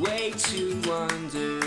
way 0.00 0.30
to 0.30 0.80
wonder. 0.88 1.60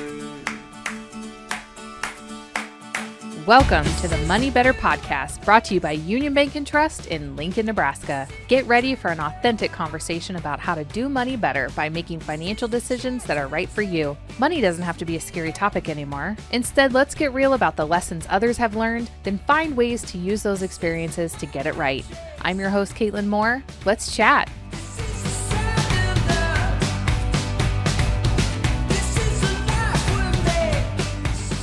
Welcome 3.46 3.84
to 3.98 4.08
the 4.08 4.18
Money 4.26 4.50
Better 4.50 4.74
podcast, 4.74 5.44
brought 5.46 5.66
to 5.66 5.76
you 5.76 5.80
by 5.80 5.92
Union 5.92 6.34
Bank 6.34 6.56
and 6.56 6.66
Trust 6.66 7.08
in 7.08 7.36
Lincoln, 7.36 7.68
Nebraska. 7.68 8.28
Get 8.48 8.66
ready 8.66 8.96
for 8.96 9.10
an 9.10 9.20
authentic 9.20 9.72
conversation 9.72 10.38
about 10.38 10.60
how 10.60 10.74
to 10.74 10.84
do 10.86 11.10
money 11.10 11.36
better 11.36 11.70
by 11.76 11.90
making 11.90 12.22
financial 12.22 12.68
decisions 12.68 13.24
that 13.26 13.38
are 13.38 13.48
right 13.48 13.70
for 13.70 13.82
you. 13.82 14.18
Money 14.40 14.62
doesn't 14.62 14.84
have 14.84 14.98
to 14.98 15.06
be 15.06 15.18
a 15.18 15.22
scary 15.22 15.52
topic 15.52 15.90
anymore. 15.90 16.36
Instead, 16.52 16.94
let's 16.94 17.14
get 17.14 17.34
real 17.34 17.54
about 17.54 17.76
the 17.76 17.86
lessons 17.86 18.26
others 18.30 18.58
have 18.58 18.76
learned, 18.76 19.12
then 19.24 19.38
find 19.40 19.78
ways 19.78 20.02
to 20.04 20.18
use 20.18 20.42
those 20.42 20.64
experiences 20.64 21.34
to 21.34 21.46
get 21.46 21.68
it 21.68 21.76
right. 21.76 22.06
I'm 22.42 22.60
your 22.60 22.70
host, 22.70 22.96
Caitlin 22.96 23.28
Moore. 23.28 23.62
Let's 23.86 24.16
chat. 24.16 24.50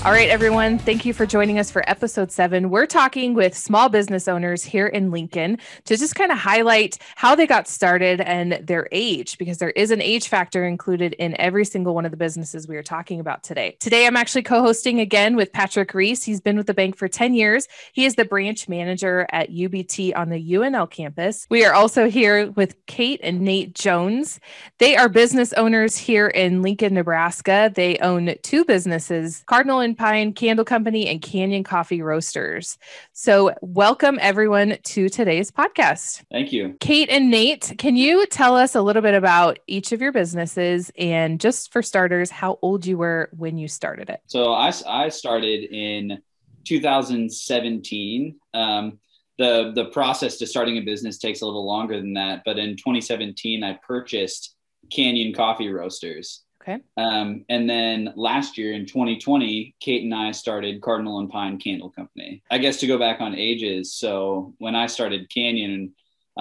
All 0.02 0.12
right, 0.12 0.30
everyone. 0.30 0.78
Thank 0.78 1.04
you 1.04 1.12
for 1.12 1.26
joining 1.26 1.58
us 1.58 1.70
for 1.70 1.86
episode 1.86 2.32
seven. 2.32 2.70
We're 2.70 2.86
talking 2.86 3.34
with 3.34 3.54
small 3.54 3.90
business 3.90 4.28
owners 4.28 4.64
here 4.64 4.86
in 4.86 5.10
Lincoln 5.10 5.58
to 5.84 5.94
just 5.94 6.14
kind 6.14 6.32
of 6.32 6.38
highlight 6.38 6.96
how 7.16 7.34
they 7.34 7.46
got 7.46 7.68
started 7.68 8.22
and 8.22 8.66
their 8.66 8.88
age, 8.92 9.36
because 9.36 9.58
there 9.58 9.72
is 9.72 9.90
an 9.90 10.00
age 10.00 10.28
factor 10.28 10.64
included 10.64 11.12
in 11.18 11.38
every 11.38 11.66
single 11.66 11.94
one 11.94 12.06
of 12.06 12.12
the 12.12 12.16
businesses 12.16 12.66
we 12.66 12.78
are 12.78 12.82
talking 12.82 13.20
about 13.20 13.42
today. 13.42 13.76
Today, 13.78 14.06
I'm 14.06 14.16
actually 14.16 14.42
co 14.42 14.62
hosting 14.62 15.00
again 15.00 15.36
with 15.36 15.52
Patrick 15.52 15.92
Reese. 15.92 16.24
He's 16.24 16.40
been 16.40 16.56
with 16.56 16.66
the 16.66 16.72
bank 16.72 16.96
for 16.96 17.06
10 17.06 17.34
years. 17.34 17.68
He 17.92 18.06
is 18.06 18.14
the 18.14 18.24
branch 18.24 18.70
manager 18.70 19.26
at 19.30 19.50
UBT 19.50 20.16
on 20.16 20.30
the 20.30 20.52
UNL 20.52 20.90
campus. 20.90 21.46
We 21.50 21.66
are 21.66 21.74
also 21.74 22.08
here 22.08 22.50
with 22.52 22.74
Kate 22.86 23.20
and 23.22 23.42
Nate 23.42 23.74
Jones. 23.74 24.40
They 24.78 24.96
are 24.96 25.10
business 25.10 25.52
owners 25.52 25.98
here 25.98 26.28
in 26.28 26.62
Lincoln, 26.62 26.94
Nebraska. 26.94 27.70
They 27.74 27.98
own 27.98 28.34
two 28.42 28.64
businesses, 28.64 29.44
Cardinal 29.46 29.80
and 29.80 29.89
Pine 29.94 30.32
Candle 30.32 30.64
Company 30.64 31.08
and 31.08 31.20
Canyon 31.20 31.64
Coffee 31.64 32.02
Roasters. 32.02 32.78
So, 33.12 33.54
welcome 33.60 34.18
everyone 34.20 34.78
to 34.82 35.08
today's 35.08 35.50
podcast. 35.50 36.22
Thank 36.30 36.52
you. 36.52 36.76
Kate 36.80 37.08
and 37.10 37.30
Nate, 37.30 37.74
can 37.78 37.96
you 37.96 38.26
tell 38.26 38.56
us 38.56 38.74
a 38.74 38.82
little 38.82 39.02
bit 39.02 39.14
about 39.14 39.58
each 39.66 39.92
of 39.92 40.00
your 40.00 40.12
businesses 40.12 40.90
and 40.98 41.40
just 41.40 41.72
for 41.72 41.82
starters, 41.82 42.30
how 42.30 42.58
old 42.62 42.86
you 42.86 42.98
were 42.98 43.28
when 43.36 43.58
you 43.58 43.68
started 43.68 44.10
it? 44.10 44.20
So, 44.26 44.52
I, 44.52 44.72
I 44.86 45.08
started 45.08 45.64
in 45.64 46.20
2017. 46.64 48.36
Um, 48.54 48.98
the, 49.38 49.72
the 49.74 49.86
process 49.86 50.36
to 50.36 50.46
starting 50.46 50.76
a 50.76 50.82
business 50.82 51.16
takes 51.16 51.40
a 51.40 51.46
little 51.46 51.66
longer 51.66 51.96
than 51.96 52.12
that. 52.14 52.42
But 52.44 52.58
in 52.58 52.76
2017, 52.76 53.64
I 53.64 53.78
purchased 53.86 54.54
Canyon 54.90 55.32
Coffee 55.32 55.70
Roasters. 55.70 56.42
Okay. 56.70 56.82
Um, 56.96 57.44
and 57.48 57.68
then 57.68 58.12
last 58.16 58.56
year 58.56 58.72
in 58.72 58.86
2020, 58.86 59.74
Kate 59.80 60.04
and 60.04 60.14
I 60.14 60.32
started 60.32 60.80
Cardinal 60.80 61.18
and 61.20 61.28
Pine 61.28 61.58
Candle 61.58 61.90
Company. 61.90 62.42
I 62.50 62.58
guess 62.58 62.78
to 62.78 62.86
go 62.86 62.98
back 62.98 63.20
on 63.20 63.34
ages. 63.34 63.94
So 63.94 64.54
when 64.58 64.74
I 64.74 64.86
started 64.86 65.28
Canyon, 65.30 65.94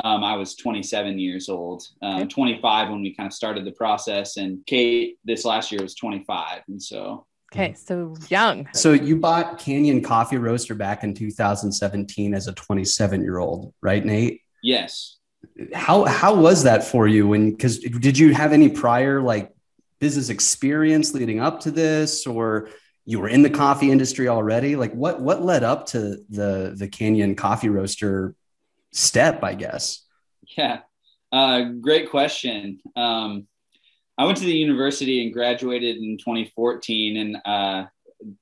um, 0.04 0.24
I 0.24 0.36
was 0.36 0.56
27 0.56 1.20
years 1.20 1.50
old, 1.50 1.84
um, 2.02 2.18
okay. 2.18 2.28
25 2.28 2.90
when 2.90 3.02
we 3.02 3.16
kind 3.16 3.28
of 3.28 3.34
started 3.34 3.66
the 3.66 3.72
process, 3.72 4.38
and 4.38 4.66
Kate 4.66 5.18
this 5.26 5.46
last 5.46 5.72
year 5.72 5.82
was 5.82 5.96
25, 5.96 6.62
and 6.68 6.82
so. 6.82 7.26
Okay, 7.52 7.74
so 7.74 8.16
young. 8.30 8.70
So 8.76 8.94
you 8.94 9.16
bought 9.16 9.58
Canyon 9.58 10.04
Coffee 10.04 10.38
Roaster 10.38 10.76
back 10.76 11.04
in 11.04 11.16
2017 11.16 12.36
as 12.36 12.48
a 12.48 12.54
27 12.54 13.24
year 13.24 13.40
old, 13.40 13.74
right, 13.82 14.06
Nate? 14.06 14.42
Yes. 14.62 15.18
How 15.74 16.06
how 16.06 16.36
was 16.36 16.64
that 16.64 16.84
for 16.84 17.08
you? 17.08 17.28
When 17.28 17.52
because 17.52 17.80
did 17.80 18.20
you 18.20 18.36
have 18.36 18.54
any 18.54 18.70
prior 18.70 19.20
like 19.20 19.52
business 20.00 20.30
experience 20.30 21.14
leading 21.14 21.40
up 21.40 21.60
to 21.62 21.72
this 21.72 22.26
or 22.26 22.70
you 23.06 23.20
were 23.20 23.30
in 23.30 23.42
the 23.42 23.50
coffee 23.50 23.92
industry 23.92 24.28
already? 24.28 24.76
Like 24.76 24.94
what 24.94 25.22
what 25.22 25.44
led 25.44 25.64
up 25.64 25.88
to 25.88 26.18
the 26.30 26.74
the 26.78 26.88
canyon 26.88 27.36
coffee 27.36 27.70
roaster 27.70 28.36
step 28.92 29.44
i 29.44 29.54
guess? 29.54 30.04
Yeah 30.58 30.80
uh, 31.32 31.62
great 31.82 32.10
question. 32.10 32.80
Um, 32.96 33.48
i 34.18 34.26
went 34.26 34.38
to 34.38 34.44
the 34.44 34.52
university 34.52 35.24
and 35.24 35.34
graduated 35.34 35.98
in 35.98 36.18
2014 36.18 37.18
and 37.18 37.38
uh, 37.46 37.86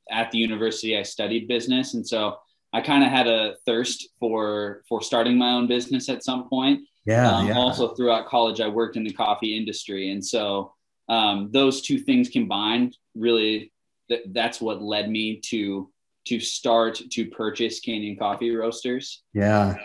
at 0.09 0.31
the 0.31 0.37
university 0.39 0.97
i 0.97 1.03
studied 1.03 1.47
business 1.47 1.93
and 1.93 2.07
so 2.07 2.35
i 2.73 2.81
kind 2.81 3.03
of 3.03 3.11
had 3.11 3.27
a 3.27 3.53
thirst 3.63 4.09
for 4.19 4.81
for 4.89 5.03
starting 5.03 5.37
my 5.37 5.51
own 5.51 5.67
business 5.67 6.09
at 6.09 6.23
some 6.23 6.49
point. 6.49 6.81
Yeah, 7.05 7.29
um, 7.31 7.47
yeah. 7.47 7.53
also 7.57 7.93
throughout 7.93 8.25
college 8.27 8.59
i 8.59 8.67
worked 8.67 8.97
in 8.97 9.03
the 9.03 9.13
coffee 9.13 9.55
industry 9.55 10.11
and 10.11 10.25
so 10.25 10.73
um, 11.09 11.49
those 11.51 11.81
two 11.81 11.99
things 11.99 12.29
combined 12.29 12.97
really 13.15 13.71
th- 14.09 14.23
that's 14.31 14.61
what 14.61 14.81
led 14.81 15.09
me 15.09 15.39
to 15.45 15.89
to 16.27 16.39
start 16.39 17.01
to 17.11 17.25
purchase 17.27 17.79
canyon 17.79 18.17
coffee 18.17 18.53
roasters. 18.53 19.23
Yeah. 19.33 19.75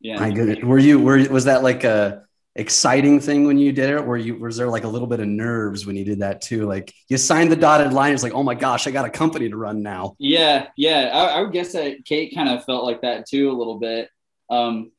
Yeah. 0.00 0.20
My 0.20 0.30
goodness. 0.30 0.62
Were 0.62 0.78
you 0.78 1.00
were 1.00 1.28
was 1.28 1.46
that 1.46 1.62
like 1.62 1.82
a 1.82 2.22
exciting 2.54 3.20
thing 3.20 3.46
when 3.46 3.58
you 3.58 3.72
did 3.72 3.90
it? 3.90 4.04
Were 4.04 4.16
you 4.16 4.36
was 4.36 4.56
there 4.56 4.68
like 4.68 4.84
a 4.84 4.88
little 4.88 5.08
bit 5.08 5.18
of 5.20 5.26
nerves 5.26 5.84
when 5.84 5.96
you 5.96 6.04
did 6.04 6.20
that 6.20 6.40
too? 6.40 6.66
Like 6.66 6.94
you 7.08 7.16
signed 7.16 7.50
the 7.50 7.56
dotted 7.56 7.92
line 7.92 8.14
it's 8.14 8.22
like 8.22 8.34
oh 8.34 8.44
my 8.44 8.54
gosh 8.54 8.86
i 8.86 8.90
got 8.90 9.04
a 9.04 9.10
company 9.10 9.48
to 9.48 9.56
run 9.56 9.82
now. 9.82 10.14
Yeah 10.18 10.68
yeah. 10.76 11.10
I, 11.12 11.38
I 11.38 11.40
would 11.42 11.52
guess 11.52 11.72
that 11.72 12.04
kate 12.04 12.34
kind 12.34 12.48
of 12.48 12.64
felt 12.64 12.84
like 12.84 13.02
that 13.02 13.26
too 13.26 13.50
a 13.50 13.56
little 13.58 13.80
bit. 13.80 14.08
Um 14.48 14.92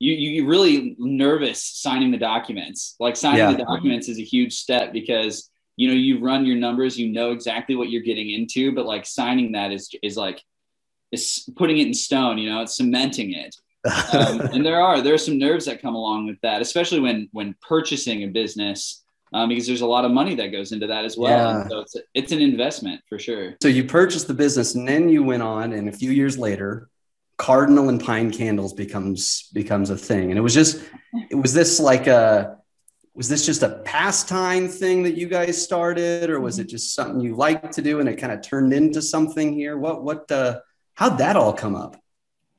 you 0.00 0.14
you 0.14 0.46
really 0.46 0.96
nervous 0.98 1.62
signing 1.62 2.10
the 2.10 2.18
documents. 2.18 2.96
Like 2.98 3.16
signing 3.16 3.38
Yeah. 3.38 3.52
the 3.52 3.64
documents 3.64 4.08
is 4.08 4.18
a 4.18 4.24
huge 4.24 4.54
step 4.54 4.92
because 4.92 5.48
you 5.76 5.88
know 5.88 5.94
you 5.94 6.18
run 6.18 6.44
your 6.46 6.56
numbers, 6.56 6.98
you 6.98 7.12
know 7.12 7.30
exactly 7.30 7.76
what 7.76 7.90
you're 7.90 8.02
getting 8.02 8.30
into, 8.30 8.72
but 8.72 8.86
like 8.86 9.06
signing 9.06 9.52
that 9.52 9.70
is 9.70 9.88
is 10.02 10.16
like 10.16 10.42
is 11.12 11.48
putting 11.56 11.78
it 11.78 11.86
in 11.86 11.94
stone. 11.94 12.38
You 12.38 12.50
know, 12.50 12.62
it's 12.62 12.76
cementing 12.76 13.34
it. 13.34 13.54
Um, 14.14 14.40
and 14.52 14.64
there 14.66 14.80
are 14.80 15.00
there 15.02 15.14
are 15.14 15.18
some 15.18 15.38
nerves 15.38 15.66
that 15.66 15.82
come 15.82 15.94
along 15.94 16.26
with 16.26 16.40
that, 16.42 16.60
especially 16.62 17.00
when 17.00 17.28
when 17.32 17.54
purchasing 17.60 18.24
a 18.24 18.26
business. 18.26 19.04
Um, 19.32 19.48
because 19.48 19.64
there's 19.68 19.80
a 19.80 19.86
lot 19.86 20.04
of 20.04 20.10
money 20.10 20.34
that 20.34 20.48
goes 20.48 20.72
into 20.72 20.88
that 20.88 21.04
as 21.04 21.16
well. 21.16 21.30
Yeah. 21.60 21.68
So 21.68 21.78
it's 21.80 21.96
it's 22.14 22.32
an 22.32 22.40
investment 22.40 23.00
for 23.08 23.16
sure. 23.16 23.54
so 23.62 23.68
you 23.68 23.84
purchased 23.84 24.26
the 24.26 24.34
business 24.34 24.74
and 24.74 24.88
then 24.88 25.08
you 25.08 25.22
went 25.22 25.40
on 25.40 25.72
and 25.72 25.88
a 25.88 25.92
few 25.92 26.10
years 26.10 26.36
later 26.36 26.89
cardinal 27.40 27.88
and 27.88 28.04
pine 28.04 28.30
candles 28.30 28.74
becomes 28.74 29.48
becomes 29.54 29.88
a 29.88 29.96
thing 29.96 30.28
and 30.28 30.38
it 30.38 30.42
was 30.42 30.52
just 30.52 30.82
it 31.30 31.34
was 31.34 31.54
this 31.54 31.80
like 31.80 32.06
a 32.06 32.58
was 33.14 33.28
this 33.30 33.46
just 33.46 33.62
a 33.62 33.80
pastime 33.84 34.68
thing 34.68 35.02
that 35.02 35.16
you 35.16 35.26
guys 35.26 35.60
started 35.60 36.28
or 36.28 36.38
was 36.38 36.58
it 36.58 36.68
just 36.68 36.94
something 36.94 37.18
you 37.18 37.34
liked 37.34 37.72
to 37.72 37.82
do 37.82 37.98
and 38.00 38.08
it 38.10 38.16
kind 38.16 38.32
of 38.32 38.42
turned 38.42 38.74
into 38.74 39.00
something 39.00 39.54
here 39.54 39.78
what 39.78 40.04
what 40.04 40.30
uh 40.30 40.60
how'd 40.94 41.16
that 41.16 41.34
all 41.34 41.52
come 41.52 41.74
up 41.74 41.96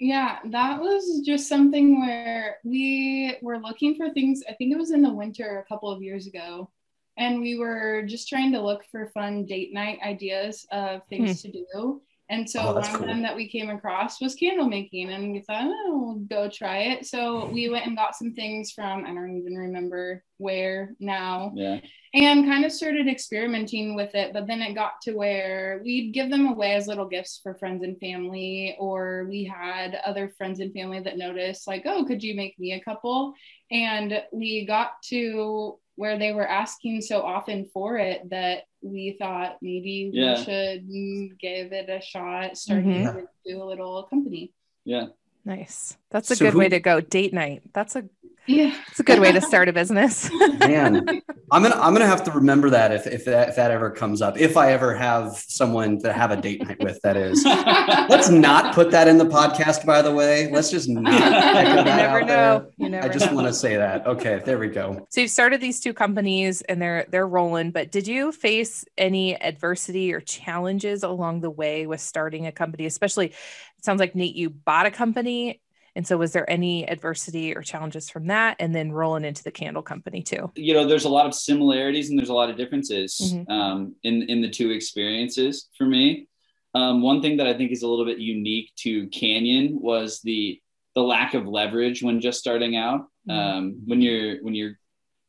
Yeah, 0.01 0.39
that 0.49 0.81
was 0.81 1.21
just 1.23 1.47
something 1.47 2.01
where 2.01 2.57
we 2.63 3.37
were 3.43 3.59
looking 3.59 3.93
for 3.93 4.09
things. 4.09 4.41
I 4.49 4.53
think 4.53 4.73
it 4.73 4.77
was 4.79 4.89
in 4.89 5.03
the 5.03 5.13
winter 5.13 5.59
a 5.59 5.69
couple 5.71 5.91
of 5.91 6.01
years 6.01 6.25
ago. 6.25 6.71
And 7.17 7.39
we 7.39 7.59
were 7.59 8.01
just 8.07 8.27
trying 8.27 8.51
to 8.53 8.61
look 8.61 8.83
for 8.91 9.11
fun 9.13 9.45
date 9.45 9.75
night 9.75 9.99
ideas 10.03 10.65
of 10.71 11.05
things 11.07 11.43
to 11.43 11.51
do. 11.51 12.01
And 12.31 12.49
so 12.49 12.61
Oh, 12.61 12.65
one 12.67 12.75
that's 12.75 12.95
of 12.95 13.01
them 13.01 13.21
that 13.23 13.35
we 13.35 13.49
came 13.49 13.69
across 13.69 14.21
was 14.21 14.35
candle 14.35 14.67
making. 14.67 15.09
And 15.09 15.33
we 15.33 15.41
thought, 15.41 15.65
oh, 15.65 16.15
we'll 16.15 16.15
go 16.27 16.49
try 16.49 16.77
it. 16.93 17.05
So 17.05 17.47
we 17.47 17.65
mm-hmm. 17.65 17.73
went 17.73 17.87
and 17.87 17.97
got 17.97 18.15
some 18.15 18.33
things 18.33 18.71
from, 18.71 19.05
I 19.05 19.09
don't 19.13 19.37
even 19.37 19.55
remember 19.55 20.23
where 20.37 20.95
now 20.99 21.51
Yeah. 21.55 21.81
and 22.13 22.45
kind 22.45 22.63
of 22.63 22.71
started 22.71 23.07
experimenting 23.07 23.95
with 23.95 24.15
it. 24.15 24.31
But 24.31 24.47
then 24.47 24.61
it 24.61 24.73
got 24.75 24.93
to 25.03 25.13
where 25.13 25.81
we'd 25.83 26.13
give 26.13 26.31
them 26.31 26.47
away 26.47 26.73
as 26.73 26.87
little 26.87 27.07
gifts 27.07 27.41
for 27.43 27.53
friends 27.55 27.83
and 27.83 27.99
family, 27.99 28.77
or 28.79 29.27
we 29.29 29.43
had 29.43 29.95
other 29.95 30.33
friends 30.37 30.61
and 30.61 30.73
family 30.73 31.01
that 31.01 31.17
noticed, 31.17 31.67
like, 31.67 31.83
oh, 31.85 32.05
could 32.05 32.23
you 32.23 32.33
make 32.33 32.57
me 32.57 32.71
a 32.71 32.83
couple? 32.83 33.33
And 33.69 34.23
we 34.31 34.65
got 34.65 34.93
to 35.09 35.77
where 35.95 36.17
they 36.17 36.31
were 36.31 36.47
asking 36.47 37.01
so 37.01 37.21
often 37.21 37.69
for 37.73 37.97
it 37.97 38.29
that 38.29 38.63
we 38.81 39.15
thought 39.19 39.57
maybe 39.61 40.09
Yeah. 40.13 40.37
we 40.37 40.43
should 40.43 40.89
mm, 40.89 41.39
give 41.39 41.71
it 41.71 41.89
a 41.89 42.01
shot, 42.01 42.57
starting 42.57 43.03
Mhm. 43.05 43.13
to 43.21 43.27
do 43.45 43.61
a 43.61 43.65
little 43.65 44.03
company. 44.03 44.53
Yeah. 44.85 45.07
Nice. 45.45 45.97
That's 46.09 46.29
a 46.31 46.35
So 46.35 46.45
good 46.45 46.55
way 46.55 46.69
to 46.69 46.79
go. 46.79 47.01
Date 47.01 47.33
night. 47.33 47.63
That's 47.73 47.95
a 47.95 48.07
Yeah. 48.47 48.75
It's 48.89 48.99
a 48.99 49.03
good 49.03 49.19
way 49.19 49.31
to 49.31 49.39
start 49.51 49.69
a 49.69 49.73
business. 49.73 50.29
man 50.59 51.21
i'm 51.51 51.61
gonna 51.63 51.75
i'm 51.75 51.93
gonna 51.93 52.07
have 52.07 52.23
to 52.23 52.31
remember 52.31 52.69
that 52.69 52.91
if 52.91 53.05
if 53.07 53.25
that, 53.25 53.49
if 53.49 53.55
that 53.55 53.71
ever 53.71 53.89
comes 53.91 54.21
up 54.21 54.37
if 54.39 54.55
i 54.57 54.71
ever 54.71 54.95
have 54.95 55.33
someone 55.35 55.99
to 55.99 56.13
have 56.13 56.31
a 56.31 56.35
date 56.37 56.65
night 56.65 56.79
with 56.81 56.99
that 57.01 57.17
is 57.17 57.43
let's 58.09 58.29
not 58.29 58.73
put 58.73 58.89
that 58.91 59.07
in 59.07 59.17
the 59.17 59.25
podcast 59.25 59.85
by 59.85 60.01
the 60.01 60.11
way 60.11 60.49
let's 60.51 60.71
just 60.71 60.87
not 60.89 61.11
you 61.13 61.83
never 61.83 62.23
know. 62.23 62.67
You 62.77 62.89
never 62.89 63.07
i 63.07 63.11
just 63.11 63.31
want 63.33 63.47
to 63.47 63.53
say 63.53 63.75
that 63.75 64.05
okay 64.07 64.41
there 64.45 64.57
we 64.57 64.67
go 64.67 65.05
So 65.09 65.21
you've 65.21 65.31
started 65.31 65.59
these 65.61 65.79
two 65.79 65.93
companies 65.93 66.61
and 66.61 66.81
they're 66.81 67.05
they're 67.09 67.27
rolling, 67.27 67.71
but 67.71 67.91
did 67.91 68.07
you 68.07 68.31
face 68.31 68.85
any 68.97 69.39
adversity 69.41 70.13
or 70.13 70.21
challenges 70.21 71.03
along 71.03 71.41
the 71.41 71.49
way 71.49 71.85
with 71.87 71.99
starting 72.01 72.47
a 72.47 72.51
company? 72.51 72.85
Especially 72.85 73.27
it 73.27 73.85
sounds 73.85 73.99
like 73.99 74.15
Nate, 74.15 74.35
you 74.35 74.49
bought 74.49 74.85
a 74.85 74.91
company 74.91 75.59
And 75.95 76.07
so, 76.07 76.17
was 76.17 76.31
there 76.31 76.49
any 76.49 76.87
adversity 76.87 77.55
or 77.55 77.61
challenges 77.61 78.09
from 78.09 78.27
that? 78.27 78.55
And 78.59 78.73
then 78.73 78.91
rolling 78.91 79.25
into 79.25 79.43
the 79.43 79.51
candle 79.51 79.81
company 79.83 80.21
too? 80.21 80.51
You 80.55 80.73
know, 80.73 80.85
there's 80.87 81.05
a 81.05 81.09
lot 81.09 81.25
of 81.25 81.33
similarities 81.33 82.09
and 82.09 82.17
there's 82.17 82.29
a 82.29 82.33
lot 82.33 82.49
of 82.49 82.57
differences 82.57 83.19
Mhm. 83.33 83.49
um, 83.49 83.95
in 84.03 84.23
in 84.23 84.41
the 84.41 84.49
two 84.49 84.71
experiences 84.71 85.69
for 85.77 85.85
me. 85.85 86.27
Um, 86.73 87.01
one 87.01 87.21
thing 87.21 87.37
that 87.37 87.47
I 87.47 87.53
think 87.53 87.71
is 87.71 87.83
a 87.83 87.87
little 87.87 88.05
bit 88.05 88.19
unique 88.19 88.71
to 88.77 89.07
Canyon 89.07 89.79
was 89.81 90.21
the 90.21 90.59
the 90.95 91.01
lack 91.03 91.33
of 91.33 91.47
leverage 91.47 92.03
when 92.03 92.19
just 92.19 92.39
starting 92.39 92.75
out. 92.75 93.07
Mhm. 93.29 93.33
Um, 93.33 93.81
when 93.85 94.01
you're 94.01 94.41
when 94.43 94.55
you're 94.55 94.77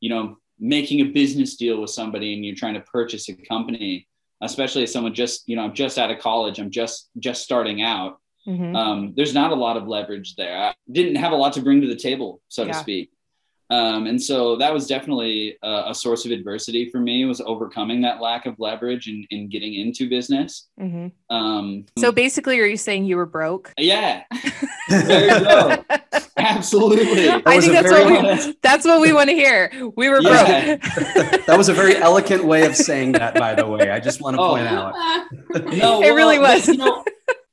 you 0.01 0.11
know 0.11 0.37
making 0.61 1.01
a 1.01 1.05
business 1.05 1.57
deal 1.57 1.81
with 1.81 1.91
somebody 1.91 2.35
and 2.35 2.45
you're 2.45 2.55
trying 2.55 2.75
to 2.75 2.81
purchase 2.83 3.29
a 3.29 3.35
company, 3.35 4.07
especially 4.43 4.85
as 4.85 4.93
someone 4.93 5.13
just 5.15 5.49
you 5.49 5.57
know 5.57 5.63
I'm 5.65 5.75
just 5.75 5.99
out 5.99 6.11
of 6.13 6.21
college, 6.21 6.61
I'm 6.61 6.71
just 6.71 7.11
just 7.19 7.43
starting 7.43 7.83
out. 7.83 8.19
Mhm. 8.47 8.77
um, 8.77 9.13
there's 9.17 9.35
not 9.35 9.53
a 9.53 9.55
lot 9.55 9.77
of 9.77 9.87
leverage 9.87 10.35
there. 10.37 10.57
I 10.57 10.75
didn't 10.91 11.17
have 11.17 11.33
a 11.33 11.37
lot 11.37 11.53
to 11.55 11.63
bring 11.63 11.81
to 11.81 11.87
the 11.87 11.97
table, 11.97 12.41
so 12.49 12.65
to 12.67 12.75
speak. 12.75 13.11
Um, 13.71 14.07
and 14.07 14.21
so 14.23 14.57
that 14.57 14.75
was 14.75 14.87
definitely 14.87 15.57
a, 15.63 15.85
a 15.89 15.95
source 15.95 16.27
of 16.27 16.31
adversity 16.31 16.91
for 16.91 17.01
me 17.01 17.25
was 17.25 17.41
overcoming 17.41 18.03
that 18.03 18.21
lack 18.21 18.45
of 18.45 18.59
leverage 18.59 19.07
and, 19.07 19.27
and 19.31 19.51
getting 19.51 19.73
into 19.73 20.11
business. 20.11 20.69
Mhm. 20.79 21.13
Um, 21.31 21.87
So, 21.97 22.13
basically, 22.13 22.61
are 22.61 22.67
you 22.67 22.77
saying 22.77 23.07
you 23.07 23.17
were 23.17 23.25
broke? 23.25 23.73
yeah, 23.79 24.25
there 24.91 25.39
you 25.39 25.45
go. 25.45 25.85
Absolutely. 26.37 27.31
I 27.31 27.61
think 27.61 27.73
that's 27.73 27.91
what 27.91 28.07
we 28.47 28.55
that's 28.63 28.85
what 28.85 29.01
we 29.01 29.13
want 29.15 29.31
to 29.31 29.35
hear. 29.37 29.71
We 29.97 30.09
were 30.11 30.21
Yeah. 30.21 30.77
broke. 30.77 30.81
that 31.47 31.55
was 31.57 31.69
a 31.71 31.73
very 31.75 31.97
elegant 31.97 32.45
way 32.45 32.67
of 32.67 32.77
saying 32.77 33.13
that, 33.13 33.35
by 33.37 33.55
the 33.55 33.67
way. 33.67 33.91
I 33.91 34.01
just 34.01 34.21
want 34.21 34.37
to 34.37 34.43
Oh. 34.43 34.51
point 34.51 34.67
out. 34.67 34.95
No, 35.77 36.03
It 36.03 36.11
really 36.11 36.39
was. 36.39 36.69
You 36.69 36.77
know, 36.77 37.05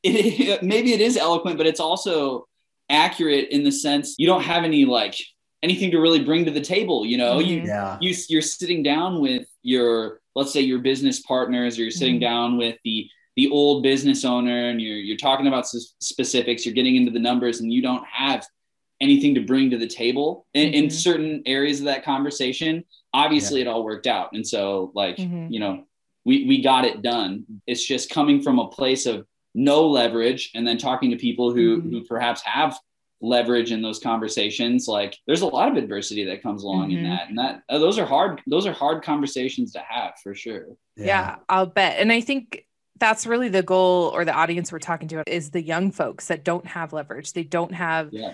it, 0.04 0.64
maybe 0.64 0.94
it 0.94 1.02
is 1.02 1.18
eloquent, 1.18 1.58
but 1.58 1.68
it's 1.68 1.80
also 1.80 2.48
accurate 2.90 3.50
in 3.50 3.64
the 3.64 3.72
sense 3.72 4.16
you 4.18 4.26
don't 4.26 4.42
have 4.44 4.64
any 4.64 4.86
like 4.86 5.16
anything 5.62 5.92
to 5.92 6.00
really 6.00 6.24
bring 6.24 6.46
to 6.46 6.52
the 6.52 6.62
table. 6.62 7.06
You 7.06 7.18
know, 7.18 7.40
you 7.40 7.62
Mhm. 7.62 7.66
Yeah. 7.68 7.98
you 8.02 8.16
you're 8.30 8.42
sitting 8.42 8.82
down 8.84 9.20
with 9.22 9.46
your 9.62 10.22
let's 10.36 10.52
say 10.54 10.62
your 10.62 10.80
business 10.80 11.20
partners 11.22 11.78
or 11.78 11.82
you're 11.84 11.92
sitting 11.92 12.16
Mhm. 12.18 12.22
down 12.22 12.58
with 12.58 12.78
the 12.84 13.08
the 13.36 13.50
old 13.52 13.84
business 13.84 14.26
owner 14.26 14.70
and 14.70 14.82
you're 14.82 14.98
you're 14.98 15.18
talking 15.18 15.48
about 15.48 15.64
s- 15.66 15.96
specifics 16.00 16.66
you're 16.66 16.74
getting 16.76 16.96
into 16.96 17.12
the 17.12 17.20
numbers 17.20 17.60
and 17.62 17.72
you 17.72 17.82
don't 17.82 18.06
have 18.06 18.46
anything 19.02 19.34
to 19.36 19.42
bring 19.42 19.70
to 19.70 19.78
the 19.78 19.88
table 19.88 20.46
in, 20.54 20.74
in 20.74 20.86
Mhm. 20.88 20.92
certain 20.92 21.42
areas 21.46 21.80
of 21.80 21.86
that 21.86 22.04
conversation 22.04 22.84
obviously 23.14 23.62
it 23.62 23.68
all 23.68 23.84
worked 23.84 24.08
out 24.08 24.30
and 24.34 24.46
so 24.46 24.92
like 24.94 25.16
Mhm. 25.18 25.52
you 25.52 25.60
know 25.60 25.84
we 26.26 26.46
we 26.46 26.62
got 26.62 26.84
it 26.86 27.02
done 27.02 27.46
it's 27.66 27.84
just 27.84 28.10
coming 28.10 28.42
from 28.42 28.60
a 28.60 28.68
place 28.68 29.06
of 29.06 29.26
no 29.56 29.88
leverage 29.88 30.52
and 30.56 30.68
then 30.68 30.78
talking 30.78 31.12
to 31.12 31.18
people 31.18 31.54
who 31.54 31.82
Mhm. 31.82 31.90
who 31.92 32.04
perhaps 32.04 32.42
have 32.42 32.78
leverage 33.22 33.72
in 33.72 33.82
those 33.82 34.00
conversations 34.00 34.88
like 34.88 35.18
there's 35.28 35.42
a 35.42 35.46
lot 35.48 35.70
of 35.70 35.76
adversity 35.76 36.24
that 36.26 36.42
comes 36.42 36.64
along 36.64 36.92
in 36.92 37.00
Mhm. 37.00 37.10
that 37.10 37.28
and 37.30 37.38
that 37.38 37.62
uh, 37.68 37.78
those 37.78 38.00
are 38.00 38.06
hard 38.06 38.42
those 38.48 38.66
are 38.66 38.72
hard 38.72 39.04
conversations 39.04 39.74
to 39.74 39.80
have 39.80 40.14
for 40.24 40.34
sure 40.34 40.68
yeah. 40.96 41.38
I'll 41.48 41.66
bet. 41.66 42.00
And 42.00 42.12
I 42.12 42.20
think 42.22 42.66
that's 43.00 43.26
really 43.26 43.48
the 43.48 43.64
goal 43.64 44.12
or 44.14 44.26
the 44.26 44.34
audience 44.34 44.70
we're 44.72 44.80
talking 44.80 45.08
to 45.10 45.24
is 45.26 45.52
the 45.52 45.62
young 45.62 45.92
folks 45.92 46.28
that 46.28 46.44
don't 46.44 46.66
have 46.68 46.92
leverage. 46.92 47.32
They 47.32 47.44
don't 47.44 47.74
have, 47.74 48.10
yeah 48.12 48.34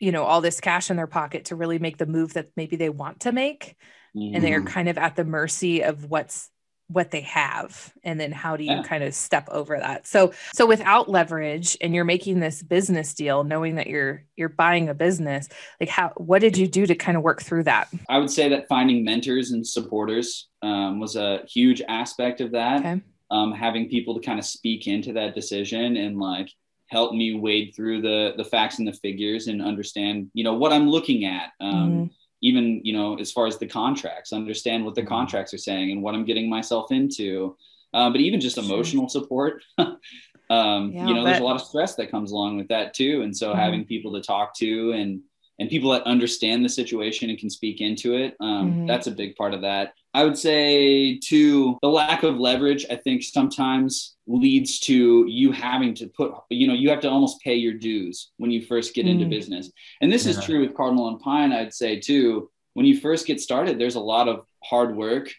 you 0.00 0.10
know, 0.12 0.24
all 0.24 0.40
this 0.40 0.60
cash 0.60 0.90
in 0.90 0.96
their 0.96 1.06
pocket 1.06 1.46
to 1.46 1.56
really 1.56 1.78
make 1.78 1.96
the 1.96 2.04
move 2.06 2.34
that 2.34 2.48
maybe 2.56 2.74
they 2.76 2.88
want 2.90 3.20
to 3.20 3.32
make. 3.32 3.76
Mhm. 4.14 4.34
And 4.34 4.44
they 4.44 4.52
are 4.52 4.60
Mhm. 4.60 4.66
kind 4.66 4.88
of 4.88 4.98
at 4.98 5.14
the 5.16 5.24
mercy 5.24 5.82
of 5.82 6.10
what's 6.10 6.50
what 6.88 7.10
they 7.10 7.22
have 7.22 7.92
and 8.02 8.20
then 8.20 8.30
how 8.30 8.56
do 8.56 8.64
you 8.64 8.72
Yeah. 8.72 8.82
kind 8.82 9.02
of 9.02 9.14
step 9.14 9.48
over 9.50 9.78
that 9.78 10.06
so 10.06 10.32
so 10.54 10.66
without 10.66 11.08
leverage 11.08 11.76
and 11.80 11.94
you're 11.94 12.04
making 12.04 12.40
this 12.40 12.62
business 12.62 13.14
deal 13.14 13.42
knowing 13.42 13.76
that 13.76 13.86
you're 13.86 14.24
you're 14.36 14.50
buying 14.50 14.88
a 14.90 14.94
business 14.94 15.48
like 15.80 15.88
how 15.88 16.12
what 16.18 16.40
did 16.40 16.58
you 16.58 16.66
do 16.66 16.84
to 16.86 16.94
kind 16.94 17.16
of 17.16 17.22
work 17.22 17.40
through 17.42 17.62
that 17.62 17.88
i 18.10 18.18
would 18.18 18.30
say 18.30 18.50
that 18.50 18.68
finding 18.68 19.02
mentors 19.02 19.50
and 19.52 19.66
supporters 19.66 20.48
um, 20.62 21.00
was 21.00 21.16
a 21.16 21.40
huge 21.48 21.80
aspect 21.88 22.40
of 22.40 22.52
that 22.52 22.80
okay 22.80 23.00
um, 23.30 23.52
having 23.52 23.88
people 23.88 24.14
to 24.14 24.20
kind 24.24 24.38
of 24.38 24.44
speak 24.44 24.86
into 24.86 25.14
that 25.14 25.34
decision 25.34 25.96
and 25.96 26.18
like 26.18 26.50
help 26.88 27.14
me 27.14 27.34
wade 27.34 27.72
through 27.74 28.02
the 28.02 28.34
the 28.36 28.44
facts 28.44 28.78
and 28.78 28.86
the 28.86 28.92
figures 28.92 29.46
and 29.46 29.62
understand 29.62 30.28
you 30.34 30.44
know 30.44 30.52
what 30.54 30.70
i'm 30.72 30.88
looking 30.88 31.24
at 31.24 31.50
um, 31.60 31.90
Mhm. 31.90 32.10
Even 32.44 32.80
you 32.84 32.92
know 32.92 33.16
as 33.18 33.32
far 33.32 33.46
as 33.46 33.58
the 33.58 33.66
contracts 33.66 34.32
understand 34.32 34.84
what 34.84 34.94
the 34.94 35.02
Mhm. 35.02 35.08
contracts 35.16 35.52
are 35.54 35.58
saying 35.68 35.90
and 35.92 36.02
what 36.02 36.14
i'm 36.14 36.24
getting 36.30 36.48
myself 36.48 36.92
into 36.92 37.56
uh, 37.94 38.10
but 38.10 38.20
even 38.20 38.40
just 38.40 38.58
emotional 38.58 39.08
support 39.08 39.62
um, 39.78 40.92
Yeah, 40.92 41.06
you 41.08 41.14
know 41.14 41.24
there's 41.24 41.38
a 41.40 41.44
lot 41.50 41.56
of 41.56 41.62
stress 41.62 41.94
that 41.96 42.10
comes 42.10 42.30
along 42.32 42.58
with 42.58 42.68
that 42.68 42.92
too 42.94 43.22
and 43.22 43.34
so 43.36 43.52
Mhm. 43.52 43.58
having 43.64 43.84
people 43.84 44.12
to 44.12 44.20
talk 44.20 44.54
to 44.58 44.92
and 44.92 45.20
and 45.58 45.70
people 45.70 45.90
that 45.92 46.02
understand 46.02 46.64
the 46.64 46.68
situation 46.68 47.30
and 47.30 47.38
can 47.38 47.48
speak 47.50 47.80
into 47.80 48.14
it 48.14 48.34
um, 48.40 48.74
Mhm. 48.74 48.86
that's 48.88 49.06
a 49.06 49.10
big 49.12 49.36
part 49.36 49.54
of 49.54 49.60
that. 49.62 49.92
I 50.12 50.24
would 50.24 50.38
say 50.38 51.18
to 51.30 51.76
the 51.82 51.88
lack 51.88 52.22
of 52.22 52.38
leverage 52.38 52.86
i 52.90 52.96
think 52.96 53.22
sometimes 53.22 54.16
leads 54.26 54.78
to 54.80 55.24
you 55.28 55.52
having 55.52 55.92
to 55.94 56.06
put 56.08 56.32
you 56.50 56.66
know 56.68 56.74
you 56.74 56.88
have 56.90 57.00
to 57.00 57.10
almost 57.10 57.40
pay 57.42 57.56
your 57.56 57.74
dues 57.74 58.30
when 58.36 58.50
you 58.50 58.62
first 58.62 58.94
get 58.94 59.06
into 59.06 59.26
Mm. 59.26 59.30
business. 59.30 59.70
And 60.00 60.10
this 60.12 60.26
is 60.26 60.36
true 60.46 60.60
with 60.60 60.74
cardinal 60.74 61.08
and 61.08 61.20
pine 61.20 61.52
i'd 61.52 61.74
say 61.74 61.98
too. 62.00 62.50
When 62.74 62.86
you 62.86 62.96
first 62.98 63.26
get 63.26 63.40
started 63.40 63.78
there's 63.78 63.94
a 63.96 64.00
lot 64.14 64.28
of 64.28 64.36
hard 64.62 64.96
work. 64.96 65.32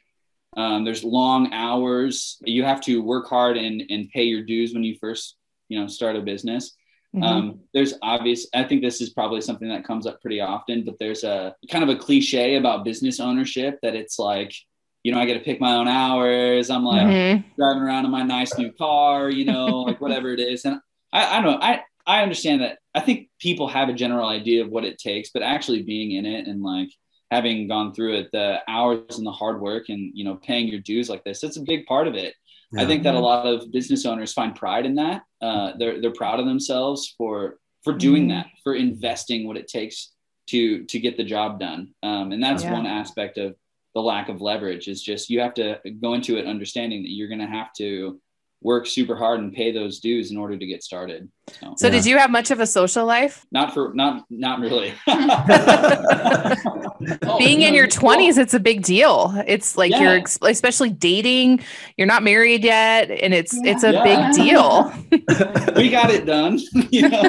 Um, 0.58 0.86
there's 0.86 1.04
long 1.04 1.52
hours. 1.52 2.38
You 2.46 2.64
have 2.64 2.80
to 2.82 3.02
work 3.02 3.28
hard 3.28 3.58
and 3.58 3.84
and 3.90 4.10
pay 4.10 4.24
your 4.24 4.44
dues 4.44 4.74
when 4.74 4.84
you 4.84 4.96
first 5.00 5.36
you 5.70 5.80
know 5.80 5.88
start 5.88 6.16
a 6.16 6.22
business 6.22 6.64
Mhm. 7.16 7.24
um, 7.24 7.60
there's 7.74 7.94
obvious 8.02 8.48
i 8.54 8.64
think 8.64 8.82
this 8.82 9.00
is 9.02 9.10
probably 9.12 9.40
something 9.42 9.70
that 9.70 9.86
comes 9.86 10.06
up 10.06 10.22
pretty 10.22 10.42
often 10.42 10.84
but 10.84 10.96
there's 11.00 11.24
a 11.24 11.56
kind 11.72 11.84
of 11.84 11.90
a 11.90 11.96
cliche 11.96 12.56
about 12.56 12.84
business 12.84 13.20
ownership 13.20 13.80
that 13.82 13.96
it's 13.96 14.20
like 14.20 14.54
you 15.04 15.12
know 15.12 15.20
i 15.20 15.26
got 15.26 15.34
to 15.36 15.40
pick 15.40 15.62
my 15.62 15.76
own 15.76 15.88
hours 15.88 16.70
i'm 16.70 16.84
like 16.84 17.08
Mhm. 17.08 17.44
driving 17.58 17.84
around 17.84 18.06
in 18.06 18.12
my 18.12 18.24
nice 18.24 18.58
new 18.58 18.72
car 18.72 19.30
you 19.30 19.46
know 19.46 19.82
like 19.84 20.02
whatever 20.02 20.34
it 20.34 20.40
is 20.40 20.66
and 20.66 20.80
i 21.14 21.38
i 21.38 21.42
don't 21.42 21.52
know 21.52 21.60
i 21.62 21.82
i 22.06 22.22
understand 22.24 22.62
that 22.62 22.80
i 22.94 23.00
think 23.00 23.30
people 23.40 23.68
have 23.68 23.88
a 23.90 23.94
general 23.94 24.28
idea 24.28 24.64
of 24.64 24.70
what 24.70 24.84
it 24.86 24.98
takes 24.98 25.30
but 25.34 25.42
actually 25.44 25.84
being 25.84 26.12
in 26.12 26.26
it 26.26 26.48
and 26.48 26.62
like 26.64 26.90
having 27.32 27.68
gone 27.68 27.94
through 27.94 28.14
it 28.16 28.30
the 28.32 28.60
hours 28.68 29.18
and 29.18 29.26
the 29.26 29.32
hard 29.32 29.60
work 29.62 29.90
and 29.90 30.12
you 30.14 30.24
know 30.26 30.36
paying 30.36 30.68
your 30.68 30.80
dues 30.80 31.10
like 31.10 31.24
this 31.24 31.44
it's 31.44 31.58
a 31.58 31.62
big 31.62 31.86
part 31.86 32.08
of 32.08 32.16
it 32.16 32.34
I 32.78 32.86
think 32.86 33.04
that 33.04 33.16
a 33.16 33.20
lot 33.20 33.46
of 33.46 33.72
business 33.72 34.06
owners 34.06 34.34
find 34.34 34.54
pride 34.54 34.86
in 34.86 34.96
that. 34.96 35.22
Uh, 35.46 35.68
they're 35.78 35.98
they're 36.02 36.20
proud 36.24 36.40
of 36.40 36.46
themselves 36.46 37.14
for 37.18 37.36
for 37.84 37.94
doing 37.94 38.26
Mhm. 38.26 38.30
that, 38.34 38.48
for 38.64 38.74
investing 38.88 39.42
what 39.48 39.58
it 39.62 39.68
takes 39.68 39.98
to 40.52 40.84
to 40.92 40.98
get 41.06 41.18
the 41.18 41.24
job 41.36 41.60
done. 41.60 41.82
Um, 42.10 42.32
and 42.34 42.42
that's 42.46 42.64
Yeah. 42.64 42.74
one 42.80 42.88
aspect 43.02 43.38
of 43.38 43.50
the 43.96 44.02
lack 44.02 44.28
of 44.30 44.42
leverage 44.42 44.88
is 44.94 45.00
just 45.12 45.30
you 45.30 45.40
have 45.46 45.54
to 45.62 45.68
go 46.06 46.14
into 46.18 46.38
it 46.40 46.46
understanding 46.54 47.00
that 47.04 47.12
you're 47.16 47.28
going 47.34 47.46
to 47.50 47.56
have 47.60 47.72
to 47.82 48.20
work 48.62 48.88
super 48.88 49.16
hard 49.16 49.40
and 49.40 49.54
pay 49.54 49.72
those 49.72 50.00
dues 50.00 50.32
in 50.32 50.38
order 50.38 50.58
to 50.58 50.66
get 50.66 50.82
started. 50.84 51.30
So, 51.60 51.74
so 51.78 51.88
Yeah. 51.88 51.92
did 51.94 52.06
you 52.08 52.18
have 52.18 52.32
much 52.32 52.50
of 52.52 52.60
a 52.60 52.66
social 52.66 53.06
life 53.06 53.46
not 53.52 53.74
for 53.74 53.94
not 53.94 54.26
not 54.30 54.60
really. 54.60 54.94
Oh, 57.24 57.38
being 57.38 57.62
in 57.62 57.72
no, 57.74 57.76
your 57.80 57.88
well, 58.02 58.18
20s 58.18 58.38
it's 58.38 58.54
a 58.54 58.60
big 58.60 58.82
deal 58.82 59.34
it's 59.46 59.78
like 59.78 59.92
you're 60.00 60.22
especially 60.44 60.90
dating 60.90 61.60
you're 61.98 62.08
not 62.08 62.24
married 62.24 62.64
yet 62.64 63.12
and 63.12 63.34
it's 63.34 63.54
it's 63.64 63.84
a 63.84 63.92
Yeah. 63.92 64.04
big 64.32 64.36
deal 64.46 64.94
we 65.76 65.90
got 65.90 66.10
it 66.10 66.26
done. 66.26 66.58
you 66.90 67.10
know? 67.10 67.22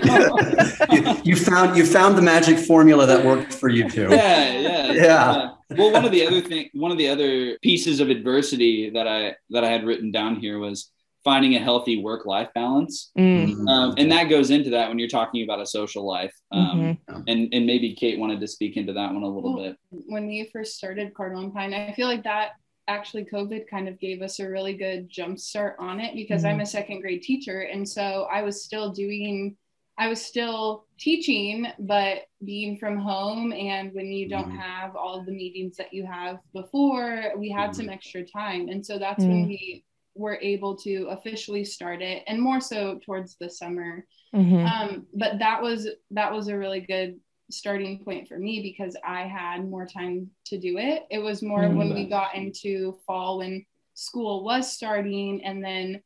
you, 0.92 1.20
you 1.24 1.36
found 1.36 1.76
you 1.76 1.84
found 1.84 2.16
the 2.16 2.22
magic 2.22 2.58
formula 2.58 3.06
that 3.06 3.24
worked 3.24 3.52
for 3.52 3.68
you 3.68 3.90
too. 3.90 4.08
yeah, 4.10 4.58
yeah, 4.58 4.92
Yeah. 4.92 5.50
Well, 5.76 5.92
one 5.92 6.04
of 6.04 6.12
the 6.12 6.24
other 6.24 6.40
thing, 6.40 6.70
one 6.74 6.92
of 6.92 6.96
the 6.98 7.08
other 7.08 7.58
pieces 7.60 7.98
of 7.98 8.08
adversity 8.08 8.88
that 8.90 9.08
I 9.08 9.34
that 9.50 9.64
I 9.64 9.68
had 9.68 9.84
written 9.84 10.12
down 10.12 10.36
here 10.36 10.58
was 10.60 10.90
finding 11.26 11.56
a 11.56 11.58
healthy 11.58 12.00
work 12.00 12.24
life 12.24 12.48
balance, 12.54 13.10
Mm, 13.18 13.56
Mhm. 13.56 13.68
um, 13.68 13.94
and 13.98 14.10
that 14.12 14.28
goes 14.30 14.50
into 14.52 14.70
that 14.70 14.88
when 14.88 14.96
you're 15.00 15.08
talking 15.08 15.42
about 15.42 15.60
a 15.60 15.66
social 15.66 16.06
life. 16.06 16.32
Um, 16.52 16.96
mhm. 17.08 17.24
And 17.26 17.52
and 17.52 17.66
maybe 17.66 17.94
Kate 17.94 18.16
wanted 18.20 18.40
to 18.40 18.46
speak 18.46 18.76
into 18.76 18.92
that 18.92 19.12
one 19.12 19.24
a 19.24 19.28
little 19.28 19.54
Well, 19.56 19.64
bit. 19.64 19.76
when 19.90 20.28
we 20.28 20.48
first 20.52 20.76
started 20.76 21.12
Cardinal 21.14 21.42
and 21.42 21.52
Pine, 21.52 21.74
I 21.74 21.92
feel 21.94 22.06
like 22.06 22.22
that 22.22 22.52
actually 22.86 23.24
COVID 23.24 23.66
kind 23.66 23.88
of 23.88 23.98
gave 23.98 24.22
us 24.22 24.38
a 24.38 24.48
really 24.48 24.74
good 24.74 25.08
jump 25.08 25.40
start 25.40 25.74
on 25.80 25.98
it 25.98 26.14
because 26.14 26.44
I'm 26.44 26.60
a 26.60 26.66
second 26.66 27.00
grade 27.00 27.22
teacher. 27.22 27.62
And 27.62 27.86
so 27.88 28.28
I 28.30 28.42
was 28.42 28.62
still 28.62 28.92
doing, 28.92 29.56
I 29.98 30.06
was 30.06 30.24
still 30.24 30.86
teaching, 30.96 31.66
but 31.80 32.18
being 32.44 32.76
from 32.78 32.96
home. 32.98 33.52
And 33.52 33.92
when 33.92 34.12
you 34.12 34.28
don't 34.28 34.52
Mhm. 34.52 34.58
have 34.60 34.94
all 34.94 35.18
of 35.18 35.26
the 35.26 35.32
meetings 35.32 35.76
that 35.78 35.92
you 35.92 36.06
have 36.06 36.38
before, 36.54 37.32
we 37.36 37.48
had 37.50 37.70
Mhm. 37.70 37.74
some 37.74 37.88
extra 37.88 38.24
time. 38.24 38.68
And 38.68 38.86
so 38.86 38.98
that's 39.00 39.24
Mm. 39.24 39.28
when 39.30 39.48
we 39.48 39.82
were 40.16 40.38
able 40.40 40.76
to 40.76 41.06
officially 41.10 41.64
start 41.64 42.02
it 42.02 42.22
and 42.26 42.40
more 42.40 42.60
so 42.60 42.98
towards 43.04 43.36
the 43.36 43.48
summer 43.50 44.06
Mhm. 44.34 44.66
um, 44.66 45.06
but 45.14 45.38
that 45.38 45.62
was 45.62 45.88
that 46.10 46.32
was 46.32 46.48
a 46.48 46.58
really 46.58 46.80
good 46.80 47.20
starting 47.50 48.02
point 48.04 48.26
for 48.26 48.38
me 48.38 48.60
because 48.60 48.96
I 49.04 49.22
had 49.22 49.68
more 49.68 49.86
time 49.86 50.30
to 50.46 50.58
do 50.58 50.78
it. 50.78 51.04
It 51.10 51.20
was 51.20 51.42
more 51.42 51.68
when 51.78 51.94
we 51.94 52.04
got 52.08 52.34
into 52.34 52.98
fall 53.06 53.38
when 53.38 53.64
school 53.94 54.42
was 54.44 54.72
starting 54.72 55.44
and 55.44 55.62
then 55.64 56.02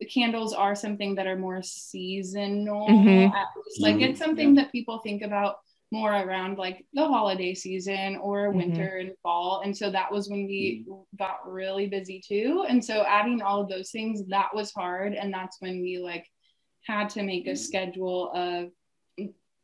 the 0.00 0.06
candles 0.06 0.54
are 0.54 0.74
something 0.74 1.14
that 1.16 1.26
are 1.26 1.36
more 1.36 1.62
seasonal. 1.62 2.88
Mhm. 2.88 3.32
at 3.34 3.48
least. 3.66 3.80
Like 3.82 4.00
it's 4.00 4.18
something 4.18 4.54
that 4.54 4.72
people 4.72 4.98
think 5.00 5.22
about 5.22 5.56
more 5.90 6.12
around 6.12 6.58
like 6.58 6.84
the 6.92 7.06
holiday 7.06 7.54
season 7.54 8.16
or 8.16 8.48
Mhm. 8.52 8.56
winter 8.56 8.96
and 8.98 9.12
fall. 9.22 9.60
And 9.64 9.76
so 9.76 9.90
that 9.90 10.12
was 10.12 10.28
when 10.28 10.46
we 10.46 10.84
got 11.18 11.50
really 11.50 11.86
busy 11.86 12.20
too. 12.20 12.64
And 12.68 12.84
so 12.84 13.04
adding 13.04 13.40
all 13.40 13.60
of 13.62 13.68
those 13.68 13.90
things, 13.90 14.26
that 14.26 14.54
was 14.54 14.72
hard. 14.72 15.14
And 15.14 15.32
that's 15.32 15.60
when 15.60 15.80
we 15.80 15.98
like 15.98 16.26
had 16.86 17.08
to 17.10 17.22
make 17.22 17.46
a 17.46 17.56
schedule 17.56 18.30
of 18.32 18.70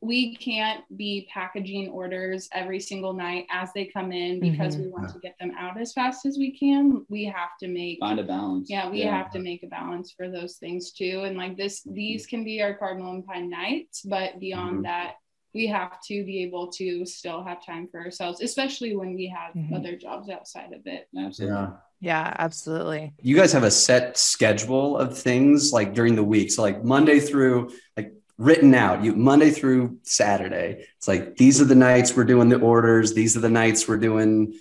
we 0.01 0.37
can't 0.37 0.85
be 0.99 1.27
packaging 1.33 1.89
orders 1.89 2.47
every 2.53 2.79
single 2.79 3.15
night 3.15 3.47
as 3.51 3.73
they 3.73 3.87
come 3.87 4.13
in 4.13 4.39
because 4.39 4.77
we 4.77 4.89
want 4.89 5.09
to 5.11 5.19
get 5.21 5.35
them 5.41 5.51
out 5.57 5.81
as 5.81 5.95
fast 5.95 6.27
as 6.27 6.37
we 6.37 6.51
can. 6.59 7.07
We 7.09 7.25
have 7.25 7.57
to 7.61 7.69
make 7.69 8.01
Find 8.01 8.21
a 8.21 8.23
balance. 8.23 8.69
yeah, 8.69 8.91
we 8.91 9.01
have 9.01 9.31
to 9.33 9.39
make 9.39 9.63
a 9.63 9.67
balance 9.67 10.13
for 10.13 10.29
those 10.29 10.59
things 10.59 10.93
too. 10.93 11.23
And 11.25 11.39
like 11.39 11.57
this, 11.57 11.83
these 11.85 12.27
can 12.27 12.45
be 12.45 12.61
our 12.61 12.75
cardinal 12.75 13.13
and 13.15 13.25
pine 13.25 13.49
nights, 13.49 14.03
but 14.03 14.39
beyond 14.41 14.81
Mhm. 14.81 14.83
that, 14.83 15.15
we 15.55 15.67
have 15.69 16.01
to 16.09 16.25
be 16.25 16.43
able 16.43 16.67
to 16.73 17.07
still 17.07 17.45
have 17.45 17.65
time 17.65 17.87
for 17.91 18.01
ourselves, 18.01 18.41
especially 18.43 18.97
when 18.97 19.15
we 19.15 19.27
have 19.29 19.55
Mhm. 19.55 19.75
other 19.77 19.97
jobs 19.97 20.29
outside 20.29 20.73
of 20.73 20.87
it. 20.87 21.09
Absolutely. 21.17 21.57
Yeah. 21.57 21.71
Yeah, 22.01 22.35
absolutely. 22.39 23.13
You 23.23 23.35
guys 23.37 23.53
have 23.53 23.63
a 23.63 23.71
set 23.71 24.19
schedule 24.19 24.99
of 24.99 25.17
things 25.17 25.73
like 25.73 25.95
during 25.95 26.17
the 26.17 26.25
week. 26.25 26.51
So 26.51 26.61
like 26.61 26.85
Monday 26.85 27.19
through 27.21 27.71
like 27.97 28.13
written 28.37 28.75
out, 28.75 29.03
you 29.05 29.15
Monday 29.15 29.51
through 29.51 29.99
Saturday. 30.03 30.85
It's 30.99 31.09
like 31.09 31.37
these 31.37 31.63
are 31.63 31.65
the 31.65 31.75
nights 31.77 32.15
we're 32.15 32.25
doing 32.25 32.49
the 32.51 32.59
orders, 32.59 33.15
these 33.15 33.37
are 33.37 33.41
the 33.41 33.49
nights 33.49 33.89
we're 33.89 33.97
doing 33.97 34.55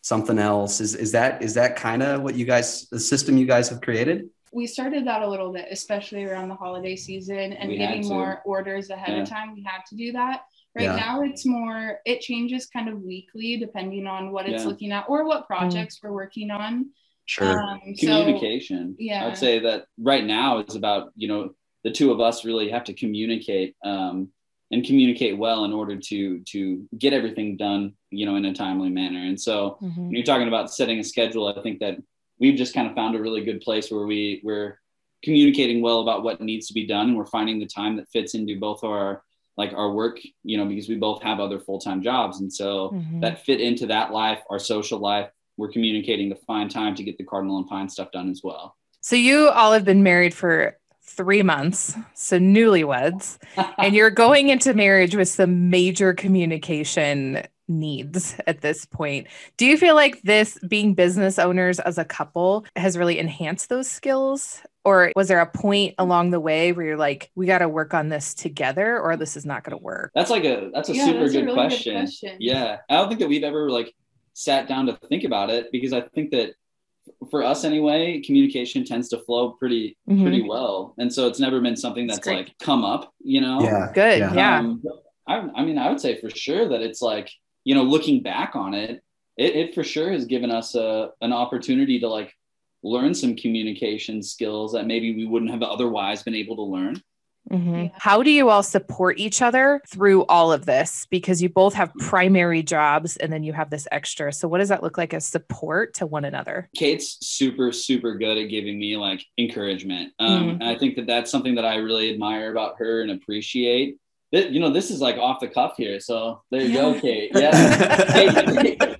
something 0.00 0.38
else. 0.38 0.80
Is 0.80 0.94
is 0.94 1.12
that 1.12 1.42
is 1.42 1.54
that 1.54 1.76
kind 1.76 2.02
of 2.02 2.22
what 2.22 2.34
you 2.34 2.46
guys 2.46 2.88
the 2.90 2.98
system 2.98 3.36
you 3.36 3.46
guys 3.46 3.68
have 3.68 3.80
created? 3.82 4.30
We 4.52 4.66
started 4.66 5.06
that 5.06 5.22
a 5.22 5.28
little 5.28 5.52
bit, 5.52 5.66
especially 5.70 6.24
around 6.24 6.48
the 6.48 6.54
holiday 6.54 6.96
season 6.96 7.52
and 7.52 7.68
We 7.70 7.78
getting 7.78 8.06
more 8.08 8.42
orders 8.44 8.90
ahead 8.90 9.16
Yeah. 9.16 9.22
of 9.22 9.28
time. 9.28 9.54
We 9.54 9.62
had 9.62 9.82
to 9.88 9.96
do 9.96 10.12
that. 10.12 10.42
Right 10.74 10.84
Yeah. 10.84 10.96
now, 10.96 11.22
it's 11.22 11.44
more, 11.44 12.00
it 12.04 12.20
changes 12.20 12.66
kind 12.66 12.88
of 12.88 13.02
weekly 13.02 13.56
depending 13.56 14.06
on 14.06 14.30
what 14.32 14.48
it's 14.48 14.62
Yeah. 14.62 14.68
looking 14.68 14.92
at 14.92 15.06
or 15.08 15.26
what 15.26 15.46
projects 15.46 16.00
we're 16.02 16.12
working 16.12 16.50
on. 16.50 16.90
Sure. 17.26 17.60
Um, 17.62 17.80
so- 17.96 18.06
communication. 18.06 18.96
yeah. 18.98 19.26
I'd 19.26 19.36
say 19.36 19.58
that 19.60 19.84
right 19.98 20.24
now 20.24 20.58
it's 20.58 20.76
about, 20.76 21.12
you 21.16 21.28
know, 21.28 21.50
the 21.84 21.90
two 21.90 22.10
of 22.10 22.20
us 22.20 22.44
really 22.44 22.70
have 22.70 22.84
to 22.84 22.94
communicate 22.94 23.76
um, 23.84 24.28
and 24.70 24.84
communicate 24.84 25.38
well 25.38 25.64
in 25.64 25.72
order 25.72 25.96
to 25.96 26.40
to 26.40 26.86
get 26.98 27.12
everything 27.14 27.56
done, 27.56 27.94
you 28.10 28.26
know, 28.26 28.36
in 28.36 28.44
a 28.44 28.52
timely 28.52 28.90
manner. 28.90 29.20
And 29.20 29.40
so 29.40 29.78
Mhm. 29.82 29.96
when 29.96 30.10
you're 30.12 30.24
talking 30.24 30.48
about 30.48 30.70
setting 30.72 30.98
a 30.98 31.04
schedule, 31.04 31.46
I 31.48 31.62
think 31.62 31.80
that 31.80 31.98
we've 32.40 32.56
just 32.56 32.74
kind 32.74 32.88
of 32.88 32.94
found 32.94 33.16
a 33.16 33.20
really 33.20 33.44
good 33.44 33.60
place 33.60 33.90
where 33.90 34.06
we 34.06 34.40
we're 34.44 34.80
communicating 35.22 35.82
well 35.82 36.00
about 36.00 36.22
what 36.22 36.40
needs 36.40 36.68
to 36.68 36.74
be 36.74 36.86
done 36.86 37.08
and 37.08 37.16
we're 37.16 37.26
finding 37.26 37.58
the 37.58 37.66
time 37.66 37.96
that 37.96 38.08
fits 38.08 38.34
into 38.34 38.58
both 38.58 38.84
our 38.84 39.22
like 39.56 39.72
our 39.72 39.90
work, 39.90 40.20
you 40.44 40.56
know, 40.56 40.64
because 40.64 40.88
we 40.88 40.94
both 40.94 41.20
have 41.20 41.40
other 41.40 41.58
full-time 41.58 42.00
jobs. 42.00 42.38
And 42.38 42.52
so 42.52 42.90
Mhm. 42.90 43.20
that 43.22 43.44
fit 43.44 43.60
into 43.60 43.86
that 43.86 44.12
life, 44.12 44.40
our 44.50 44.60
social 44.60 45.00
life. 45.00 45.28
We're 45.56 45.72
communicating 45.72 46.28
to 46.28 46.36
find 46.36 46.70
time 46.70 46.94
to 46.94 47.02
get 47.02 47.18
the 47.18 47.24
Cardinal 47.24 47.58
and 47.58 47.66
Pine 47.66 47.88
stuff 47.88 48.12
done 48.12 48.30
as 48.30 48.42
well. 48.44 48.76
So 49.00 49.16
you 49.16 49.48
all 49.48 49.72
have 49.72 49.84
been 49.84 50.04
married 50.04 50.32
for 50.32 50.78
three 51.02 51.42
months, 51.42 51.96
so 52.14 52.38
newlyweds, 52.38 53.38
and 53.78 53.96
you're 53.96 54.10
going 54.10 54.50
into 54.50 54.72
marriage 54.74 55.16
with 55.16 55.28
some 55.28 55.70
major 55.70 56.14
communication 56.14 57.42
needs 57.68 58.36
at 58.46 58.60
this 58.60 58.84
point. 58.84 59.26
Do 59.56 59.66
you 59.66 59.76
feel 59.76 59.94
like 59.94 60.20
this 60.22 60.58
being 60.66 60.94
business 60.94 61.38
owners 61.38 61.78
as 61.80 61.98
a 61.98 62.04
couple 62.04 62.64
has 62.76 62.96
really 62.98 63.18
enhanced 63.18 63.68
those 63.68 63.88
skills? 63.88 64.62
Or 64.84 65.12
was 65.14 65.28
there 65.28 65.40
a 65.40 65.46
point 65.46 65.94
along 65.98 66.30
the 66.30 66.40
way 66.40 66.72
where 66.72 66.86
you're 66.86 66.96
like, 66.96 67.30
we 67.34 67.44
got 67.46 67.58
to 67.58 67.68
work 67.68 67.92
on 67.92 68.08
this 68.08 68.32
together, 68.34 68.98
or 68.98 69.16
this 69.16 69.36
is 69.36 69.44
not 69.44 69.62
going 69.62 69.76
to 69.78 69.84
work? 69.84 70.12
That's 70.14 70.30
like 70.30 70.44
a 70.44 70.70
that's 70.72 70.88
a 70.88 70.94
Yeah, 70.94 71.04
super 71.06 71.18
that's 71.20 71.30
a 71.30 71.32
good, 71.40 71.44
really 71.44 71.46
good 71.46 71.54
question. 71.54 71.94
question. 71.96 72.36
Yeah, 72.40 72.78
I 72.88 72.94
don't 72.96 73.08
think 73.08 73.20
that 73.20 73.28
we've 73.28 73.44
ever 73.44 73.70
like 73.70 73.94
sat 74.32 74.66
down 74.66 74.86
to 74.86 74.98
think 75.08 75.24
about 75.24 75.50
it 75.50 75.70
because 75.72 75.92
I 75.92 76.00
think 76.00 76.30
that 76.30 76.54
for 77.30 77.42
us 77.42 77.64
anyway, 77.64 78.20
communication 78.24 78.84
tends 78.84 79.08
to 79.10 79.18
flow 79.18 79.50
pretty 79.50 79.96
Mhm. 80.08 80.22
pretty 80.22 80.42
well, 80.42 80.94
and 80.98 81.12
so 81.12 81.26
it's 81.26 81.40
never 81.40 81.60
been 81.60 81.76
something 81.76 82.06
That's 82.06 82.20
that's 82.20 82.26
like 82.28 82.58
come 82.58 82.84
up, 82.84 83.12
you 83.22 83.40
know. 83.42 83.60
yeah. 83.60 83.90
Good. 83.94 84.18
Yeah. 84.20 84.34
Yeah. 84.34 84.58
Um, 84.60 84.82
I, 85.26 85.36
I 85.56 85.64
mean, 85.64 85.76
I 85.76 85.90
would 85.90 86.00
say 86.00 86.18
for 86.18 86.30
sure 86.30 86.66
that 86.68 86.80
it's 86.80 87.02
like, 87.02 87.30
you 87.68 87.74
know, 87.74 87.82
looking 87.82 88.22
back 88.22 88.56
on 88.56 88.72
it, 88.72 89.02
it, 89.36 89.54
it 89.54 89.74
for 89.74 89.84
sure 89.84 90.10
has 90.10 90.24
given 90.24 90.50
us 90.50 90.74
a, 90.74 91.10
an 91.20 91.34
opportunity 91.34 92.00
to 92.00 92.08
like 92.08 92.32
learn 92.82 93.12
some 93.12 93.36
communication 93.36 94.22
skills 94.22 94.72
that 94.72 94.86
maybe 94.86 95.14
we 95.14 95.26
wouldn't 95.26 95.50
have 95.50 95.62
otherwise 95.62 96.22
been 96.22 96.34
able 96.34 96.56
to 96.56 96.62
learn. 96.62 97.02
Mhm. 97.50 97.90
How 97.94 98.22
do 98.22 98.30
you 98.30 98.48
all 98.48 98.62
support 98.62 99.18
each 99.18 99.42
other 99.42 99.82
through 99.86 100.24
all 100.26 100.50
of 100.50 100.64
this? 100.64 101.06
Because 101.10 101.42
you 101.42 101.50
both 101.50 101.74
have 101.74 101.92
primary 101.98 102.62
jobs 102.62 103.18
and 103.18 103.30
then 103.30 103.42
you 103.42 103.52
have 103.52 103.68
this 103.68 103.86
extra. 103.92 104.32
So, 104.32 104.48
what 104.48 104.58
does 104.58 104.70
that 104.70 104.82
look 104.82 104.96
like 104.96 105.12
as 105.12 105.26
support 105.26 105.92
to 105.94 106.06
one 106.06 106.24
another? 106.24 106.70
Kate's 106.74 107.18
super, 107.20 107.70
super 107.70 108.16
good 108.16 108.38
at 108.38 108.48
giving 108.48 108.78
me 108.78 108.96
like 108.96 109.22
encouragement. 109.36 110.14
Um, 110.18 110.28
Mhm. 110.28 110.52
And 110.52 110.64
I 110.64 110.74
think 110.78 110.96
that 110.96 111.06
that's 111.06 111.30
something 111.30 111.54
that 111.56 111.66
I 111.66 111.76
really 111.76 112.10
admire 112.12 112.50
about 112.50 112.76
her 112.78 113.02
and 113.02 113.10
appreciate. 113.10 113.98
That, 114.32 114.50
you 114.50 114.60
know, 114.60 114.70
this 114.70 114.90
is 114.90 115.00
like 115.00 115.16
off 115.16 115.40
the 115.40 115.48
cuff 115.48 115.74
here. 115.78 116.00
So 116.00 116.42
there 116.50 116.60
you 116.60 116.74
go, 116.74 117.00
Kate. 117.00 117.30
Yeah. 117.34 118.12
Kate, 118.12 118.78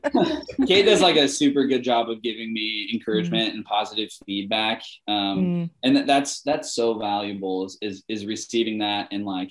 Kate 0.67 0.87
does 0.87 1.03
like 1.03 1.17
a 1.17 1.29
super 1.29 1.67
good 1.67 1.83
job 1.85 2.09
of 2.09 2.23
giving 2.23 2.53
me 2.53 2.89
encouragement 2.95 3.55
and 3.55 3.65
positive 3.65 4.11
feedback. 4.27 4.83
Um, 5.07 5.39
Mm, 5.39 5.71
and 5.85 6.09
that's 6.09 6.41
that's 6.43 6.73
so 6.73 6.99
valuable 6.99 7.67
is, 7.67 7.79
is 7.83 8.05
is 8.09 8.25
receiving 8.27 8.79
that 8.79 9.09
and 9.13 9.25
like 9.27 9.51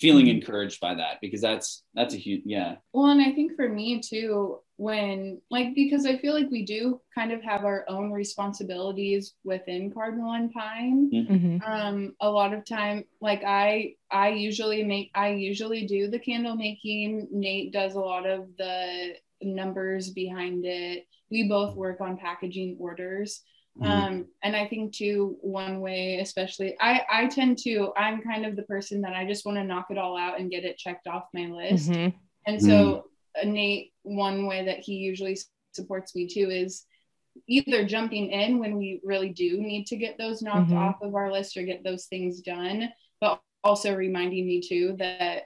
feeling 0.00 0.26
Mhm. 0.26 0.40
encouraged 0.40 0.80
by 0.80 0.94
that 0.94 1.18
because 1.20 1.40
that's 1.40 1.82
that's 1.94 2.14
a 2.14 2.16
huge 2.16 2.42
yeah 2.46 2.76
Well, 2.92 3.06
and 3.06 3.20
I 3.20 3.32
think 3.32 3.54
for 3.56 3.68
me 3.68 4.00
too, 4.00 4.60
when 4.78 5.42
like 5.50 5.74
because 5.76 6.06
I 6.06 6.18
feel 6.18 6.34
like 6.34 6.50
we 6.50 6.64
do 6.64 7.02
kind 7.14 7.32
of 7.32 7.42
have 7.44 7.64
our 7.66 7.84
own 7.88 8.12
responsibilities 8.12 9.34
within 9.44 9.92
Cardinal 9.92 10.32
and 10.34 10.52
Pine. 10.52 11.12
mhm, 11.12 11.62
Um, 11.66 12.14
a 12.20 12.30
lot 12.30 12.54
of 12.54 12.64
time, 12.64 13.04
like 13.20 13.42
I, 13.44 13.94
I 14.12 14.30
usually 14.30 14.84
make, 14.84 15.10
I 15.14 15.30
usually 15.30 15.86
do 15.86 16.08
the 16.08 16.20
candle 16.20 16.56
making. 16.56 17.28
Nate 17.32 17.72
does 17.72 17.96
a 17.96 18.00
lot 18.00 18.26
of 18.26 18.48
the 18.58 19.14
numbers 19.42 20.10
behind 20.10 20.64
it. 20.66 21.06
We 21.30 21.48
both 21.48 21.76
work 21.76 22.00
on 22.00 22.16
packaging 22.16 22.76
orders. 22.80 23.42
Mhm. 23.76 23.88
Um, 23.88 24.26
and 24.42 24.56
I 24.56 24.68
think 24.68 24.94
too, 24.94 25.36
one 25.40 25.80
way, 25.80 26.18
especially, 26.20 26.76
I, 26.80 27.02
I 27.10 27.26
tend 27.28 27.58
to, 27.64 27.92
I'm 27.96 28.22
kind 28.22 28.46
of 28.46 28.56
the 28.56 28.64
person 28.64 29.02
that 29.02 29.14
I 29.14 29.26
just 29.26 29.46
want 29.46 29.58
to 29.58 29.64
knock 29.64 29.86
it 29.90 29.98
all 29.98 30.16
out 30.16 30.40
and 30.40 30.50
get 30.50 30.64
it 30.64 30.78
checked 30.78 31.08
off 31.08 31.24
my 31.34 31.46
list. 31.46 31.84
mhm. 31.84 32.12
And 32.46 32.62
so 32.62 32.96
uh, 32.98 33.02
Nate, 33.44 33.92
one 34.02 34.46
way 34.46 34.64
that 34.66 34.78
he 34.80 34.94
usually 34.94 35.36
supports 35.72 36.14
me 36.14 36.26
too 36.26 36.50
is 36.50 36.84
either 37.46 37.84
jumping 37.86 38.30
in 38.30 38.58
when 38.58 38.76
we 38.76 39.00
really 39.04 39.28
do 39.30 39.60
need 39.60 39.86
to 39.86 39.96
get 39.96 40.18
those 40.18 40.42
knocked 40.42 40.70
Mhm. 40.70 40.76
off 40.76 41.02
of 41.02 41.14
our 41.14 41.30
list 41.30 41.56
or 41.56 41.62
get 41.62 41.84
those 41.84 42.06
things 42.06 42.40
done, 42.40 42.92
but 43.20 43.40
also 43.64 43.94
reminding 43.94 44.46
me 44.46 44.60
too 44.60 44.96
that 44.98 45.44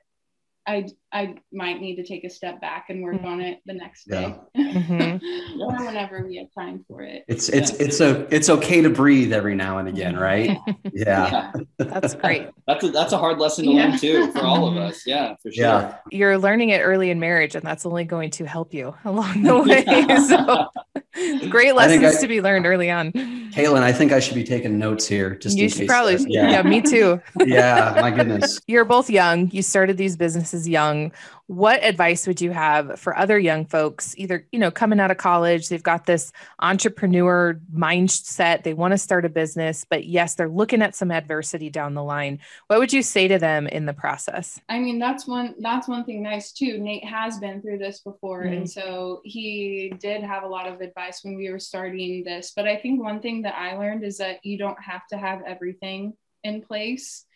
I 0.66 0.86
I 1.10 1.34
might 1.52 1.80
need 1.80 1.96
to 1.96 2.04
take 2.04 2.24
a 2.24 2.30
step 2.30 2.60
back 2.60 2.88
and 2.88 3.02
work 3.02 3.22
on 3.24 3.40
it 3.40 3.60
the 3.66 3.74
next 3.74 4.04
day 4.08 4.26
Mhm. 4.82 5.20
or 5.60 5.84
whenever 5.86 6.24
we 6.26 6.36
have 6.36 6.46
time 6.56 6.84
for 6.88 7.02
it. 7.02 7.24
It's 7.28 7.48
it's 7.48 7.70
it's 7.72 8.00
a 8.00 8.26
it's 8.34 8.48
okay 8.48 8.80
to 8.82 8.90
breathe 8.90 9.32
every 9.32 9.54
now 9.54 9.78
and 9.78 9.88
again, 9.88 10.16
right? 10.16 10.56
Yeah. 10.92 11.52
That's 11.78 12.14
great. 12.14 12.48
that's 12.66 12.84
a, 12.84 12.90
that's 12.90 13.12
a 13.12 13.18
hard 13.18 13.38
lesson 13.38 13.64
to 13.66 13.70
Yeah. 13.72 13.88
learn 13.88 13.98
too 13.98 14.32
for 14.32 14.44
all 14.44 14.66
of 14.68 14.74
Mhm. 14.74 14.88
us 14.88 15.06
yeah 15.06 15.34
for 15.42 15.50
sure 15.52 15.64
Yeah. 15.64 15.94
You're 16.10 16.38
learning 16.38 16.70
it 16.70 16.80
early 16.80 17.10
in 17.10 17.18
marriage, 17.20 17.54
and 17.54 17.64
that's 17.64 17.84
only 17.86 18.04
going 18.04 18.30
to 18.32 18.44
help 18.46 18.72
you 18.74 18.94
along 19.04 19.42
the 19.42 19.56
way. 19.58 19.82
So, 20.28 21.48
great 21.48 21.74
lessons 21.74 22.16
I- 22.16 22.20
to 22.20 22.28
be 22.28 22.40
learned 22.40 22.66
early 22.66 22.90
on. 22.90 23.12
Caitlin, 23.52 23.82
I 23.82 23.92
think 23.92 24.12
I 24.12 24.20
should 24.20 24.34
be 24.34 24.44
taking 24.44 24.78
notes 24.78 25.06
here 25.06 25.34
just 25.36 25.56
you 25.58 25.64
in 25.64 25.70
should 25.70 25.78
case. 25.80 25.88
probably, 25.88 26.16
yeah. 26.28 26.50
yeah. 26.50 26.62
me 26.62 26.80
too. 26.80 27.20
yeah, 27.44 27.94
my 28.00 28.10
goodness. 28.10 28.60
You're 28.66 28.84
both 28.86 29.10
young. 29.10 29.50
You 29.50 29.62
started 29.62 29.96
these 29.98 30.16
businesses 30.16 30.66
young. 30.68 31.12
What 31.48 31.82
advice 31.84 32.26
would 32.26 32.40
you 32.40 32.52
have 32.52 32.98
for 32.98 33.16
other 33.16 33.38
young 33.38 33.66
folks, 33.66 34.14
either, 34.16 34.46
you 34.52 34.58
know, 34.58 34.70
coming 34.70 35.00
out 35.00 35.10
of 35.10 35.16
college, 35.16 35.68
they've 35.68 35.82
got 35.82 36.06
this 36.06 36.32
entrepreneur 36.60 37.60
mindset, 37.74 38.62
they 38.62 38.74
want 38.74 38.92
to 38.92 38.98
start 38.98 39.24
a 39.24 39.28
business, 39.28 39.84
but 39.88 40.06
yes, 40.06 40.34
they're 40.34 40.48
looking 40.48 40.82
at 40.82 40.94
some 40.94 41.10
adversity 41.10 41.68
down 41.68 41.94
the 41.94 42.02
line. 42.02 42.38
What 42.68 42.78
would 42.78 42.92
you 42.92 43.02
say 43.02 43.28
to 43.28 43.38
them 43.38 43.66
in 43.66 43.86
the 43.86 43.92
process? 43.92 44.60
I 44.68 44.78
mean, 44.78 44.98
that's 44.98 45.26
one 45.26 45.54
that's 45.58 45.88
one 45.88 46.04
thing 46.04 46.22
nice 46.22 46.52
too. 46.52 46.78
Nate 46.78 47.04
has 47.04 47.38
been 47.38 47.60
through 47.60 47.78
this 47.78 48.00
before, 48.00 48.44
Mhm. 48.44 48.56
and 48.56 48.70
so 48.70 49.20
he 49.24 49.92
did 49.98 50.22
have 50.22 50.44
a 50.44 50.48
lot 50.48 50.66
of 50.66 50.80
advice 50.80 51.24
when 51.24 51.34
we 51.34 51.50
were 51.50 51.58
starting 51.58 52.24
this. 52.24 52.52
But 52.54 52.66
I 52.68 52.76
think 52.76 53.02
one 53.02 53.20
thing 53.20 53.42
that 53.42 53.56
I 53.56 53.76
learned 53.76 54.04
is 54.04 54.18
that 54.18 54.44
you 54.44 54.58
don't 54.58 54.80
have 54.82 55.06
to 55.08 55.16
have 55.18 55.42
everything 55.46 56.14
in 56.44 56.62
place. 56.62 57.26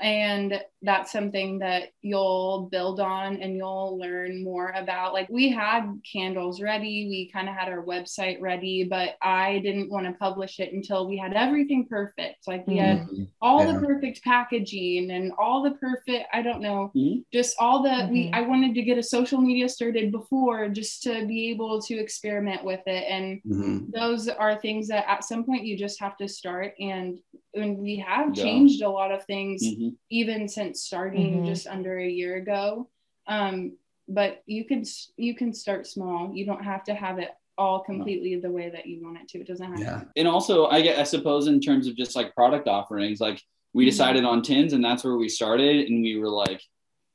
And 0.00 0.60
that's 0.82 1.12
something 1.12 1.58
that 1.60 1.84
you'll 2.02 2.68
build 2.72 2.98
on 2.98 3.36
and 3.40 3.56
you'll 3.56 3.96
learn 3.98 4.42
more 4.42 4.70
about 4.76 5.12
like 5.12 5.28
we 5.30 5.48
had 5.50 5.88
candles 6.10 6.60
ready 6.60 7.06
we 7.08 7.30
kind 7.32 7.48
of 7.48 7.54
had 7.54 7.68
our 7.68 7.84
website 7.84 8.40
ready 8.40 8.82
but 8.82 9.10
i 9.22 9.60
didn't 9.60 9.88
want 9.90 10.04
to 10.04 10.12
publish 10.14 10.58
it 10.58 10.72
until 10.72 11.08
we 11.08 11.16
had 11.16 11.32
everything 11.34 11.86
perfect 11.86 12.38
like 12.48 12.66
we 12.66 12.76
had 12.76 13.02
Mhm. 13.06 13.28
all 13.40 13.64
Yeah. 13.64 13.72
the 13.78 13.86
perfect 13.86 14.22
packaging 14.24 15.12
and 15.12 15.32
all 15.38 15.62
the 15.62 15.72
perfect 15.72 16.26
i 16.32 16.42
don't 16.42 16.60
know 16.60 16.90
Mhm. 16.94 17.24
just 17.32 17.54
all 17.60 17.82
the 17.82 18.08
we 18.10 18.26
Mhm. 18.26 18.30
i 18.34 18.40
wanted 18.40 18.74
to 18.74 18.82
get 18.82 18.98
a 18.98 19.02
social 19.02 19.40
media 19.40 19.68
started 19.68 20.10
before 20.10 20.68
just 20.68 21.04
to 21.04 21.24
be 21.24 21.50
able 21.50 21.80
to 21.82 21.94
experiment 21.94 22.64
with 22.64 22.82
it 22.86 23.04
and 23.08 23.40
Mhm. 23.46 23.92
those 23.92 24.28
are 24.28 24.60
things 24.60 24.88
that 24.88 25.08
at 25.08 25.22
some 25.24 25.44
point 25.44 25.64
you 25.64 25.78
just 25.78 26.00
have 26.00 26.16
to 26.16 26.26
start 26.28 26.74
and 26.80 27.20
and 27.54 27.78
we 27.78 27.96
have 27.96 28.36
Yeah. 28.36 28.42
changed 28.44 28.82
a 28.82 28.88
lot 28.88 29.10
of 29.10 29.24
things 29.24 29.62
Mhm. 29.62 29.96
even 30.10 30.48
since 30.48 30.82
starting 30.82 31.42
Mhm. 31.42 31.46
just 31.46 31.66
under 31.66 31.98
a 31.98 32.08
year 32.08 32.36
ago 32.36 32.88
um 33.26 33.76
but 34.08 34.42
you 34.46 34.64
can 34.64 34.84
you 35.16 35.34
can 35.34 35.52
start 35.52 35.86
small 35.86 36.34
you 36.34 36.44
don't 36.44 36.62
have 36.64 36.84
to 36.84 36.94
have 36.94 37.18
it 37.18 37.30
all 37.56 37.80
completely 37.80 38.34
the 38.36 38.50
way 38.50 38.68
that 38.68 38.86
you 38.86 39.02
want 39.02 39.16
it 39.18 39.28
to 39.28 39.38
it 39.40 39.46
doesn't 39.46 39.70
have 39.70 39.80
Yeah. 39.80 40.00
to 40.00 40.08
and 40.16 40.28
also 40.28 40.66
I 40.66 40.82
get 40.82 40.98
I 40.98 41.04
suppose 41.04 41.46
in 41.46 41.60
terms 41.60 41.86
of 41.86 41.96
just 41.96 42.16
like 42.16 42.34
product 42.34 42.66
offerings, 42.68 43.20
like 43.20 43.40
we 43.72 43.84
Mhm. 43.84 43.88
decided 43.90 44.24
on 44.24 44.42
tins 44.42 44.72
and 44.72 44.84
that's 44.84 45.04
where 45.04 45.16
we 45.16 45.28
started 45.28 45.88
and 45.88 46.02
we 46.02 46.16
were 46.16 46.28
like, 46.28 46.62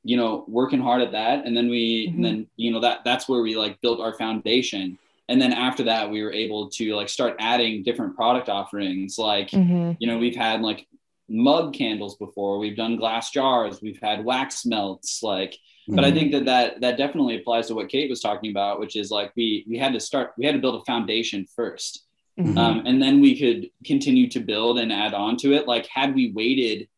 you 0.04 0.16
know, 0.16 0.44
working 0.48 0.80
hard 0.80 1.00
at 1.02 1.12
that. 1.12 1.46
And 1.46 1.56
then 1.56 1.68
we 1.68 2.08
and 2.08 2.24
then, 2.24 2.46
you 2.56 2.70
know, 2.70 2.80
that 2.80 3.04
that's 3.04 3.28
where 3.28 3.40
we 3.42 3.54
like 3.56 3.80
built 3.82 4.00
our 4.00 4.14
foundation. 4.14 4.98
And 5.30 5.40
then 5.40 5.52
after 5.52 5.84
that, 5.84 6.10
we 6.10 6.22
were 6.24 6.32
able 6.32 6.68
to 6.70 6.94
like 6.96 7.08
start 7.08 7.36
adding 7.38 7.84
different 7.84 8.16
product 8.16 8.48
offerings. 8.48 9.16
Like, 9.16 9.50
Mhm. 9.52 9.96
you 10.00 10.08
know, 10.08 10.18
we've 10.18 10.34
had 10.34 10.60
like 10.60 10.86
mug 11.28 11.72
candles 11.72 12.16
before, 12.16 12.58
we've 12.58 12.76
done 12.76 12.96
glass 12.96 13.30
jars, 13.30 13.80
we've 13.80 14.00
had 14.02 14.24
wax 14.24 14.66
melts, 14.66 15.22
like 15.22 15.56
but 15.88 16.04
I 16.04 16.10
Mhm. 16.10 16.14
think 16.14 16.32
that, 16.32 16.44
that 16.44 16.80
that 16.82 16.96
definitely 16.98 17.36
applies 17.36 17.66
to 17.68 17.74
what 17.74 17.88
Kate 17.88 18.10
was 18.10 18.20
talking 18.20 18.50
about, 18.50 18.78
which 18.80 18.94
is 18.96 19.10
like 19.10 19.30
we 19.36 19.64
we 19.68 19.78
had 19.78 19.92
to 19.92 20.00
start, 20.00 20.32
we 20.36 20.44
had 20.46 20.54
to 20.56 20.60
build 20.60 20.80
a 20.80 20.84
foundation 20.84 21.46
first 21.56 22.04
Mhm. 22.38 22.56
um, 22.58 22.82
and 22.86 23.00
then 23.02 23.20
we 23.20 23.38
could 23.38 23.70
continue 23.84 24.28
to 24.28 24.40
build 24.40 24.78
and 24.78 24.92
add 24.92 25.14
on 25.14 25.36
to 25.38 25.52
it 25.52 25.66
like 25.68 25.86
had 25.86 26.14
we 26.14 26.30
waited 26.32 26.88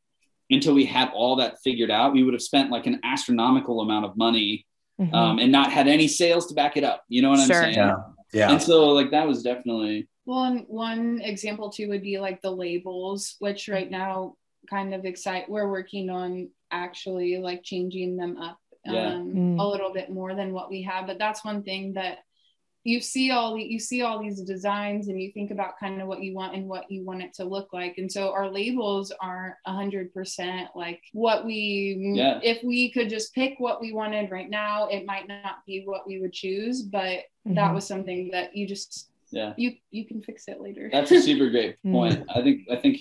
until 0.50 0.74
we 0.74 0.84
had 0.84 1.08
all 1.14 1.36
that 1.36 1.58
figured 1.64 1.90
out 1.90 2.12
we 2.12 2.22
would 2.22 2.34
have 2.34 2.42
spent 2.42 2.70
like 2.70 2.86
an 2.86 3.00
astronomical 3.02 3.80
amount 3.80 4.04
of 4.04 4.16
money 4.16 4.64
Mhm. 5.00 5.12
um, 5.14 5.38
and 5.38 5.50
not 5.50 5.72
had 5.72 5.88
any 5.88 6.06
sales 6.06 6.46
to 6.48 6.54
back 6.54 6.76
it 6.76 6.84
up 6.84 7.02
you 7.08 7.20
know 7.22 7.30
what 7.30 7.38
Sure. 7.46 7.56
i'm 7.56 7.62
saying 7.64 7.74
Yeah. 7.76 7.96
Yeah. 8.32 8.50
and 8.52 8.62
so 8.62 8.88
like 8.90 9.10
that 9.10 9.26
was 9.26 9.42
definitely 9.42 10.08
Well, 10.24 10.44
and 10.44 10.64
one 10.68 11.20
example 11.22 11.70
too 11.70 11.88
would 11.88 12.02
be 12.02 12.18
like 12.18 12.40
the 12.42 12.50
labels, 12.50 13.36
which 13.40 13.68
right 13.68 13.90
now 13.90 14.36
kind 14.70 14.94
of 14.94 15.04
excite. 15.04 15.48
We're 15.50 15.68
working 15.70 16.08
on 16.10 16.48
actually 16.70 17.38
like 17.38 17.62
changing 17.64 18.16
them 18.16 18.36
up 18.38 18.58
Yeah. 18.86 19.14
um, 19.14 19.34
Mm. 19.34 19.60
a 19.60 19.66
little 19.66 19.92
bit 19.92 20.10
more 20.10 20.34
than 20.34 20.52
what 20.52 20.70
we 20.70 20.82
have. 20.82 21.06
But 21.06 21.18
that's 21.18 21.44
one 21.44 21.62
thing 21.62 21.92
that 21.94 22.18
you 22.84 23.00
see 23.00 23.30
all 23.30 23.54
the, 23.56 23.62
you 23.62 23.78
see 23.78 24.02
all 24.02 24.20
these 24.20 24.40
designs 24.42 25.08
and 25.08 25.20
you 25.20 25.30
think 25.32 25.50
about 25.50 25.78
kind 25.78 26.00
of 26.00 26.08
what 26.08 26.20
you 26.22 26.34
want 26.34 26.54
and 26.54 26.68
what 26.68 26.90
you 26.90 27.04
want 27.04 27.22
it 27.22 27.32
to 27.34 27.44
look 27.44 27.72
like. 27.72 27.96
And 27.98 28.10
so 28.10 28.32
our 28.32 28.50
labels 28.50 29.12
aren't 29.20 29.54
a 29.66 29.72
hundred 29.72 30.12
percent 30.12 30.68
like 30.74 31.00
what 31.12 31.44
we 31.44 32.12
Yeah. 32.16 32.40
if 32.42 32.62
we 32.64 32.90
could 32.90 33.08
just 33.08 33.34
pick 33.34 33.54
what 33.58 33.80
we 33.80 33.92
wanted 33.92 34.30
right 34.30 34.50
now, 34.50 34.88
it 34.88 35.06
might 35.06 35.28
not 35.28 35.64
be 35.66 35.82
what 35.84 36.06
we 36.06 36.20
would 36.20 36.32
choose, 36.32 36.82
but 36.82 37.20
that 37.46 37.70
Mhm. 37.70 37.74
was 37.74 37.86
something 37.86 38.30
that 38.32 38.56
you 38.56 38.66
just 38.66 39.08
yeah 39.30 39.54
you 39.56 39.72
you 39.90 40.04
can 40.04 40.20
fix 40.20 40.46
it 40.46 40.60
later. 40.60 40.90
that's 40.92 41.10
a 41.10 41.20
super 41.22 41.48
great 41.48 41.76
Mm. 41.86 41.92
point 41.92 42.22
i 42.34 42.42
think 42.42 42.66
i 42.70 42.76
think 42.76 42.98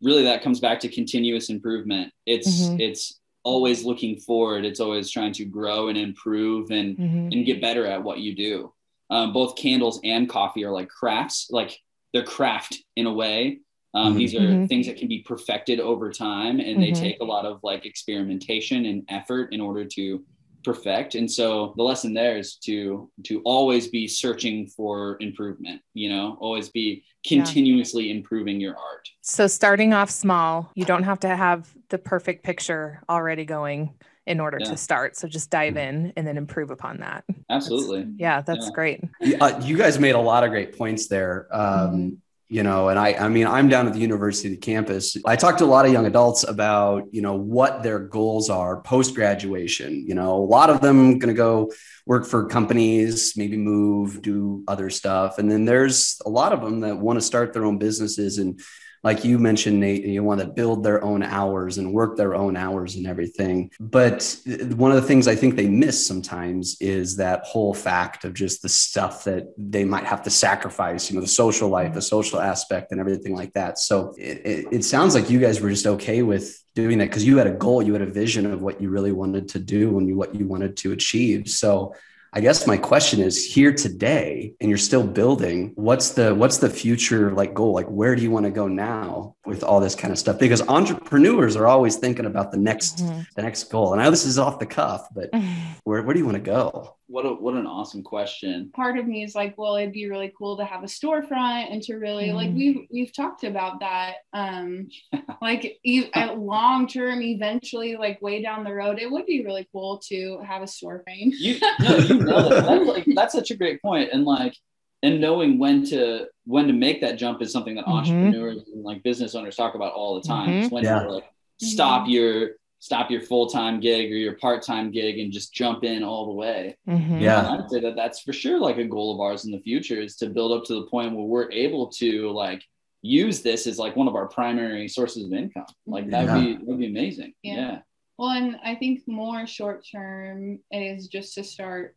really 0.00 0.22
that 0.22 0.40
comes 0.40 0.60
back 0.60 0.78
to 0.80 0.88
continuous 0.88 1.50
improvement 1.50 2.12
it's 2.24 2.68
Mhm. 2.68 2.80
it's 2.80 3.20
always 3.42 3.84
looking 3.84 4.16
forward 4.16 4.64
it's 4.64 4.78
always 4.78 5.10
trying 5.10 5.32
to 5.32 5.44
grow 5.44 5.88
and 5.88 5.98
improve 5.98 6.70
and 6.70 6.96
Mhm. 6.96 7.32
and 7.32 7.44
get 7.44 7.60
better 7.60 7.84
at 7.84 8.02
what 8.02 8.20
you 8.20 8.32
do. 8.34 8.72
Um, 9.12 9.34
both 9.34 9.56
candles 9.56 10.00
and 10.04 10.26
coffee 10.26 10.64
are 10.64 10.72
like 10.72 10.88
crafts, 10.88 11.48
like 11.50 11.78
they're 12.14 12.24
craft 12.24 12.82
in 12.96 13.04
a 13.06 13.12
way. 13.12 13.60
Um, 13.92 14.14
Mhm. 14.14 14.16
These 14.16 14.34
are 14.34 14.54
Mhm. 14.54 14.68
things 14.68 14.86
that 14.86 14.96
can 14.96 15.06
be 15.06 15.20
perfected 15.20 15.80
over 15.80 16.10
time, 16.10 16.60
and 16.60 16.80
they 16.80 16.92
Mhm. 16.92 16.98
take 16.98 17.20
a 17.20 17.24
lot 17.24 17.44
of 17.44 17.60
like 17.62 17.84
experimentation 17.84 18.86
and 18.86 19.04
effort 19.08 19.52
in 19.52 19.60
order 19.60 19.84
to 19.84 20.24
perfect. 20.64 21.14
And 21.14 21.30
so 21.30 21.74
the 21.76 21.82
lesson 21.82 22.14
there 22.14 22.38
is 22.38 22.56
to 22.64 23.10
to 23.24 23.42
always 23.44 23.88
be 23.88 24.08
searching 24.08 24.66
for 24.68 25.18
improvement. 25.20 25.82
You 25.92 26.08
know, 26.08 26.38
always 26.40 26.70
be 26.70 27.04
continuously 27.26 28.10
improving 28.10 28.60
your 28.60 28.78
art. 28.78 29.10
So 29.20 29.46
starting 29.46 29.92
off 29.92 30.08
small, 30.08 30.70
you 30.74 30.86
don't 30.86 31.02
have 31.02 31.20
to 31.20 31.36
have 31.36 31.70
the 31.90 31.98
perfect 31.98 32.44
picture 32.44 33.02
already 33.10 33.44
going 33.44 33.92
in 34.26 34.38
order 34.40 34.58
Yeah. 34.60 34.70
to 34.70 34.76
start. 34.76 35.16
So 35.16 35.26
just 35.28 35.50
dive 35.50 35.74
Mm-hmm. 35.74 36.06
in 36.06 36.12
and 36.16 36.26
then 36.26 36.36
improve 36.36 36.70
upon 36.70 36.98
that. 36.98 37.24
Absolutely. 37.50 38.06
Yeah, 38.18 38.40
that's 38.40 38.66
Yeah. 38.66 38.72
great. 38.72 39.00
uh, 39.40 39.60
you 39.64 39.76
guys 39.76 39.98
made 39.98 40.14
a 40.14 40.20
lot 40.20 40.44
of 40.44 40.50
great 40.50 40.76
points 40.78 41.08
there. 41.08 41.48
Um, 41.50 42.18
You 42.48 42.62
know, 42.62 42.90
and 42.90 42.98
I, 42.98 43.14
I 43.14 43.28
mean, 43.30 43.46
I'm 43.46 43.70
down 43.70 43.86
at 43.86 43.94
the 43.94 43.98
university 43.98 44.58
campus. 44.58 45.16
I 45.24 45.36
talk 45.36 45.56
to 45.56 45.64
a 45.64 45.72
lot 45.76 45.86
of 45.86 45.92
young 45.92 46.04
adults 46.04 46.44
about, 46.46 47.04
you 47.10 47.22
know, 47.22 47.32
what 47.34 47.82
their 47.82 47.98
goals 47.98 48.50
are 48.50 48.82
post 48.82 49.14
graduation. 49.14 50.04
You 50.06 50.14
know, 50.14 50.34
a 50.36 50.44
lot 50.44 50.68
of 50.68 50.82
them 50.82 51.18
going 51.18 51.34
to 51.34 51.38
go 51.48 51.72
work 52.04 52.26
for 52.26 52.44
companies, 52.48 53.38
maybe 53.38 53.56
move, 53.56 54.20
do 54.20 54.64
other 54.68 54.90
stuff, 54.90 55.38
and 55.38 55.50
then 55.50 55.64
there's 55.64 56.20
a 56.26 56.28
lot 56.28 56.52
of 56.52 56.60
them 56.60 56.80
that 56.80 56.98
want 56.98 57.16
to 57.18 57.24
start 57.24 57.54
their 57.54 57.64
own 57.64 57.78
businesses 57.78 58.36
and 58.36 58.60
like 59.04 59.24
you 59.24 59.38
mentioned, 59.38 59.80
Nate, 59.80 60.04
you 60.04 60.22
want 60.22 60.40
to 60.40 60.46
build 60.46 60.84
their 60.84 61.02
own 61.02 61.24
hours 61.24 61.78
and 61.78 61.92
work 61.92 62.16
their 62.16 62.34
own 62.34 62.56
hours 62.56 62.94
and 62.94 63.06
everything. 63.06 63.70
But 63.80 64.38
one 64.76 64.92
of 64.92 65.00
the 65.00 65.06
things 65.06 65.26
I 65.26 65.34
think 65.34 65.56
they 65.56 65.68
miss 65.68 66.06
sometimes 66.06 66.76
is 66.80 67.16
that 67.16 67.42
whole 67.44 67.74
fact 67.74 68.24
of 68.24 68.32
just 68.32 68.62
the 68.62 68.68
stuff 68.68 69.24
that 69.24 69.52
they 69.58 69.84
might 69.84 70.04
have 70.04 70.22
to 70.22 70.30
sacrifice, 70.30 71.10
you 71.10 71.16
know, 71.16 71.20
the 71.20 71.26
social 71.26 71.68
life, 71.68 71.94
the 71.94 72.02
social 72.02 72.40
aspect, 72.40 72.92
and 72.92 73.00
everything 73.00 73.34
like 73.34 73.52
that. 73.54 73.78
So 73.78 74.14
it, 74.16 74.40
it, 74.44 74.66
it 74.70 74.84
sounds 74.84 75.16
like 75.16 75.28
you 75.28 75.40
guys 75.40 75.60
were 75.60 75.70
just 75.70 75.86
okay 75.86 76.22
with 76.22 76.62
doing 76.76 76.98
that 76.98 77.08
because 77.08 77.26
you 77.26 77.38
had 77.38 77.48
a 77.48 77.52
goal, 77.52 77.82
you 77.82 77.92
had 77.92 78.02
a 78.02 78.06
vision 78.06 78.46
of 78.46 78.62
what 78.62 78.80
you 78.80 78.88
really 78.88 79.12
wanted 79.12 79.48
to 79.48 79.58
do 79.58 79.98
and 79.98 80.16
what 80.16 80.34
you 80.34 80.46
wanted 80.46 80.76
to 80.78 80.92
achieve. 80.92 81.48
So 81.48 81.94
I 82.34 82.40
guess 82.40 82.66
my 82.66 82.78
question 82.78 83.20
is 83.20 83.44
here 83.44 83.74
today 83.74 84.54
and 84.58 84.70
you're 84.70 84.78
still 84.78 85.06
building 85.06 85.72
what's 85.74 86.12
the 86.12 86.34
what's 86.34 86.56
the 86.58 86.70
future 86.70 87.30
like 87.32 87.52
goal? 87.52 87.74
Like 87.74 87.86
where 87.88 88.16
do 88.16 88.22
you 88.22 88.30
want 88.30 88.44
to 88.46 88.50
go 88.50 88.68
now 88.68 89.34
with 89.44 89.62
all 89.62 89.80
this 89.80 89.94
kind 89.94 90.12
of 90.12 90.18
stuff? 90.18 90.38
Because 90.38 90.62
entrepreneurs 90.66 91.56
are 91.56 91.66
always 91.66 91.96
thinking 91.96 92.24
about 92.24 92.50
the 92.50 92.56
next 92.56 92.98
Mhm. 93.04 93.26
the 93.36 93.42
next 93.42 93.64
goal. 93.64 93.92
And 93.92 94.00
I 94.00 94.04
know 94.04 94.10
this 94.10 94.24
is 94.24 94.38
off 94.38 94.58
the 94.58 94.66
cuff 94.66 95.08
but 95.14 95.28
where 95.84 96.02
where 96.02 96.14
do 96.14 96.20
you 96.20 96.24
want 96.24 96.36
to 96.36 96.42
go 96.42 96.94
What 97.12 97.26
a, 97.26 97.28
what 97.34 97.52
an 97.54 97.66
awesome 97.66 98.02
question. 98.02 98.70
part 98.74 98.96
of 98.98 99.06
me 99.06 99.22
is 99.22 99.34
like, 99.34 99.58
well, 99.58 99.76
it'd 99.76 99.92
be 99.92 100.08
really 100.08 100.32
cool 100.38 100.56
to 100.56 100.64
have 100.64 100.82
a 100.82 100.86
storefront 100.86 101.70
and 101.70 101.82
to 101.82 101.96
really 101.96 102.32
like 102.32 102.48
Mhm. 102.50 102.54
we've 102.56 102.80
we've 102.90 103.14
talked 103.14 103.44
about 103.44 103.80
that. 103.80 104.14
Um 104.32 104.88
like 105.42 105.78
e- 105.84 106.08
at 106.14 106.38
long 106.38 106.86
term, 106.86 107.20
eventually, 107.20 107.96
like 107.96 108.22
way 108.22 108.40
down 108.42 108.64
the 108.64 108.72
road, 108.72 108.98
it 108.98 109.10
would 109.10 109.26
be 109.26 109.44
really 109.44 109.68
cool 109.72 110.00
to 110.08 110.38
have 110.46 110.62
a 110.62 110.66
store 110.66 111.02
frame. 111.04 111.32
you 111.36 111.58
no 111.80 111.96
you 111.98 112.14
know 112.30 112.48
that. 112.48 112.64
that's 112.64 112.86
like 112.88 113.06
that's 113.14 113.34
such 113.34 113.50
a 113.50 113.56
great 113.56 113.82
point 113.82 114.08
and 114.12 114.24
like 114.24 114.54
and 115.02 115.20
knowing 115.20 115.58
when 115.58 115.84
to 115.86 116.26
when 116.44 116.66
to 116.66 116.72
make 116.72 117.02
that 117.02 117.18
jump 117.18 117.42
is 117.42 117.52
something 117.52 117.74
that 117.74 117.84
Mhm. 117.84 117.92
entrepreneurs 117.98 118.62
and 118.72 118.82
like 118.84 119.02
business 119.02 119.34
owners 119.34 119.56
talk 119.56 119.74
about 119.74 119.92
all 119.92 120.14
the 120.18 120.26
time 120.26 120.48
It's 120.48 120.72
when 120.72 120.84
Yeah. 120.84 121.02
to 121.02 121.10
like 121.16 121.24
stop 121.60 122.08
your 122.08 122.52
stop 122.82 123.12
your 123.12 123.20
full-time 123.20 123.78
gig 123.78 124.10
or 124.10 124.16
your 124.16 124.34
part-time 124.34 124.90
gig 124.90 125.20
and 125.20 125.30
just 125.32 125.54
jump 125.54 125.84
in 125.84 126.02
all 126.02 126.26
the 126.26 126.32
way 126.32 126.76
Mhm. 126.88 127.20
Yeah. 127.20 127.38
and 127.54 127.62
i'd 127.62 127.70
say 127.70 127.78
that 127.78 127.94
that's 127.94 128.18
for 128.20 128.32
sure 128.32 128.58
like 128.58 128.76
a 128.78 128.84
goal 128.84 129.14
of 129.14 129.20
ours 129.20 129.44
in 129.44 129.52
the 129.52 129.60
future 129.60 130.00
is 130.02 130.16
to 130.16 130.28
build 130.28 130.50
up 130.50 130.64
to 130.64 130.74
the 130.74 130.86
point 130.88 131.14
where 131.14 131.24
we're 131.24 131.50
able 131.52 131.86
to 132.02 132.30
like 132.32 132.60
use 133.00 133.40
this 133.40 133.68
as 133.68 133.78
like 133.78 133.94
one 133.94 134.08
of 134.08 134.16
our 134.16 134.26
primary 134.26 134.88
sources 134.88 135.24
of 135.24 135.32
income 135.32 135.64
like 135.86 136.10
that 136.10 136.26
would 136.26 136.44
be 136.44 136.52
that'd 136.64 136.78
be 136.80 136.86
amazing 136.88 137.32
Yeah. 137.44 137.54
yeah 137.54 137.78
Well, 138.18 138.30
and 138.30 138.56
I 138.64 138.74
think 138.74 139.06
more 139.06 139.46
short 139.46 139.86
term 139.90 140.58
is 140.72 141.06
just 141.06 141.34
to 141.36 141.44
start 141.44 141.94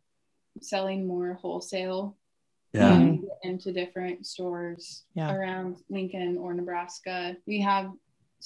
selling 0.60 1.04
more 1.04 1.34
wholesale 1.34 2.16
yeah 2.72 3.12
into 3.42 3.72
different 3.72 4.24
stores 4.26 5.04
Yeah. 5.16 5.34
around 5.34 5.78
Lincoln 5.90 6.36
or 6.38 6.54
Nebraska. 6.54 7.36
We 7.46 7.60
have 7.62 7.90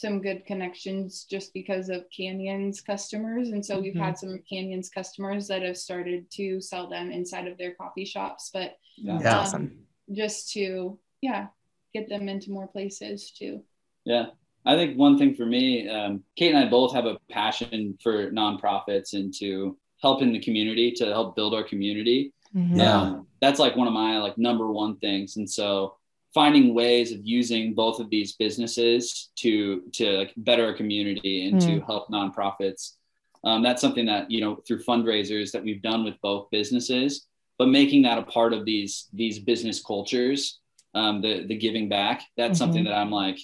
some 0.00 0.20
good 0.22 0.44
connections 0.46 1.26
just 1.28 1.52
because 1.52 1.88
of 1.88 2.04
Canyon's 2.10 2.80
customers. 2.80 3.50
And 3.50 3.64
so 3.64 3.78
we've 3.80 3.94
had 3.94 4.18
some 4.18 4.40
Canyon's 4.48 4.88
customers 4.88 5.46
that 5.48 5.62
have 5.62 5.76
started 5.76 6.30
to 6.32 6.60
sell 6.60 6.88
them 6.88 7.10
inside 7.10 7.46
of 7.46 7.58
their 7.58 7.74
coffee 7.74 8.04
shops, 8.04 8.50
but 8.52 8.76
yeah 8.96 9.18
That's 9.22 9.34
um, 9.34 9.40
awesome. 9.40 9.78
just 10.12 10.52
to, 10.52 10.98
yeah, 11.20 11.48
get 11.92 12.08
them 12.08 12.28
into 12.28 12.50
more 12.50 12.68
places 12.68 13.30
too. 13.30 13.62
Yeah. 14.04 14.26
I 14.64 14.74
think 14.76 14.98
one 14.98 15.18
thing 15.18 15.34
for 15.34 15.46
me, 15.46 15.88
um, 15.88 16.22
Kate 16.36 16.54
and 16.54 16.64
I 16.64 16.68
both 16.68 16.92
have 16.94 17.06
a 17.06 17.18
passion 17.30 17.98
for 18.02 18.30
nonprofits 18.30 19.14
and 19.14 19.32
to 19.38 19.76
help 20.02 20.22
in 20.22 20.32
the 20.32 20.40
community, 20.40 20.92
to 20.92 21.06
help 21.06 21.36
build 21.36 21.54
our 21.54 21.64
community. 21.64 22.32
Mhm. 22.54 22.76
Yeah. 22.76 23.00
Um, 23.00 23.26
that's 23.40 23.58
like 23.58 23.76
one 23.76 23.86
of 23.86 23.92
my 23.94 24.18
like 24.18 24.36
number 24.36 24.70
one 24.70 24.96
things. 24.96 25.36
And 25.36 25.48
so 25.48 25.96
finding 26.32 26.74
ways 26.74 27.12
of 27.12 27.20
using 27.24 27.74
both 27.74 27.98
of 28.00 28.08
these 28.10 28.34
businesses 28.36 29.30
to 29.36 29.82
to 29.92 30.04
like 30.18 30.32
better 30.36 30.68
a 30.68 30.74
community 30.74 31.46
and 31.46 31.60
to 31.60 31.80
help 31.80 32.08
nonprofits. 32.08 32.94
Um, 33.42 33.62
that's 33.62 33.80
something 33.80 34.06
that 34.06 34.30
you 34.30 34.40
know 34.40 34.56
through 34.66 34.82
fundraisers 34.84 35.50
that 35.52 35.62
we've 35.64 35.82
done 35.82 36.04
with 36.04 36.14
both 36.22 36.50
businesses, 36.50 37.26
but 37.58 37.68
making 37.68 38.02
that 38.02 38.18
a 38.18 38.22
part 38.22 38.52
of 38.52 38.64
these 38.64 39.08
these 39.12 39.38
business 39.38 39.82
cultures, 39.82 40.60
um, 40.94 41.20
the 41.22 41.46
the 41.46 41.56
giving 41.56 41.88
back. 41.88 42.22
That's 42.36 42.58
something 42.58 42.84
that 42.84 42.94
I'm 42.94 43.10
like 43.10 43.38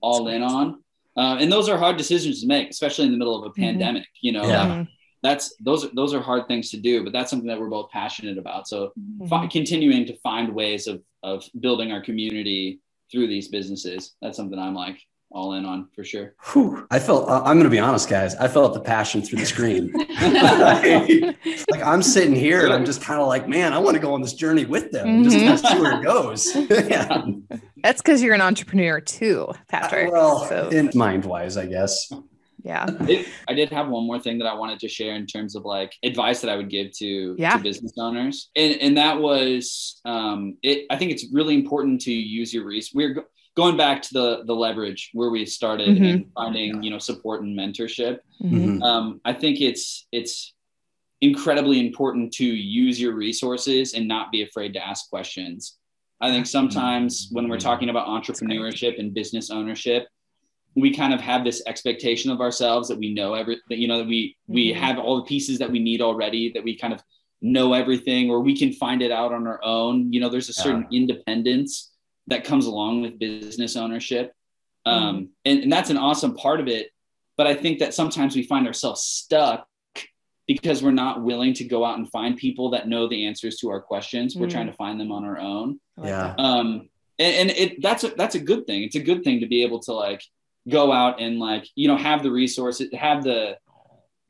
all 0.00 0.28
in 0.28 0.42
on. 0.42 0.82
Uh, 1.16 1.36
and 1.40 1.50
those 1.50 1.68
are 1.68 1.76
hard 1.76 1.96
decisions 1.96 2.40
to 2.40 2.46
make, 2.46 2.70
especially 2.70 3.04
in 3.06 3.12
the 3.12 3.18
middle 3.18 3.36
of 3.42 3.44
a 3.50 3.52
pandemic. 3.52 4.06
You 4.20 4.32
know, 4.32 4.44
Yeah. 4.46 4.66
Mhm. 4.66 4.88
that's 5.22 5.54
those 5.56 5.84
are 5.84 5.90
those 5.94 6.14
are 6.14 6.20
hard 6.20 6.46
things 6.46 6.70
to 6.70 6.76
do, 6.78 7.02
but 7.04 7.12
that's 7.12 7.30
something 7.30 7.48
that 7.48 7.58
we're 7.58 7.68
both 7.68 7.90
passionate 7.90 8.38
about. 8.38 8.68
So 8.68 8.92
Mm-hmm. 8.98 9.26
fi- 9.26 9.46
continuing 9.48 10.04
to 10.06 10.16
find 10.18 10.54
ways 10.54 10.86
of 10.86 11.02
of 11.22 11.44
building 11.60 11.92
our 11.92 12.02
community 12.02 12.80
through 13.10 13.26
these 13.26 13.48
businesses. 13.48 14.14
That's 14.22 14.36
something 14.36 14.58
I'm 14.58 14.74
like 14.74 14.98
all 15.32 15.54
in 15.54 15.64
on 15.64 15.88
for 15.94 16.04
sure. 16.04 16.34
Whew. 16.52 16.86
I 16.90 16.98
felt, 16.98 17.28
I- 17.28 17.38
I'm 17.38 17.56
going 17.56 17.64
to 17.64 17.70
be 17.70 17.78
honest, 17.78 18.08
guys. 18.08 18.34
I 18.36 18.48
felt 18.48 18.74
the 18.74 18.80
passion 18.80 19.22
through 19.22 19.38
the 19.38 19.46
screen. 19.46 19.92
like, 20.20 21.38
like, 21.70 21.82
I'm 21.86 22.02
sitting 22.02 22.34
here 22.34 22.64
and 22.64 22.72
I'm 22.72 22.84
just 22.84 23.00
kind 23.00 23.20
of 23.20 23.28
like, 23.28 23.48
man, 23.48 23.72
I 23.72 23.78
want 23.78 23.94
to 23.94 24.00
go 24.00 24.12
on 24.12 24.22
this 24.22 24.34
journey 24.34 24.64
with 24.64 24.90
them 24.90 25.08
and 25.08 25.24
just 25.24 25.36
mm-hmm. 25.36 25.46
kind 25.46 25.64
of 25.64 25.70
see 25.70 25.80
where 25.80 26.00
it 26.00 26.04
goes. 26.04 26.56
yeah. 26.90 27.22
That's 27.82 28.02
because 28.02 28.22
you're 28.22 28.34
an 28.34 28.40
entrepreneur 28.40 29.00
too, 29.00 29.52
Patrick. 29.68 30.10
Well, 30.10 30.46
so 30.46 30.68
in 30.68 30.90
mind 30.94 31.24
wise, 31.24 31.56
I 31.56 31.66
guess. 31.66 32.12
Yeah. 32.64 32.86
It, 33.08 33.26
I 33.48 33.54
did 33.54 33.70
have 33.70 33.88
one 33.88 34.06
more 34.06 34.18
thing 34.18 34.38
that 34.38 34.46
I 34.46 34.54
wanted 34.54 34.78
to 34.80 34.88
share 34.88 35.14
in 35.14 35.26
terms 35.26 35.54
of 35.56 35.64
like 35.64 35.92
advice 36.02 36.40
that 36.40 36.50
I 36.50 36.56
would 36.56 36.70
give 36.70 36.92
to, 36.98 37.36
Yeah. 37.38 37.56
to 37.56 37.62
business 37.62 37.92
owners. 37.98 38.50
And, 38.56 38.74
and 38.80 38.96
that 38.96 39.18
was, 39.20 40.00
um, 40.04 40.56
it, 40.62 40.86
I 40.90 40.96
think 40.96 41.10
it's 41.12 41.26
really 41.32 41.54
important 41.54 42.00
to 42.02 42.12
use 42.12 42.52
your 42.54 42.64
resources. 42.64 42.94
We're 42.94 43.14
go- 43.14 43.24
going 43.56 43.76
back 43.76 44.00
to 44.02 44.08
the, 44.12 44.42
the 44.46 44.54
leverage 44.54 45.10
where 45.12 45.30
we 45.30 45.44
started 45.44 45.88
Mhm. 45.98 46.10
and 46.12 46.26
finding, 46.34 46.82
you 46.82 46.90
know, 46.90 46.98
support 46.98 47.42
and 47.42 47.58
mentorship. 47.58 48.18
Mhm. 48.42 48.78
Mhm. 48.78 48.82
um, 48.82 49.20
I 49.24 49.32
think 49.32 49.60
it's 49.60 50.06
it's 50.12 50.54
incredibly 51.20 51.78
important 51.86 52.32
to 52.32 52.44
use 52.46 52.98
your 53.00 53.12
resources 53.14 53.92
and 53.94 54.08
not 54.08 54.32
be 54.32 54.42
afraid 54.42 54.72
to 54.72 54.86
ask 54.86 55.10
questions. 55.10 55.76
I 56.22 56.30
think 56.30 56.46
sometimes 56.46 57.28
when 57.32 57.48
we're 57.48 57.58
talking 57.58 57.88
about 57.90 58.06
entrepreneurship 58.06 58.98
and 58.98 59.12
business 59.12 59.50
ownership, 59.50 60.06
we 60.80 60.92
kind 60.94 61.12
of 61.14 61.20
have 61.20 61.44
this 61.44 61.62
expectation 61.66 62.30
of 62.30 62.40
ourselves 62.40 62.88
that 62.88 62.98
we 62.98 63.12
know 63.14 63.34
every 63.34 63.58
that 63.68 63.78
you 63.78 63.88
know 63.88 63.98
that 63.98 64.06
we 64.06 64.36
we 64.46 64.72
Mhm. 64.72 64.76
have 64.76 64.98
all 64.98 65.16
the 65.16 65.24
pieces 65.24 65.58
that 65.58 65.70
we 65.70 65.78
need 65.78 66.00
already 66.00 66.52
that 66.52 66.64
we 66.64 66.76
kind 66.76 66.92
of 66.92 67.00
know 67.42 67.72
everything 67.72 68.30
or 68.30 68.40
we 68.40 68.56
can 68.56 68.72
find 68.72 69.00
it 69.02 69.10
out 69.10 69.32
on 69.32 69.46
our 69.46 69.60
own. 69.64 70.12
You 70.12 70.20
know, 70.20 70.28
there's 70.28 70.48
a 70.50 70.52
certain 70.52 70.86
independence 70.92 71.90
that 72.26 72.44
comes 72.44 72.66
along 72.66 73.00
with 73.02 73.18
business 73.18 73.76
ownership. 73.76 74.32
Um, 74.86 75.30
and, 75.44 75.60
and 75.64 75.72
that's 75.72 75.90
an 75.90 75.96
awesome 75.98 76.34
part 76.34 76.60
of 76.60 76.68
it 76.68 76.88
but 77.36 77.46
I 77.46 77.54
think 77.54 77.78
that 77.78 77.94
sometimes 77.94 78.36
we 78.36 78.42
find 78.42 78.66
ourselves 78.66 79.02
stuck 79.02 79.66
because 80.46 80.82
we're 80.82 80.90
not 80.90 81.22
willing 81.22 81.54
to 81.54 81.64
go 81.64 81.84
out 81.86 81.96
and 81.96 82.10
find 82.10 82.36
people 82.36 82.70
that 82.70 82.86
know 82.88 83.08
the 83.08 83.24
answers 83.26 83.56
to 83.58 83.70
our 83.70 83.80
questions. 83.80 84.36
We're 84.36 84.46
Mm. 84.48 84.50
trying 84.50 84.66
to 84.66 84.72
find 84.74 85.00
them 85.00 85.10
on 85.12 85.24
our 85.24 85.38
own. 85.38 85.80
Yeah. 86.02 86.34
Um, 86.36 86.90
and, 87.18 87.36
and 87.36 87.50
it 87.50 87.80
that's 87.80 88.04
a 88.04 88.08
that's 88.08 88.34
a 88.34 88.40
good 88.40 88.66
thing. 88.66 88.82
It's 88.82 88.96
a 88.96 89.00
good 89.02 89.22
thing 89.24 89.40
to 89.40 89.46
be 89.46 89.62
able 89.62 89.78
to 89.80 89.92
like 89.92 90.22
go 90.68 90.92
out 90.92 91.20
and 91.20 91.38
like 91.38 91.66
you 91.74 91.88
know 91.88 91.96
have 91.96 92.22
the 92.22 92.30
resources, 92.30 92.88
have 92.92 93.24
the 93.24 93.56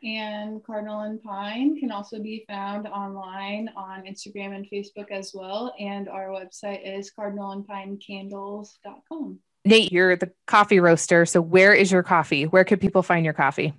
And 0.04 0.64
Cardinal 0.64 1.02
and 1.02 1.20
Pine 1.24 1.80
can 1.80 1.92
also 1.92 2.22
be 2.22 2.46
found 2.48 2.88
online 2.88 3.70
on 3.76 4.04
Instagram 4.04 4.56
and 4.56 4.68
Facebook 4.72 5.10
as 5.12 5.32
well. 5.34 5.74
And 5.80 6.08
our 6.08 6.28
website 6.28 6.82
is 6.86 7.12
cardinalandpinecandles.com. 7.18 9.40
Nate, 9.66 9.92
you're 9.92 10.16
the 10.16 10.32
coffee 10.46 10.80
roaster. 10.80 11.26
So 11.26 11.42
where 11.42 11.74
is 11.74 11.92
your 11.92 12.04
coffee? 12.04 12.46
Where 12.46 12.64
could 12.64 12.80
people 12.80 13.04
find 13.04 13.26
your 13.26 13.34
coffee? 13.34 13.74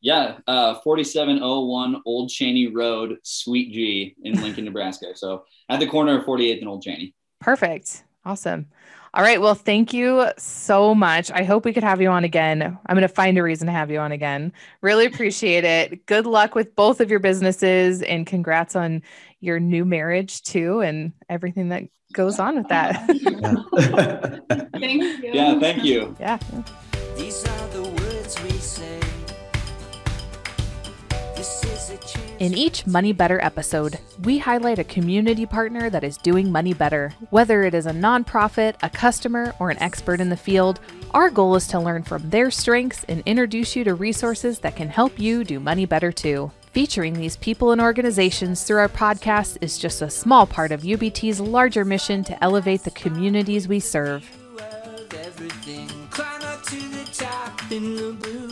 Yeah, 0.00 0.38
uh, 0.46 0.74
4701 0.82 2.02
Old 2.04 2.28
Cheney 2.28 2.68
Road, 2.68 3.16
Suite 3.22 3.72
G 3.72 4.14
in 4.22 4.40
Lincoln, 4.42 4.64
Nebraska. 4.64 5.12
So 5.14 5.44
at 5.68 5.80
the 5.80 5.86
corner 5.86 6.18
of 6.18 6.26
48th 6.26 6.60
and 6.60 6.68
Old 6.68 6.82
Cheney. 6.82 7.14
Perfect. 7.40 8.04
Awesome. 8.24 8.66
All 9.14 9.22
right. 9.22 9.40
Well, 9.40 9.54
thank 9.54 9.92
you 9.92 10.30
so 10.38 10.94
much. 10.94 11.30
I 11.30 11.42
hope 11.44 11.66
we 11.66 11.74
could 11.74 11.84
have 11.84 12.00
you 12.00 12.08
on 12.08 12.24
again. 12.24 12.62
I'm 12.62 12.96
going 12.96 13.02
to 13.02 13.08
find 13.08 13.36
a 13.36 13.42
reason 13.42 13.66
to 13.66 13.72
have 13.72 13.90
you 13.90 13.98
on 13.98 14.10
again. 14.10 14.54
Really 14.80 15.04
appreciate 15.04 15.64
it. 15.64 16.06
Good 16.06 16.24
luck 16.24 16.54
with 16.54 16.74
both 16.74 17.00
of 17.00 17.10
your 17.10 17.20
businesses 17.20 18.00
and 18.00 18.26
congrats 18.26 18.74
on 18.74 19.02
your 19.40 19.60
new 19.60 19.84
marriage 19.84 20.42
too 20.42 20.80
and 20.80 21.12
everything 21.28 21.68
that 21.68 21.84
goes 22.12 22.38
on 22.38 22.56
with 22.56 22.68
that. 22.68 23.06
Thank 24.80 25.02
you. 25.22 25.30
Yeah, 25.32 25.60
thank 25.60 25.84
you. 25.84 26.16
yeah. 26.18 26.38
In 32.42 32.54
each 32.54 32.88
Money 32.88 33.12
Better 33.12 33.40
episode, 33.40 34.00
we 34.24 34.38
highlight 34.38 34.80
a 34.80 34.94
community 34.98 35.46
partner 35.46 35.88
that 35.88 36.02
is 36.02 36.16
doing 36.16 36.50
money 36.50 36.74
better. 36.74 37.14
Whether 37.30 37.62
it 37.62 37.72
is 37.72 37.86
a 37.86 37.92
nonprofit, 37.92 38.74
a 38.82 38.90
customer, 38.90 39.54
or 39.60 39.70
an 39.70 39.80
expert 39.80 40.20
in 40.20 40.28
the 40.28 40.36
field, 40.36 40.80
our 41.12 41.30
goal 41.30 41.54
is 41.54 41.68
to 41.68 41.78
learn 41.78 42.02
from 42.02 42.30
their 42.30 42.50
strengths 42.50 43.04
and 43.04 43.22
introduce 43.26 43.76
you 43.76 43.84
to 43.84 43.94
resources 43.94 44.58
that 44.58 44.74
can 44.74 44.88
help 44.88 45.20
you 45.20 45.44
do 45.44 45.60
money 45.60 45.86
better 45.86 46.10
too. 46.10 46.50
Featuring 46.72 47.14
these 47.14 47.36
people 47.36 47.70
and 47.70 47.80
organizations 47.80 48.64
through 48.64 48.78
our 48.78 48.88
podcast 48.88 49.58
is 49.60 49.78
just 49.78 50.02
a 50.02 50.10
small 50.10 50.44
part 50.44 50.72
of 50.72 50.82
UBT's 50.82 51.38
larger 51.38 51.84
mission 51.84 52.24
to 52.24 52.42
elevate 52.42 52.82
the 52.82 52.90
communities 52.90 53.68
we 53.68 53.78
serve. 53.78 54.28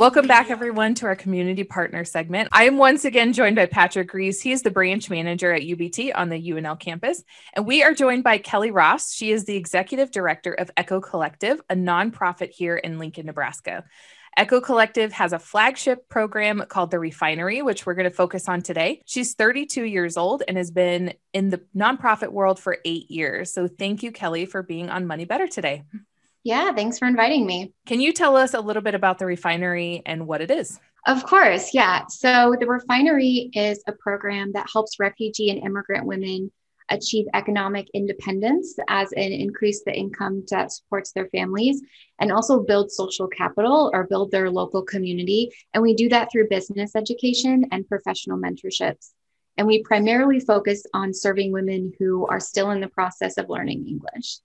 Welcome 0.00 0.26
back, 0.26 0.48
everyone, 0.48 0.94
to 0.94 1.04
our 1.04 1.14
community 1.14 1.62
partner 1.62 2.06
segment. 2.06 2.48
I 2.52 2.64
am 2.64 2.78
once 2.78 3.04
again 3.04 3.34
joined 3.34 3.56
by 3.56 3.66
Patrick 3.66 4.14
Reese. 4.14 4.40
He 4.40 4.50
is 4.50 4.62
the 4.62 4.70
branch 4.70 5.10
manager 5.10 5.52
at 5.52 5.60
UBT 5.60 6.12
on 6.14 6.30
the 6.30 6.42
UNL 6.42 6.80
campus. 6.80 7.22
And 7.52 7.66
we 7.66 7.82
are 7.82 7.92
joined 7.92 8.24
by 8.24 8.38
Kelly 8.38 8.70
Ross. 8.70 9.12
She 9.12 9.30
is 9.30 9.44
the 9.44 9.56
executive 9.56 10.10
director 10.10 10.54
of 10.54 10.70
Echo 10.74 11.02
Collective, 11.02 11.60
a 11.68 11.74
nonprofit 11.74 12.48
here 12.48 12.78
in 12.78 12.98
Lincoln, 12.98 13.26
Nebraska. 13.26 13.84
Echo 14.38 14.62
Collective 14.62 15.12
has 15.12 15.34
a 15.34 15.38
flagship 15.38 16.08
program 16.08 16.64
called 16.66 16.90
The 16.90 16.98
Refinery, 16.98 17.60
which 17.60 17.84
we're 17.84 17.92
going 17.92 18.08
to 18.08 18.10
focus 18.10 18.48
on 18.48 18.62
today. 18.62 19.02
She's 19.04 19.34
32 19.34 19.84
years 19.84 20.16
old 20.16 20.42
and 20.48 20.56
has 20.56 20.70
been 20.70 21.12
in 21.34 21.50
the 21.50 21.60
nonprofit 21.76 22.32
world 22.32 22.58
for 22.58 22.78
eight 22.86 23.10
years. 23.10 23.52
So 23.52 23.68
thank 23.68 24.02
you, 24.02 24.12
Kelly, 24.12 24.46
for 24.46 24.62
being 24.62 24.88
on 24.88 25.06
Money 25.06 25.26
Better 25.26 25.46
today. 25.46 25.84
Yeah, 26.42 26.72
thanks 26.72 26.98
for 26.98 27.07
inviting 27.07 27.46
me. 27.46 27.72
Can 27.87 28.00
you 28.00 28.12
tell 28.12 28.37
us 28.37 28.55
a 28.55 28.61
little 28.61 28.83
bit 28.83 28.94
about 28.94 29.18
the 29.18 29.26
refinery 29.26 30.03
and 30.07 30.26
what 30.26 30.40
it 30.40 30.50
is? 30.50 30.81
Of 31.07 31.24
course, 31.24 31.72
yeah. 31.72 32.07
So 32.09 32.55
the 32.59 32.66
refinery 32.66 33.50
is 33.55 33.83
a 33.87 33.92
program 33.92 34.53
that 34.53 34.68
helps 34.72 34.98
refugee 34.98 35.50
and 35.50 35.62
immigrant 35.62 36.07
women 36.07 36.50
achieve 36.90 37.26
economic 37.35 37.88
independence 37.94 38.76
as 38.88 39.12
in 39.12 39.33
increase 39.33 39.83
the 39.85 39.96
income 39.96 40.44
that 40.50 40.72
supports 40.72 41.12
their 41.12 41.29
families 41.29 41.81
and 42.18 42.33
also 42.33 42.61
build 42.61 42.90
social 42.90 43.29
capital 43.29 43.90
or 43.94 44.07
build 44.09 44.31
their 44.31 44.50
local 44.50 44.83
community. 44.83 45.50
And 45.72 45.83
we 45.83 45.94
do 45.94 46.09
that 46.09 46.31
through 46.31 46.48
business 46.48 46.96
education 46.96 47.66
and 47.70 47.88
professional 47.88 48.38
mentorships. 48.38 49.11
And 49.57 49.66
we 49.66 49.83
primarily 49.83 50.40
focus 50.40 50.85
on 50.92 51.14
serving 51.14 51.53
women 51.53 51.92
who 51.98 52.26
are 52.26 52.40
still 52.40 52.70
in 52.70 52.81
the 52.81 52.88
process 52.88 53.38
of 53.38 53.48
learning 53.48 53.87
English. 53.87 54.38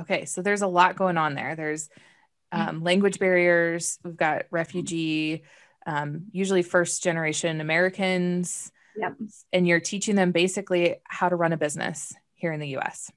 Okay, 0.00 0.24
so 0.24 0.42
there's 0.42 0.62
a 0.62 0.66
lot 0.66 0.96
going 0.96 1.16
on 1.16 1.34
there. 1.34 1.56
There's 1.56 1.88
um, 2.52 2.82
language 2.82 3.18
barriers, 3.18 3.98
we've 4.04 4.16
got 4.16 4.44
refugee, 4.50 5.42
um, 5.86 6.26
usually 6.32 6.62
first 6.62 7.02
generation 7.02 7.60
Americans. 7.60 8.70
Yep. 8.98 9.14
And 9.52 9.68
you're 9.68 9.80
teaching 9.80 10.14
them 10.14 10.32
basically 10.32 10.96
how 11.04 11.28
to 11.28 11.36
run 11.36 11.52
a 11.52 11.56
business 11.56 12.14
here 12.34 12.52
in 12.52 12.60
the 12.60 12.76
US. 12.78 13.10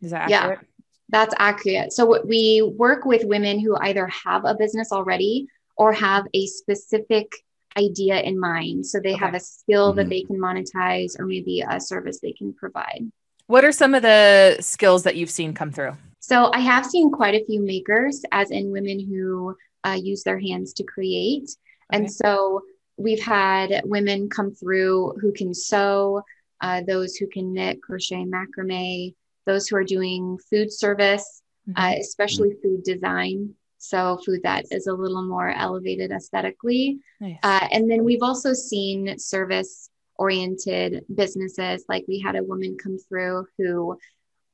Is 0.00 0.10
that 0.10 0.30
accurate? 0.30 0.58
Yeah. 0.60 0.66
That's 1.08 1.34
accurate. 1.38 1.92
So 1.92 2.24
we 2.24 2.62
work 2.62 3.04
with 3.04 3.24
women 3.24 3.58
who 3.60 3.76
either 3.76 4.06
have 4.06 4.44
a 4.44 4.54
business 4.54 4.92
already 4.92 5.46
or 5.76 5.92
have 5.92 6.24
a 6.34 6.46
specific 6.46 7.32
idea 7.76 8.20
in 8.20 8.38
mind. 8.38 8.86
So 8.86 9.00
they 9.00 9.14
have 9.14 9.34
a 9.34 9.40
skill 9.40 9.92
that 9.94 10.06
Mhm. 10.06 10.10
they 10.10 10.22
can 10.22 10.38
monetize 10.38 11.18
or 11.18 11.26
maybe 11.26 11.62
a 11.68 11.80
service 11.80 12.20
they 12.20 12.32
can 12.32 12.52
provide. 12.52 13.10
What 13.52 13.66
are 13.66 13.72
some 13.72 13.94
of 13.94 14.00
the 14.00 14.56
skills 14.60 15.02
that 15.02 15.14
you've 15.14 15.28
seen 15.28 15.52
come 15.52 15.72
through? 15.72 15.92
So 16.20 16.50
I 16.54 16.60
have 16.60 16.86
seen 16.86 17.10
quite 17.10 17.34
a 17.34 17.44
few 17.44 17.60
makers, 17.60 18.22
as 18.32 18.50
in 18.50 18.72
women 18.72 18.98
who 18.98 19.54
uh, 19.84 19.98
use 20.00 20.22
their 20.22 20.38
hands 20.38 20.72
to 20.72 20.84
create. 20.84 21.50
Okay. 21.92 21.98
And 21.98 22.10
so 22.10 22.62
we've 22.96 23.22
had 23.22 23.82
women 23.84 24.30
come 24.30 24.52
through 24.52 25.18
who 25.20 25.34
can 25.34 25.52
sew, 25.52 26.22
uh, 26.62 26.80
those 26.88 27.16
who 27.16 27.26
can 27.26 27.52
knit, 27.52 27.82
crochet, 27.82 28.24
macrame, 28.24 29.14
those 29.44 29.68
who 29.68 29.76
are 29.76 29.84
doing 29.84 30.38
food 30.48 30.72
service, 30.72 31.42
Mhm. 31.68 31.74
uh, 31.76 32.00
especially 32.00 32.54
food 32.62 32.82
design. 32.84 33.54
So 33.76 34.16
food 34.24 34.40
that 34.44 34.64
is 34.70 34.86
a 34.86 34.94
little 34.94 35.26
more 35.26 35.50
elevated 35.50 36.10
aesthetically. 36.10 37.00
Nice. 37.20 37.36
Uh, 37.42 37.68
and 37.70 37.90
then 37.90 38.02
we've 38.02 38.22
also 38.22 38.54
seen 38.54 39.18
service 39.18 39.90
oriented 40.16 41.04
businesses. 41.12 41.84
Like 41.88 42.04
we 42.08 42.20
had 42.20 42.36
a 42.36 42.42
woman 42.42 42.76
come 42.82 42.98
through 42.98 43.46
who 43.58 43.98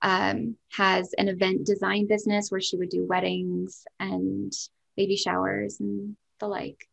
um, 0.03 0.57
has 0.73 1.13
an 1.19 1.29
event 1.29 1.67
design 1.67 2.07
business 2.07 2.51
where 2.51 2.61
she 2.61 2.77
would 2.77 2.91
do 2.91 3.07
weddings 3.07 3.85
and 3.99 4.53
baby 4.97 5.17
showers 5.17 5.81
and 5.81 6.17
the 6.41 6.47
like. 6.47 6.89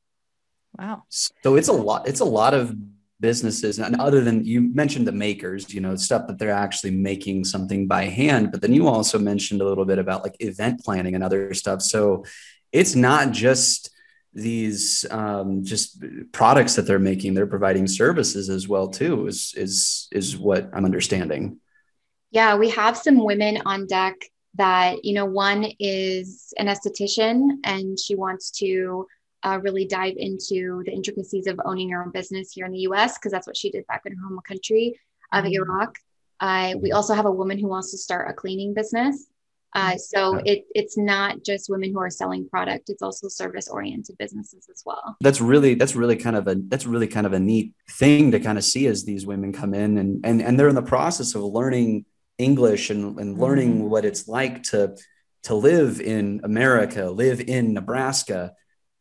wow. 0.78 1.04
So 1.10 1.56
it's 1.56 1.68
a 1.68 1.74
lot. 1.74 2.08
It's 2.08 2.20
a 2.20 2.26
lot 2.26 2.54
of 2.54 2.76
businesses, 3.20 3.80
and 3.80 3.96
other 3.96 4.22
than 4.22 4.44
you 4.44 4.62
mentioned 4.74 5.08
the 5.08 5.12
makers, 5.12 5.74
you 5.74 5.82
know, 5.82 5.96
stuff 5.96 6.28
that 6.28 6.38
they're 6.38 6.52
actually 6.52 6.92
making 6.92 7.46
something 7.46 7.88
by 7.88 8.06
hand. 8.06 8.52
But 8.52 8.62
then 8.62 8.74
you 8.74 8.88
also 8.88 9.18
mentioned 9.18 9.62
a 9.62 9.66
little 9.66 9.86
bit 9.86 10.00
about 10.00 10.24
like 10.24 10.36
event 10.40 10.82
planning 10.84 11.16
and 11.16 11.24
other 11.24 11.54
stuff. 11.54 11.82
So 11.82 12.26
it's 12.72 12.96
not 12.96 13.32
just 13.32 13.90
these 14.36 15.06
um, 15.10 15.64
just 15.64 16.04
products 16.32 16.76
that 16.76 16.84
they're 16.84 17.00
making; 17.00 17.34
they're 17.34 17.48
providing 17.48 17.88
services 17.88 18.50
as 18.50 18.68
well 18.68 18.88
too. 18.88 19.28
Is 19.28 19.54
is 19.56 20.08
is 20.12 20.38
what 20.38 20.70
I'm 20.74 20.86
understanding. 20.86 21.60
Yeah, 22.32 22.58
we 22.58 22.70
have 22.72 22.98
some 22.98 23.24
women 23.24 23.62
on 23.66 23.88
deck 23.88 24.16
that, 24.56 25.04
you 25.06 25.14
know, 25.14 25.26
one 25.26 25.66
is 25.80 26.54
an 26.58 26.68
esthetician 26.68 27.58
and 27.64 27.98
she 28.00 28.16
wants 28.16 28.52
to 28.52 29.06
uh, 29.44 29.60
really 29.62 29.86
dive 29.86 30.16
into 30.18 30.82
the 30.86 30.92
intricacies 30.92 31.48
of 31.48 31.60
owning 31.66 31.90
your 31.90 32.04
own 32.04 32.12
business 32.12 32.52
here 32.52 32.66
in 32.66 32.72
the 32.74 32.80
US, 32.80 33.18
because 33.18 33.32
that's 33.32 33.48
what 33.48 33.56
she 33.56 33.70
did 33.70 33.88
back 33.88 34.02
in 34.06 34.14
her 34.14 34.28
home 34.28 34.40
country 34.46 35.00
of 35.32 35.46
Mhm. 35.46 35.54
Iraq. 35.54 35.98
Uh, 36.42 36.74
we 36.82 36.92
also 36.92 37.14
have 37.14 37.26
a 37.26 37.32
woman 37.32 37.58
who 37.58 37.68
wants 37.68 37.92
to 37.92 37.98
start 37.98 38.30
a 38.30 38.34
cleaning 38.34 38.74
business. 38.74 39.28
Uh, 39.76 39.98
so 39.98 40.36
Yeah. 40.36 40.54
it, 40.54 40.66
it's 40.74 40.98
not 40.98 41.44
just 41.44 41.70
women 41.70 41.92
who 41.94 42.00
are 42.00 42.10
selling 42.10 42.48
product, 42.50 42.90
it's 42.90 43.02
also 43.02 43.28
service 43.28 43.68
oriented 43.68 44.18
businesses 44.18 44.68
as 44.74 44.82
well. 44.86 45.18
that's 45.22 45.42
really 45.42 45.76
that's 45.76 45.96
really 45.96 46.16
kind 46.16 46.36
of 46.36 46.48
a 46.48 46.56
that's 46.72 46.86
really 46.86 47.08
kind 47.08 47.28
of 47.28 47.34
a 47.34 47.40
neat 47.40 47.74
thing 47.92 48.32
to 48.32 48.40
kind 48.40 48.58
of 48.58 48.64
see 48.64 48.88
as 48.88 49.04
these 49.04 49.26
women 49.26 49.52
come 49.52 49.74
in 49.74 49.98
and 49.98 50.26
and 50.26 50.42
and 50.42 50.58
they're 50.58 50.70
in 50.70 50.76
the 50.76 50.82
process 50.82 51.36
of 51.36 51.44
learning 51.44 52.06
English 52.38 52.90
and, 52.90 53.20
and 53.20 53.38
learning 53.40 53.90
what 53.90 54.04
it's 54.06 54.28
like 54.28 54.64
to 54.64 54.96
to 55.44 55.54
live 55.56 56.02
in 56.02 56.42
America, 56.44 57.10
live 57.12 57.40
in 57.40 57.74
Nebraska. 57.74 58.54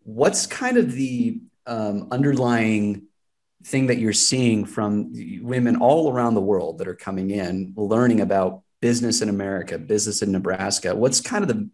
What's 0.02 0.46
kind 0.46 0.76
of 0.76 0.92
the 0.92 1.40
um, 1.66 2.08
underlying 2.10 3.06
thing 3.64 3.86
that 3.86 3.96
you're 3.96 4.12
seeing 4.12 4.66
from 4.66 5.12
women 5.42 5.76
all 5.76 6.12
around 6.12 6.34
the 6.34 6.42
world 6.42 6.78
that 6.78 6.88
are 6.88 6.94
coming 6.94 7.30
in, 7.30 7.72
learning 7.76 8.20
about 8.20 8.63
business 8.84 9.22
in 9.22 9.30
America, 9.30 9.78
business 9.78 10.20
in 10.20 10.30
Nebraska? 10.30 10.94
What's 10.94 11.18
kind 11.18 11.42
of 11.42 11.48
the 11.48 11.70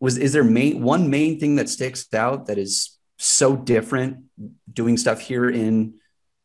was 0.00 0.18
is 0.18 0.32
there 0.32 0.42
main 0.42 0.82
one 0.82 1.08
main 1.08 1.38
thing 1.38 1.54
that 1.54 1.68
sticks 1.68 2.12
out 2.12 2.46
that 2.46 2.58
is 2.58 2.98
so 3.16 3.54
different 3.54 4.24
doing 4.72 4.96
stuff 4.96 5.20
here 5.20 5.48
in 5.48 5.94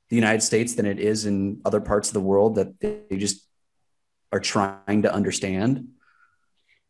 the 0.09 0.15
United 0.15 0.41
States 0.41 0.75
than 0.75 0.85
it 0.85 0.99
is 0.99 1.25
in 1.25 1.61
other 1.65 1.81
parts 1.81 2.09
of 2.09 2.13
the 2.13 2.21
world 2.21 2.53
that 2.55 2.79
they 2.79 3.17
just 3.17 3.43
are 4.31 4.39
trying 4.39 5.01
to 5.01 5.11
understand? 5.11 5.87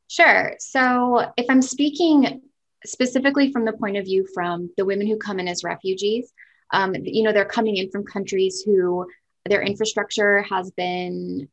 Sure. 0.09 0.55
So 0.59 1.31
if 1.37 1.45
I'm 1.49 1.61
speaking 1.61 2.41
specifically 2.85 3.53
from 3.53 3.63
the 3.63 3.71
point 3.71 3.95
of 3.95 4.03
view 4.03 4.27
from 4.33 4.69
the 4.75 4.83
women 4.83 5.07
who 5.07 5.15
come 5.15 5.39
in 5.39 5.47
as 5.47 5.63
refugees, 5.63 6.33
um, 6.73 6.93
you 6.93 7.23
know, 7.23 7.31
they're 7.31 7.45
coming 7.45 7.77
in 7.77 7.89
from 7.89 8.03
countries 8.03 8.63
who 8.65 9.07
their 9.45 9.61
infrastructure 9.61 10.41
has 10.41 10.71
been 10.71 11.47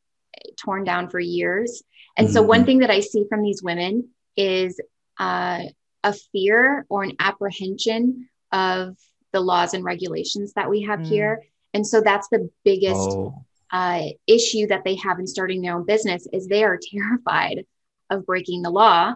torn 0.57 0.85
down 0.85 1.09
for 1.09 1.21
years. 1.21 1.83
And 2.17 2.31
so, 2.31 2.43
one 2.43 2.63
Mhm. 2.63 2.67
thing 2.67 2.79
that 2.81 2.91
I 2.91 3.01
see 3.01 3.25
from 3.29 3.43
these 3.43 3.63
women 3.63 4.09
is 4.37 4.81
uh, 5.19 5.63
a 6.03 6.13
fear 6.33 6.87
or 6.89 7.03
an 7.03 7.13
apprehension 7.19 8.29
of 8.53 8.97
the 9.33 9.41
laws 9.41 9.75
and 9.75 9.85
regulations 9.85 10.53
that 10.55 10.69
we 10.71 10.83
have 10.83 11.01
Mm. 11.01 11.07
here. 11.07 11.43
And 11.75 11.87
so, 11.87 12.01
that's 12.01 12.29
the 12.29 12.51
biggest 12.65 13.11
Oh, 13.11 13.35
uh, 13.73 14.03
issue 14.27 14.67
that 14.67 14.83
they 14.85 14.97
have 14.97 15.19
in 15.21 15.27
starting 15.27 15.63
their 15.63 15.77
own 15.77 15.85
business 15.87 16.27
is 16.33 16.47
they 16.49 16.65
are 16.65 16.79
terrified 16.91 17.65
of 18.11 18.27
breaking 18.27 18.63
the 18.63 18.71
law 18.71 19.15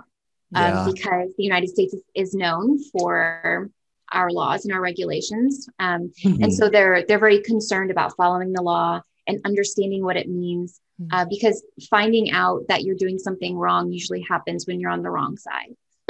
yeah. 0.53 0.85
um, 0.85 0.93
because 0.93 1.35
the 1.37 1.43
United 1.43 1.69
States 1.69 1.95
is, 2.15 2.35
known 2.35 2.79
for 2.93 3.71
our 4.13 4.31
laws 4.31 4.65
and 4.65 4.73
our 4.75 4.81
regulations, 4.81 5.69
um, 5.81 6.13
Mm-hmm. 6.23 6.43
and 6.45 6.53
so 6.55 6.69
they're 6.69 7.05
they're 7.07 7.19
very 7.19 7.41
concerned 7.41 7.91
about 7.91 8.15
following 8.17 8.53
the 8.53 8.63
law 8.63 9.01
and 9.27 9.41
understanding 9.45 10.05
what 10.05 10.17
it 10.17 10.29
means. 10.29 10.81
Mhm. 11.01 11.09
Uh, 11.13 11.27
because 11.29 11.65
finding 11.91 12.31
out 12.31 12.63
that 12.69 12.85
you're 12.85 12.95
doing 12.95 13.19
something 13.19 13.57
wrong 13.57 13.91
usually 13.91 14.25
happens 14.29 14.67
when 14.67 14.79
you're 14.79 14.91
on 14.91 15.03
the 15.03 15.11
wrong 15.11 15.37
side 15.37 15.75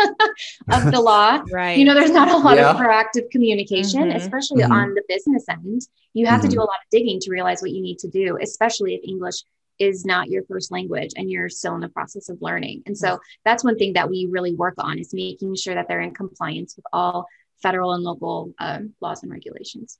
of 0.70 0.92
the 0.92 1.00
law 1.00 1.42
Right. 1.52 1.78
you 1.78 1.84
know 1.86 1.94
there's 1.94 2.10
not 2.10 2.28
a 2.30 2.36
lot 2.36 2.56
Yeah. 2.56 2.70
of 2.70 2.76
proactive 2.76 3.30
communication 3.30 4.02
Mhm. 4.10 4.16
especially 4.16 4.62
Mhm. 4.62 4.70
on 4.70 4.94
the 4.94 5.02
business 5.08 5.44
end 5.48 5.82
you 6.12 6.26
have 6.26 6.42
to 6.42 6.48
do 6.48 6.58
a 6.58 6.68
lot 6.70 6.80
of 6.82 6.90
digging 6.90 7.18
to 7.20 7.30
realize 7.30 7.62
what 7.62 7.70
you 7.70 7.80
need 7.80 7.98
to 8.00 8.08
do 8.08 8.36
especially 8.42 8.94
if 8.94 9.00
english 9.04 9.36
is 9.78 10.04
not 10.04 10.28
your 10.28 10.44
first 10.44 10.70
language 10.70 11.10
and 11.16 11.30
you're 11.30 11.48
still 11.48 11.74
in 11.74 11.80
the 11.80 11.88
process 11.88 12.28
of 12.28 12.36
learning 12.42 12.82
and 12.86 12.96
so 12.98 13.18
that's 13.46 13.64
one 13.64 13.78
thing 13.78 13.94
that 13.94 14.10
we 14.10 14.26
really 14.30 14.54
work 14.54 14.74
on 14.78 14.98
is 14.98 15.14
making 15.14 15.54
sure 15.56 15.74
that 15.74 15.88
they're 15.88 16.02
in 16.02 16.12
compliance 16.12 16.76
with 16.76 16.84
all 16.92 17.26
federal 17.62 17.94
and 17.94 18.04
local 18.04 18.52
um, 18.58 18.92
laws 19.00 19.22
and 19.22 19.32
regulations 19.32 19.98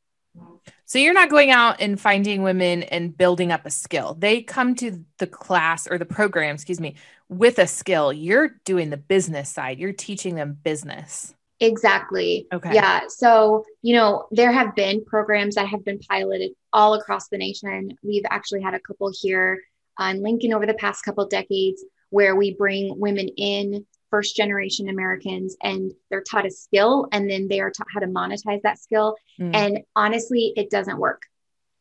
So 0.87 0.99
you're 0.99 1.14
not 1.14 1.31
going 1.31 1.51
out 1.51 1.81
and 1.81 2.01
finding 2.01 2.42
women 2.42 2.83
and 2.85 3.16
building 3.16 3.51
up 3.51 3.64
a 3.64 3.70
skill. 3.70 4.14
They 4.18 4.42
come 4.42 4.75
to 4.77 5.05
the 5.18 5.27
class 5.27 5.87
or 5.87 5.99
the 5.99 6.05
program, 6.05 6.55
excuse 6.55 6.81
me, 6.81 6.97
with 7.29 7.59
a 7.59 7.66
skill. 7.66 8.12
You're 8.12 8.57
doing 8.64 8.90
the 8.90 8.97
business 8.97 9.49
side. 9.49 9.79
You're 9.79 9.92
teaching 9.92 10.35
them 10.35 10.59
business. 10.62 11.35
Exactly. 11.61 12.47
Okay. 12.53 12.75
Yeah. 12.75 13.03
So, 13.09 13.64
you 13.83 13.94
know, 13.94 14.27
there 14.31 14.53
have 14.53 14.75
been 14.75 15.05
programs 15.05 15.55
that 15.55 15.68
have 15.68 15.85
been 15.85 15.99
piloted 15.99 16.51
all 16.73 16.94
across 16.94 17.29
the 17.29 17.38
nation. 17.38 17.97
We've 18.03 18.25
actually 18.29 18.61
had 18.61 18.75
a 18.75 18.81
couple 18.81 19.11
here 19.14 19.62
on 19.99 20.23
Lincoln 20.23 20.53
over 20.53 20.66
the 20.66 20.75
past 20.75 21.05
couple 21.05 21.27
decades 21.27 21.85
where 22.11 22.37
we 22.37 22.55
bring 22.55 22.99
women 22.99 23.29
in, 23.29 23.87
first 24.14 24.37
generation 24.37 24.88
Americans, 24.88 25.57
and 25.61 25.92
they're 26.09 26.22
taught 26.31 26.46
a 26.46 26.50
skill 26.50 27.09
and 27.11 27.29
then 27.29 27.48
they 27.48 27.59
are 27.59 27.72
taught 27.77 27.88
how 27.92 27.98
to 27.98 28.07
monetize 28.07 28.62
that 28.62 28.79
skill. 28.79 29.16
Mm. 29.40 29.55
And 29.55 29.79
honestly, 29.96 30.53
it 30.55 30.70
doesn't 30.70 30.98
work. 30.98 31.22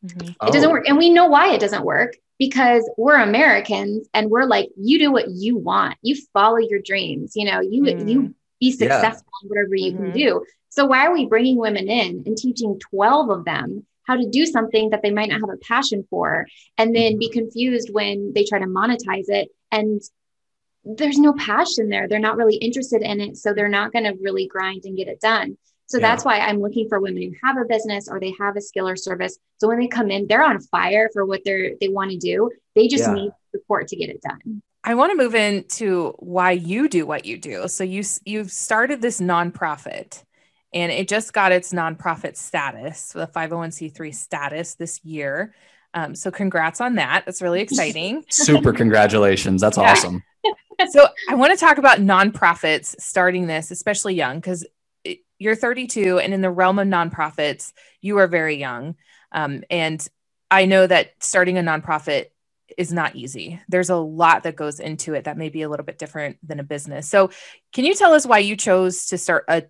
Mhm. 0.04 0.30
It 0.30 0.52
doesn't 0.52 0.68
Oh. 0.68 0.72
work. 0.72 0.88
And 0.88 0.98
we 0.98 1.10
know 1.10 1.28
why 1.28 1.54
it 1.54 1.60
doesn't 1.60 1.84
work 1.84 2.10
because 2.40 2.82
we're 2.98 3.20
Americans 3.30 4.08
and 4.14 4.30
we're 4.32 4.46
like, 4.56 4.68
you 4.76 4.98
do 4.98 5.12
what 5.12 5.26
you 5.30 5.56
want. 5.56 5.94
You 6.02 6.16
follow 6.32 6.56
your 6.58 6.80
dreams. 6.80 7.36
You 7.36 7.44
know, 7.50 7.60
you 7.60 7.82
Mm. 7.84 8.08
you 8.10 8.18
be 8.60 8.68
Yeah. 8.70 8.72
successful 8.82 9.32
in 9.42 9.48
whatever 9.50 9.74
you 9.76 9.92
Mhm. 9.92 9.96
can 9.98 10.12
do. 10.12 10.44
So 10.70 10.86
why 10.86 11.06
are 11.06 11.12
we 11.12 11.26
bringing 11.26 11.56
women 11.66 11.86
in 11.88 12.24
and 12.26 12.36
teaching 12.36 12.80
12 12.80 13.30
of 13.30 13.44
them 13.44 13.86
how 14.08 14.16
to 14.16 14.26
do 14.28 14.44
something 14.44 14.90
that 14.90 15.02
they 15.02 15.12
might 15.18 15.28
not 15.30 15.40
have 15.40 15.50
a 15.50 15.64
passion 15.72 16.00
for 16.10 16.46
and 16.78 16.94
then 16.96 17.16
be 17.24 17.28
confused 17.28 17.90
when 17.92 18.32
they 18.34 18.44
try 18.44 18.58
to 18.58 18.66
monetize 18.66 19.28
it 19.28 19.48
and 19.70 20.02
there's 20.84 21.18
no 21.18 21.32
passion 21.34 21.88
there. 21.88 22.08
They're 22.08 22.18
not 22.18 22.36
really 22.36 22.56
interested 22.56 23.02
in 23.02 23.20
it. 23.20 23.36
So 23.36 23.52
they're 23.54 23.68
not 23.68 23.92
going 23.92 24.04
to 24.04 24.14
really 24.20 24.46
grind 24.46 24.84
and 24.84 24.96
get 24.96 25.08
it 25.08 25.20
done. 25.20 25.56
So 25.86 25.98
Yeah. 25.98 26.02
that's 26.08 26.24
why 26.24 26.38
I'm 26.38 26.60
looking 26.60 26.88
for 26.88 27.00
women 27.00 27.22
who 27.22 27.32
have 27.42 27.56
a 27.56 27.64
business 27.64 28.08
or 28.08 28.20
they 28.20 28.34
have 28.40 28.56
a 28.56 28.60
skill 28.60 28.88
or 28.88 28.96
service. 28.96 29.38
So 29.58 29.68
when 29.68 29.78
they 29.78 29.86
come 29.88 30.10
in, 30.10 30.26
they're 30.26 30.42
on 30.42 30.60
fire 30.60 31.10
for 31.12 31.24
what 31.24 31.42
they're 31.44 31.72
they 31.80 31.88
want 31.88 32.10
to 32.10 32.16
do. 32.18 32.50
They 32.74 32.88
just 32.88 33.04
Yeah. 33.04 33.14
need 33.14 33.32
support 33.52 33.88
to 33.88 33.96
get 33.96 34.08
it 34.10 34.20
done. 34.22 34.62
I 34.82 34.94
want 34.94 35.12
to 35.12 35.16
move 35.16 35.34
into 35.34 36.14
why 36.18 36.50
you 36.52 36.88
do 36.88 37.06
what 37.06 37.24
you 37.24 37.38
do. 37.38 37.68
So 37.68 37.84
you 37.84 38.02
you've 38.24 38.50
started 38.52 39.00
this 39.00 39.20
nonprofit 39.20 40.22
and 40.74 40.90
it 40.92 41.08
just 41.08 41.32
got 41.32 41.52
its 41.52 41.72
nonprofit 41.72 42.36
status, 42.36 43.12
the 43.12 43.26
501c3 43.26 44.14
status 44.14 44.74
this 44.74 45.02
year. 45.04 45.54
Um, 45.94 46.14
so 46.14 46.30
congrats 46.30 46.80
on 46.80 46.96
that. 46.96 47.24
That's 47.24 47.40
really 47.40 47.60
exciting. 47.62 48.24
Super 48.28 48.72
congratulations. 48.72 49.60
That's 49.60 49.78
Yeah. 49.78 49.84
awesome. 49.92 50.22
so 50.90 51.08
I 51.28 51.34
want 51.34 51.52
to 51.52 51.64
talk 51.64 51.78
about 51.78 51.98
nonprofits 51.98 52.94
starting 53.00 53.46
this, 53.46 53.70
especially 53.70 54.14
young, 54.14 54.38
because 54.38 54.66
you're 55.38 55.56
32 55.56 56.18
and 56.18 56.32
in 56.32 56.40
the 56.40 56.50
realm 56.50 56.78
of 56.78 56.88
nonprofits, 56.88 57.72
you 58.00 58.18
are 58.18 58.26
very 58.26 58.56
young. 58.56 58.94
Um, 59.32 59.62
and 59.70 60.06
I 60.50 60.64
know 60.64 60.86
that 60.86 61.12
starting 61.20 61.58
a 61.58 61.62
nonprofit 61.62 62.26
is 62.78 62.92
not 62.92 63.16
easy. 63.16 63.60
There's 63.68 63.90
a 63.90 63.96
lot 63.96 64.44
that 64.44 64.56
goes 64.56 64.80
into 64.80 65.14
it 65.14 65.24
that 65.24 65.36
may 65.36 65.48
be 65.48 65.62
a 65.62 65.68
little 65.68 65.84
bit 65.84 65.98
different 65.98 66.38
than 66.42 66.60
a 66.60 66.64
business. 66.64 67.08
So, 67.08 67.30
can 67.72 67.84
you 67.84 67.94
tell 67.94 68.14
us 68.14 68.26
why 68.26 68.38
you 68.38 68.56
chose 68.56 69.06
to 69.06 69.18
start 69.18 69.44
a, 69.48 69.64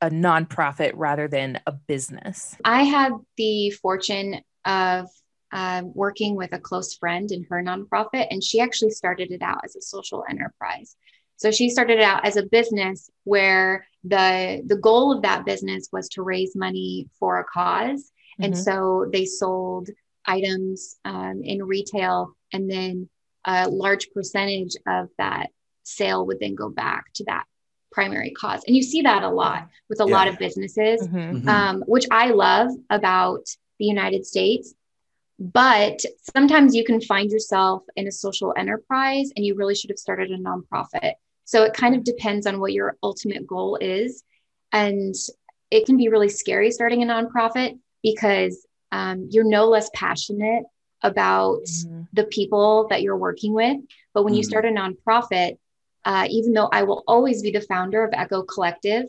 a 0.00 0.10
nonprofit 0.10 0.92
rather 0.94 1.28
than 1.28 1.60
a 1.66 1.72
business? 1.72 2.56
I 2.64 2.82
had 2.82 3.12
the 3.36 3.70
fortune 3.70 4.42
of 4.64 5.08
um, 5.54 5.92
working 5.94 6.34
with 6.34 6.52
a 6.52 6.58
close 6.58 6.94
friend 6.94 7.30
in 7.32 7.44
her 7.44 7.62
nonprofit, 7.62 8.26
and 8.30 8.42
she 8.42 8.60
actually 8.60 8.90
started 8.90 9.30
it 9.30 9.40
out 9.40 9.60
as 9.64 9.76
a 9.76 9.80
social 9.80 10.24
enterprise. 10.28 10.96
So 11.36 11.50
she 11.50 11.70
started 11.70 11.98
it 11.98 12.04
out 12.04 12.26
as 12.26 12.36
a 12.36 12.44
business 12.44 13.10
where 13.24 13.86
the 14.04 14.62
the 14.66 14.76
goal 14.76 15.12
of 15.12 15.22
that 15.22 15.44
business 15.46 15.88
was 15.92 16.08
to 16.10 16.22
raise 16.22 16.54
money 16.54 17.08
for 17.18 17.38
a 17.40 17.44
cause, 17.44 18.12
and 18.38 18.52
Mhm. 18.52 18.64
so 18.66 19.06
they 19.12 19.24
sold 19.24 19.88
items 20.26 20.96
um, 21.04 21.40
in 21.42 21.62
retail, 21.62 22.34
and 22.52 22.70
then 22.70 23.08
a 23.46 23.68
large 23.68 24.10
percentage 24.12 24.74
of 24.86 25.08
that 25.18 25.50
sale 25.82 26.24
would 26.26 26.40
then 26.40 26.54
go 26.54 26.68
back 26.68 27.12
to 27.14 27.24
that 27.24 27.44
primary 27.92 28.30
cause. 28.30 28.62
And 28.66 28.74
you 28.76 28.82
see 28.82 29.02
that 29.02 29.22
a 29.22 29.28
lot 29.30 29.68
with 29.88 30.00
a 30.00 30.04
lot 30.04 30.26
of 30.28 30.38
businesses 30.38 31.06
Mhm. 31.06 31.42
Mhm. 31.42 31.48
um, 31.48 31.84
which 31.86 32.06
I 32.10 32.30
love 32.30 32.70
about 32.90 33.44
the 33.78 33.84
United 33.84 34.24
States. 34.26 34.74
But 35.38 36.00
sometimes 36.34 36.74
you 36.74 36.84
can 36.84 37.00
find 37.00 37.30
yourself 37.30 37.82
in 37.96 38.06
a 38.06 38.12
social 38.12 38.54
enterprise 38.56 39.30
and 39.36 39.44
you 39.44 39.54
really 39.56 39.74
should 39.74 39.90
have 39.90 39.98
started 39.98 40.30
a 40.30 40.38
nonprofit. 40.38 41.14
So 41.44 41.64
it 41.64 41.74
kind 41.74 41.94
of 41.94 42.04
depends 42.04 42.46
on 42.46 42.60
what 42.60 42.72
your 42.72 42.96
ultimate 43.02 43.46
goal 43.46 43.76
is. 43.80 44.22
And 44.72 45.14
it 45.70 45.86
can 45.86 45.96
be 45.96 46.08
really 46.08 46.28
scary 46.28 46.70
starting 46.70 47.02
a 47.02 47.06
nonprofit 47.06 47.78
because 48.02 48.66
um, 48.92 49.28
you're 49.30 49.44
no 49.44 49.66
less 49.66 49.90
passionate 49.92 50.62
about 51.02 51.62
Mhm. 51.64 52.06
the 52.12 52.24
people 52.24 52.86
that 52.88 53.02
you're 53.02 53.16
working 53.16 53.52
with. 53.52 53.76
But 54.14 54.22
when 54.24 54.34
you 54.34 54.42
Mhm. 54.42 54.46
start 54.46 54.64
a 54.66 54.68
nonprofit, 54.68 55.58
uh, 56.04 56.28
even 56.30 56.52
though 56.52 56.68
I 56.70 56.84
will 56.84 57.02
always 57.08 57.42
be 57.42 57.50
the 57.50 57.60
founder 57.60 58.04
of 58.04 58.14
Echo 58.14 58.42
Collective, 58.42 59.04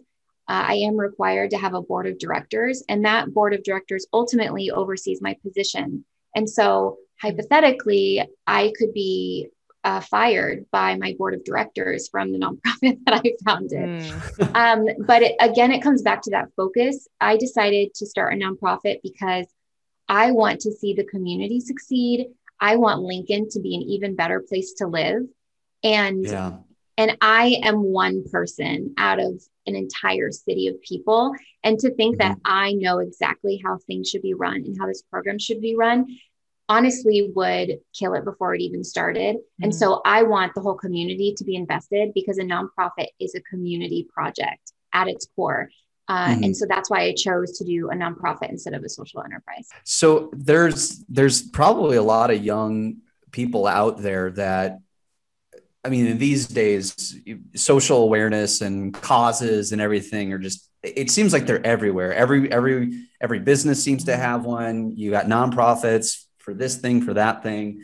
uh, 0.47 0.63
I 0.67 0.75
am 0.75 0.97
required 0.97 1.51
to 1.51 1.57
have 1.57 1.73
a 1.73 1.81
board 1.81 2.07
of 2.07 2.17
directors, 2.17 2.83
and 2.89 3.05
that 3.05 3.33
board 3.33 3.53
of 3.53 3.63
directors 3.63 4.07
ultimately 4.11 4.71
oversees 4.71 5.21
my 5.21 5.35
position. 5.35 6.05
And 6.35 6.49
so, 6.49 6.97
hypothetically, 7.21 8.27
I 8.45 8.73
could 8.77 8.93
be 8.93 9.49
uh, 9.85 10.01
fired 10.01 10.65
by 10.71 10.97
my 10.97 11.15
board 11.17 11.35
of 11.35 11.43
directors 11.43 12.09
from 12.09 12.31
the 12.31 12.39
nonprofit 12.39 12.97
that 13.05 13.21
I 13.23 13.33
founded. 13.45 13.89
Mm. 13.89 14.55
Um, 14.55 14.87
but 15.05 15.21
it, 15.21 15.35
again, 15.39 15.71
it 15.71 15.81
comes 15.81 16.01
back 16.01 16.21
to 16.23 16.31
that 16.31 16.47
focus. 16.57 17.07
I 17.21 17.37
decided 17.37 17.93
to 17.95 18.05
start 18.05 18.33
a 18.33 18.37
nonprofit 18.37 19.01
because 19.03 19.45
I 20.09 20.31
want 20.31 20.61
to 20.61 20.71
see 20.71 20.93
the 20.93 21.03
community 21.03 21.59
succeed. 21.59 22.27
I 22.59 22.77
want 22.77 23.01
Lincoln 23.01 23.49
to 23.49 23.59
be 23.59 23.75
an 23.75 23.81
even 23.83 24.15
better 24.15 24.43
place 24.47 24.73
to 24.77 24.87
live. 24.87 25.23
And 25.83 26.23
Yeah. 26.23 26.57
And 26.97 27.17
I 27.21 27.59
am 27.63 27.83
one 27.83 28.23
person 28.31 28.93
out 28.97 29.19
of 29.19 29.41
an 29.67 29.75
entire 29.75 30.31
city 30.31 30.67
of 30.67 30.81
people. 30.81 31.33
And 31.63 31.79
to 31.79 31.93
think 31.95 32.17
that 32.19 32.37
I 32.45 32.73
know 32.73 32.99
exactly 32.99 33.61
how 33.63 33.77
things 33.87 34.09
should 34.09 34.21
be 34.21 34.33
run 34.33 34.57
and 34.57 34.77
how 34.79 34.87
this 34.87 35.01
program 35.01 35.39
should 35.39 35.61
be 35.61 35.75
run 35.75 36.05
honestly 36.67 37.31
would 37.35 37.77
kill 37.93 38.13
it 38.13 38.25
before 38.25 38.55
it 38.55 38.61
even 38.61 38.83
started. 38.83 39.37
And 39.61 39.71
Mhm. 39.71 39.75
so 39.75 40.01
I 40.05 40.23
want 40.23 40.55
the 40.55 40.61
whole 40.61 40.73
community 40.73 41.33
to 41.37 41.43
be 41.43 41.55
invested 41.55 42.11
because 42.13 42.39
a 42.39 42.43
nonprofit 42.43 43.07
is 43.19 43.35
a 43.35 43.41
community 43.41 44.07
project 44.11 44.71
at 44.93 45.07
its 45.07 45.27
core. 45.35 45.69
Uh, 46.07 46.29
Mhm. 46.29 46.45
And 46.45 46.57
so 46.57 46.65
that's 46.67 46.89
why 46.89 47.01
I 47.01 47.13
chose 47.13 47.57
to 47.57 47.65
do 47.65 47.89
a 47.89 47.93
nonprofit 47.95 48.49
instead 48.49 48.73
of 48.73 48.83
a 48.83 48.89
social 48.89 49.21
enterprise. 49.23 49.67
So 49.83 50.31
there's 50.33 51.03
there's 51.09 51.41
probably 51.41 51.97
a 51.97 52.03
lot 52.03 52.31
of 52.31 52.43
young 52.43 52.97
people 53.31 53.67
out 53.67 54.01
there 54.01 54.31
that 54.31 54.79
I 55.85 55.89
mean 55.89 56.17
these 56.17 56.47
days 56.47 57.19
social 57.55 58.01
awareness 58.01 58.61
and 58.61 58.93
causes 58.93 59.71
and 59.71 59.79
everything 59.79 60.33
are 60.33 60.39
just 60.39 60.69
it 60.83 61.09
seems 61.09 61.33
like 61.33 61.45
they're 61.45 61.65
everywhere. 61.65 62.13
Every 62.13 62.51
every 62.51 63.07
every 63.21 63.39
business 63.39 63.83
seems 63.83 64.05
to 64.05 64.15
have 64.15 64.45
one. 64.45 64.91
You 64.95 65.11
got 65.11 65.25
nonprofits 65.25 66.25
for 66.39 66.53
this 66.53 66.77
thing, 66.77 67.01
for 67.01 67.13
that 67.13 67.43
thing. 67.43 67.83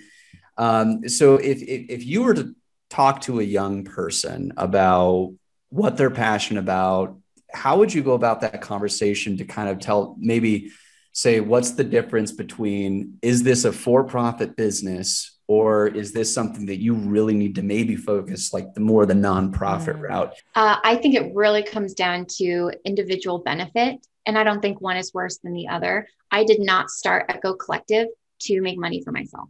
Um, 0.58 1.08
so 1.08 1.36
if, 1.36 1.62
if 1.62 1.90
if 1.90 2.06
you 2.06 2.24
were 2.24 2.34
to 2.36 2.56
talk 2.90 3.22
to 3.22 3.40
a 3.40 3.44
young 3.44 3.84
person 3.84 4.54
about 4.58 5.34
what 5.70 5.98
they're 5.98 6.12
passionate 6.12 6.60
about, 6.60 7.18
how 7.52 7.78
would 7.78 7.94
you 7.94 8.04
go 8.04 8.14
about 8.14 8.42
that 8.42 8.62
conversation 8.62 9.38
to 9.38 9.46
kind 9.46 9.70
of 9.70 9.80
tell 9.80 10.16
maybe 10.20 10.72
say 11.14 11.40
what's 11.40 11.72
the 11.72 11.84
difference 11.84 12.32
between 12.32 13.18
is 13.22 13.44
this 13.44 13.66
a 13.66 13.72
for-profit 13.72 14.56
business 14.56 15.38
or 15.48 15.88
is 15.88 16.14
this 16.14 16.34
something 16.34 16.66
that 16.68 16.80
you 16.80 16.94
really 16.94 17.34
need 17.34 17.56
to 17.56 17.62
maybe 17.62 17.96
focus 17.96 18.54
like 18.54 18.74
the 18.74 18.80
more 18.80 19.06
the 19.06 19.14
nonprofit 19.14 19.98
Mm. 19.98 20.02
route 20.10 20.34
Uh, 20.56 20.78
I 20.84 20.96
think 20.96 21.16
it 21.16 21.34
really 21.36 21.64
comes 21.64 21.94
down 21.94 22.26
to 22.38 22.72
individual 22.86 23.40
benefit. 23.40 24.06
And 24.28 24.38
I 24.38 24.44
don't 24.44 24.62
think 24.62 24.80
one 24.80 24.98
is 24.98 25.14
worse 25.16 25.40
than 25.40 25.54
the 25.54 25.68
other. 25.68 26.08
I 26.30 26.44
did 26.44 26.62
not 26.62 26.90
start 26.92 27.26
Echo 27.28 27.56
Collective 27.56 28.08
to 28.42 28.62
make 28.62 28.78
money 28.78 29.02
for 29.04 29.12
myself. 29.12 29.50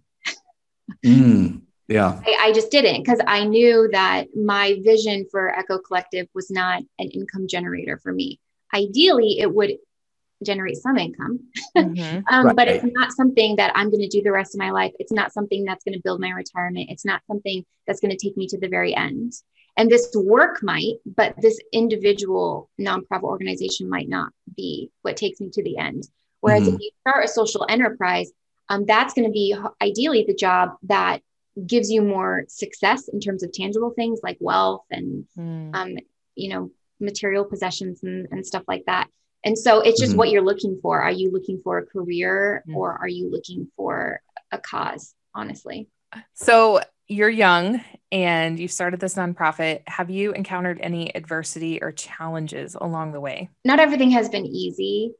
Mm, 1.05 1.61
yeah 1.87 2.21
I, 2.25 2.37
I 2.47 2.51
just 2.53 2.71
didn't 2.71 3.03
because 3.03 3.19
I 3.27 3.43
knew 3.45 3.89
that 3.91 4.27
my 4.35 4.79
vision 4.83 5.25
for 5.29 5.57
Echo 5.57 5.77
Collective 5.77 6.27
was 6.33 6.49
not 6.49 6.81
an 6.99 7.09
income 7.11 7.47
generator 7.47 7.99
for 8.01 8.11
me. 8.13 8.39
Ideally, 8.73 9.39
it 9.39 9.53
would 9.53 9.73
generate 10.43 10.77
some 10.77 10.97
income, 10.97 11.39
Mhm. 11.75 12.23
um, 12.31 12.55
but 12.55 12.67
it's 12.67 12.83
not 12.83 13.11
something 13.11 13.55
that 13.57 13.71
I'm 13.75 13.89
going 13.89 14.01
to 14.01 14.07
do 14.07 14.21
the 14.21 14.31
rest 14.31 14.55
of 14.55 14.59
my 14.59 14.71
life. 14.71 14.91
It's 14.99 15.11
not 15.11 15.31
something 15.33 15.63
that's 15.65 15.83
going 15.83 15.93
to 15.93 16.01
build 16.03 16.19
my 16.19 16.29
retirement. 16.31 16.89
It's 16.89 17.05
not 17.05 17.21
something 17.27 17.65
that's 17.87 17.99
going 17.99 18.11
to 18.11 18.17
take 18.17 18.37
me 18.37 18.47
to 18.47 18.57
the 18.59 18.67
very 18.67 18.95
end. 18.95 19.33
And 19.77 19.89
this 19.89 20.11
work 20.15 20.61
might, 20.61 20.95
but 21.05 21.33
this 21.41 21.57
individual 21.71 22.69
nonprofit 22.79 23.23
organization 23.23 23.89
might 23.89 24.09
not 24.09 24.31
be 24.55 24.89
what 25.01 25.15
takes 25.17 25.39
me 25.39 25.49
to 25.51 25.63
the 25.63 25.77
end. 25.77 26.03
Whereas 26.41 26.67
if 26.67 26.79
you 26.79 26.89
start 27.01 27.23
a 27.25 27.27
social 27.27 27.65
enterprise, 27.69 28.31
um, 28.69 28.85
that's 28.85 29.13
going 29.13 29.27
to 29.27 29.31
be 29.31 29.55
ideally 29.81 30.23
the 30.27 30.33
job 30.33 30.71
that 30.83 31.21
gives 31.67 31.91
you 31.91 32.01
more 32.01 32.45
success 32.47 33.07
in 33.09 33.19
terms 33.19 33.43
of 33.43 33.51
tangible 33.51 33.91
things 33.91 34.19
like 34.23 34.37
wealth 34.39 34.85
and 34.89 35.25
Mm. 35.37 35.75
um, 35.75 35.97
you 36.35 36.49
know 36.49 36.71
material 36.99 37.43
possessions 37.43 38.03
and, 38.03 38.27
and 38.31 38.45
stuff 38.45 38.63
like 38.67 38.83
that 38.85 39.07
and 39.43 39.57
so 39.57 39.81
it's 39.81 39.99
just 39.99 40.13
Mhm. 40.13 40.17
what 40.17 40.29
you're 40.29 40.43
looking 40.43 40.79
for 40.81 41.01
are 41.01 41.11
you 41.11 41.31
looking 41.31 41.59
for 41.63 41.77
a 41.79 41.85
career 41.85 42.63
Mm. 42.67 42.75
or 42.75 42.93
are 42.93 43.07
you 43.07 43.29
looking 43.29 43.69
for 43.75 44.21
a 44.51 44.57
cause 44.57 45.15
honestly 45.33 45.87
So 46.33 46.81
you're 47.07 47.29
young 47.29 47.81
and 48.11 48.59
you 48.59 48.67
started 48.67 48.99
this 48.99 49.15
nonprofit. 49.15 49.81
Have 49.87 50.09
you 50.09 50.33
encountered 50.33 50.77
any 50.81 51.13
adversity 51.15 51.81
or 51.81 51.91
challenges 51.93 52.75
along 52.75 53.13
the 53.13 53.21
way? 53.21 53.49
not 53.65 53.79
everything 53.79 54.11
has 54.11 54.29
been 54.29 54.45
easy 54.45 55.13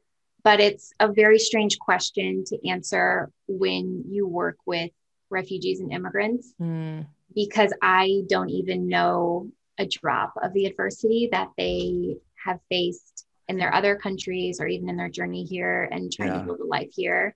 but 0.44 0.58
it's 0.60 0.92
a 0.98 1.10
very 1.12 1.38
strange 1.38 1.78
question 1.78 2.42
to 2.44 2.68
answer 2.68 3.30
when 3.46 4.04
you 4.08 4.26
work 4.26 4.56
with 4.66 4.90
refugees 5.30 5.80
and 5.80 5.92
immigrants 5.92 6.52
Mm. 6.60 7.06
because 7.34 7.72
I 7.80 8.24
don't 8.28 8.50
even 8.50 8.86
know 8.88 9.50
a 9.78 9.86
drop 9.86 10.34
of 10.42 10.52
the 10.52 10.66
adversity 10.66 11.28
that 11.32 11.48
they 11.56 12.16
have 12.44 12.60
faced 12.68 13.11
in 13.48 13.56
their 13.58 13.74
other 13.74 13.96
countries 13.96 14.60
or 14.60 14.66
even 14.66 14.88
in 14.88 14.96
their 14.96 15.08
journey 15.08 15.44
here 15.44 15.88
and 15.90 16.12
trying 16.12 16.32
Yeah. 16.32 16.38
to 16.40 16.44
build 16.46 16.60
a 16.60 16.64
life 16.66 16.90
here. 16.94 17.34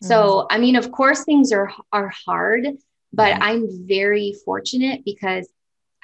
So, 0.00 0.46
I 0.48 0.58
mean, 0.58 0.76
of 0.76 0.92
course, 0.92 1.24
things 1.24 1.50
are 1.52 1.70
are 1.92 2.12
hard, 2.26 2.66
but 3.12 3.34
Mhm. 3.34 3.42
I'm 3.42 3.86
very 3.88 4.32
fortunate 4.44 5.04
because, 5.04 5.48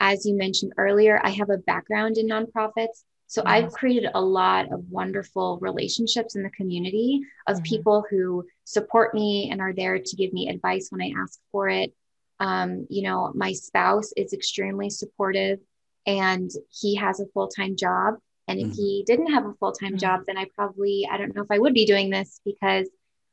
as 0.01 0.26
you 0.26 0.35
mentioned 0.35 0.72
earlier, 0.76 1.20
I 1.22 1.31
have 1.31 1.51
a 1.51 1.59
background 1.59 2.18
in 2.18 2.26
nonprofits. 2.28 3.05
So 3.28 3.43
Mhm. 3.43 3.47
I've 3.47 3.72
created 3.72 4.11
a 4.14 4.20
lot 4.20 4.72
of 4.72 4.91
wonderful 4.91 5.59
relationships 5.61 6.35
in 6.35 6.43
the 6.43 6.51
community 6.51 7.20
of 7.47 7.59
Mhm. 7.59 7.64
people 7.64 8.05
who 8.11 8.45
support 8.64 9.14
me 9.14 9.51
and 9.51 9.61
are 9.61 9.72
there 9.72 9.99
to 10.01 10.16
give 10.16 10.33
me 10.33 10.49
advice 10.49 10.91
when 10.91 11.01
I 11.01 11.12
ask 11.16 11.41
for 11.53 11.68
it. 11.68 11.95
Um, 12.41 12.87
you 12.91 13.03
know, 13.03 13.31
my 13.35 13.53
spouse 13.53 14.12
is 14.16 14.33
extremely 14.33 14.91
supportive 14.91 15.61
and 16.05 16.51
he 16.70 16.97
has 16.97 17.20
a 17.20 17.26
full 17.26 17.49
time 17.49 17.76
job. 17.76 18.18
And 18.49 18.61
if 18.61 18.68
Mhm. 18.68 18.76
he 18.76 19.05
didn't 19.07 19.32
have 19.32 19.47
a 19.47 19.55
full 19.55 19.72
time 19.72 19.95
Mhm. 19.95 20.01
job, 20.01 20.20
then 20.26 20.36
I 20.36 20.47
probably, 20.55 21.09
I 21.11 21.16
don't 21.16 21.34
know 21.34 21.42
if 21.42 21.51
I 21.51 21.59
would 21.59 21.74
be 21.74 21.86
doing 21.86 22.11
this 22.11 22.40
because 22.45 22.88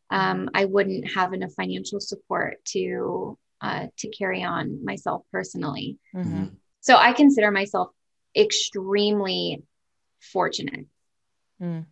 um, 0.09 0.49
I 0.53 0.65
wouldn't 0.65 1.09
have 1.13 1.31
enough 1.33 1.53
financial 1.53 1.99
support 2.01 2.63
to 2.65 3.37
uh, 3.61 3.87
to 3.97 4.09
carry 4.09 4.43
on 4.43 4.83
myself 4.83 5.23
personally. 5.31 5.97
Mhm. 6.13 6.51
So 6.81 6.95
I 6.95 7.13
consider 7.13 7.51
myself 7.51 7.91
extremely 8.35 9.63
fortunate. 10.19 10.87
Mm. 11.61 11.85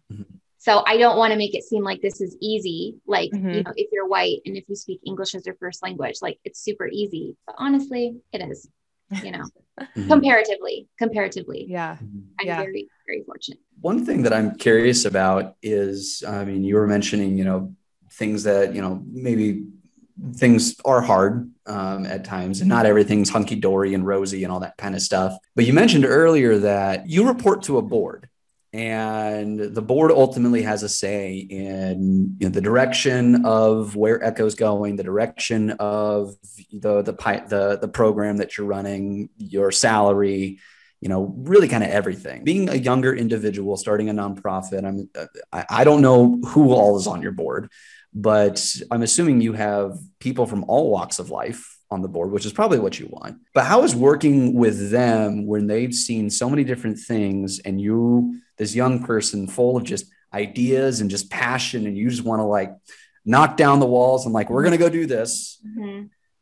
So 0.58 0.84
I 0.86 0.98
don't 0.98 1.18
want 1.18 1.32
to 1.32 1.38
make 1.38 1.56
it 1.56 1.64
seem 1.64 1.84
like 1.84 2.02
this 2.02 2.20
is 2.20 2.36
easy. 2.42 2.96
Like, 3.08 3.30
you 3.34 3.64
know, 3.64 3.72
if 3.76 3.90
you're 3.94 4.08
white 4.08 4.42
and 4.46 4.58
if 4.58 4.66
you 4.68 4.76
speak 4.76 5.00
English 5.06 5.34
as 5.36 5.46
your 5.46 5.56
first 5.56 5.82
language, 5.82 6.16
like 6.22 6.40
it's 6.44 6.60
super 6.60 6.88
easy. 6.92 7.38
But 7.46 7.56
honestly, 7.58 8.20
it 8.34 8.42
is, 8.42 8.68
you 9.24 9.32
know, 9.32 9.44
comparatively, 10.10 10.88
comparatively, 10.98 11.68
Yeah. 11.70 11.98
I'm 12.40 12.48
Yeah. 12.48 12.62
very, 12.64 12.90
very 13.10 13.24
fortunate. 13.24 13.60
One 13.82 14.06
thing 14.06 14.24
that 14.24 14.34
I'm 14.34 14.56
curious 14.56 15.06
about 15.06 15.56
is, 15.62 16.24
I 16.28 16.46
mean, 16.46 16.64
you 16.64 16.76
were 16.76 16.88
mentioning, 16.88 17.38
you 17.38 17.44
know, 17.44 17.76
things 18.12 18.44
that, 18.44 18.76
you 18.76 18.82
know, 18.82 19.04
maybe 19.10 19.66
things 20.36 20.76
are 20.84 21.02
hard 21.02 21.50
um, 21.66 22.06
at 22.06 22.26
times 22.26 22.60
and 22.60 22.70
not 22.70 22.86
everything's 22.86 23.30
hunky 23.30 23.56
dory 23.56 23.94
and 23.94 24.06
rosy 24.06 24.44
and 24.44 24.52
all 24.52 24.60
that 24.60 24.78
kind 24.78 24.96
of 24.96 25.02
stuff. 25.02 25.38
But 25.56 25.66
you 25.66 25.74
mentioned 25.74 26.06
earlier 26.06 26.58
that 26.60 27.10
you 27.10 27.28
report 27.28 27.64
to 27.64 27.78
a 27.78 27.82
board 27.82 28.28
and 28.74 29.60
the 29.60 29.82
board 29.82 30.12
ultimately 30.12 30.62
has 30.64 30.84
a 30.84 30.90
say 30.90 31.38
in 31.38 32.36
you 32.40 32.48
know, 32.48 32.54
the 32.54 32.62
direction 32.62 33.46
of 33.46 33.96
where 33.96 34.24
Echo's 34.24 34.56
going, 34.56 34.96
the 34.96 35.04
direction 35.04 35.72
of 35.80 36.36
the, 36.72 37.02
the, 37.02 37.14
the, 37.48 37.80
the 37.82 37.88
program 37.88 38.38
that 38.38 38.58
you're 38.58 38.68
running, 38.68 39.30
your 39.38 39.72
salary, 39.72 40.60
you 41.02 41.10
know, 41.10 41.34
really 41.38 41.68
kind 41.68 41.84
of 41.84 41.90
everything. 41.90 42.44
Being 42.44 42.70
a 42.70 42.76
younger 42.76 43.16
individual 43.16 43.78
starting 43.78 44.10
a 44.10 44.14
nonprofit, 44.14 44.86
I'm 44.86 45.10
uh, 45.18 45.64
I, 45.70 45.84
don't 45.84 46.02
know 46.02 46.40
who 46.48 46.74
all 46.74 46.98
is 46.98 47.08
on 47.08 47.22
your 47.22 47.32
board, 47.32 47.70
but 48.14 48.64
I'm 48.92 49.02
assuming 49.02 49.42
you 49.42 49.54
have 49.54 49.98
people 50.20 50.46
from 50.46 50.66
all 50.66 50.92
walks 50.92 51.20
of 51.20 51.30
life 51.30 51.78
on 51.90 52.02
the 52.02 52.08
board, 52.08 52.32
which 52.32 52.46
is 52.46 52.54
probably 52.54 52.80
what 52.80 53.00
you 53.00 53.08
want. 53.10 53.38
But 53.54 53.66
how 53.66 53.84
is 53.84 53.96
working 53.96 54.54
with 54.54 54.92
them 54.92 55.48
when 55.48 55.68
they've 55.68 55.94
seen 55.94 56.30
so 56.30 56.50
many 56.50 56.64
different 56.64 57.00
things 57.00 57.60
and 57.60 57.80
you, 57.80 58.42
this 58.58 58.76
young 58.76 59.04
person 59.04 59.48
full 59.48 59.78
of 59.78 59.84
just 59.84 60.06
ideas 60.34 61.02
and 61.02 61.10
just 61.10 61.32
passion, 61.32 61.88
and 61.88 61.98
you 61.98 62.10
just 62.10 62.24
want 62.24 62.42
to 62.42 62.46
like 62.46 62.76
knock 63.26 63.58
down 63.58 63.80
the 63.80 63.86
walls 63.86 64.26
and 64.26 64.34
like, 64.34 64.50
we're 64.50 64.64
going 64.64 64.74
to 64.74 64.78
go 64.78 64.90
do 64.90 65.06
this. 65.06 65.62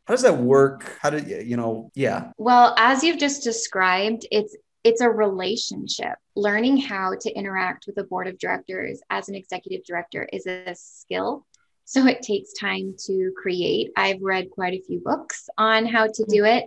How 0.08 0.14
does 0.14 0.24
that 0.24 0.38
work? 0.38 0.98
How 1.02 1.10
do 1.10 1.20
you, 1.20 1.40
you 1.40 1.58
know, 1.58 1.92
yeah. 1.94 2.32
Well, 2.38 2.74
as 2.78 3.04
you've 3.04 3.20
just 3.20 3.44
described, 3.44 4.26
it's 4.32 4.56
it's 4.86 5.02
a 5.02 5.10
relationship. 5.10 6.16
Learning 6.36 6.78
how 6.78 7.14
to 7.20 7.32
interact 7.34 7.88
with 7.88 7.98
a 7.98 8.06
board 8.06 8.28
of 8.28 8.40
directors 8.40 9.02
as 9.10 9.28
an 9.28 9.36
executive 9.36 9.84
director 9.86 10.30
is 10.32 10.48
a 10.48 10.74
skill. 10.76 11.46
So 11.84 12.06
it 12.08 12.22
takes 12.22 12.54
time 12.54 12.96
to 13.06 13.34
create. 13.36 13.92
I've 13.98 14.22
read 14.22 14.50
quite 14.50 14.74
a 14.74 14.84
few 14.88 15.02
books 15.04 15.50
on 15.58 15.86
how 15.86 16.08
to 16.08 16.26
do 16.30 16.46
it, 16.46 16.66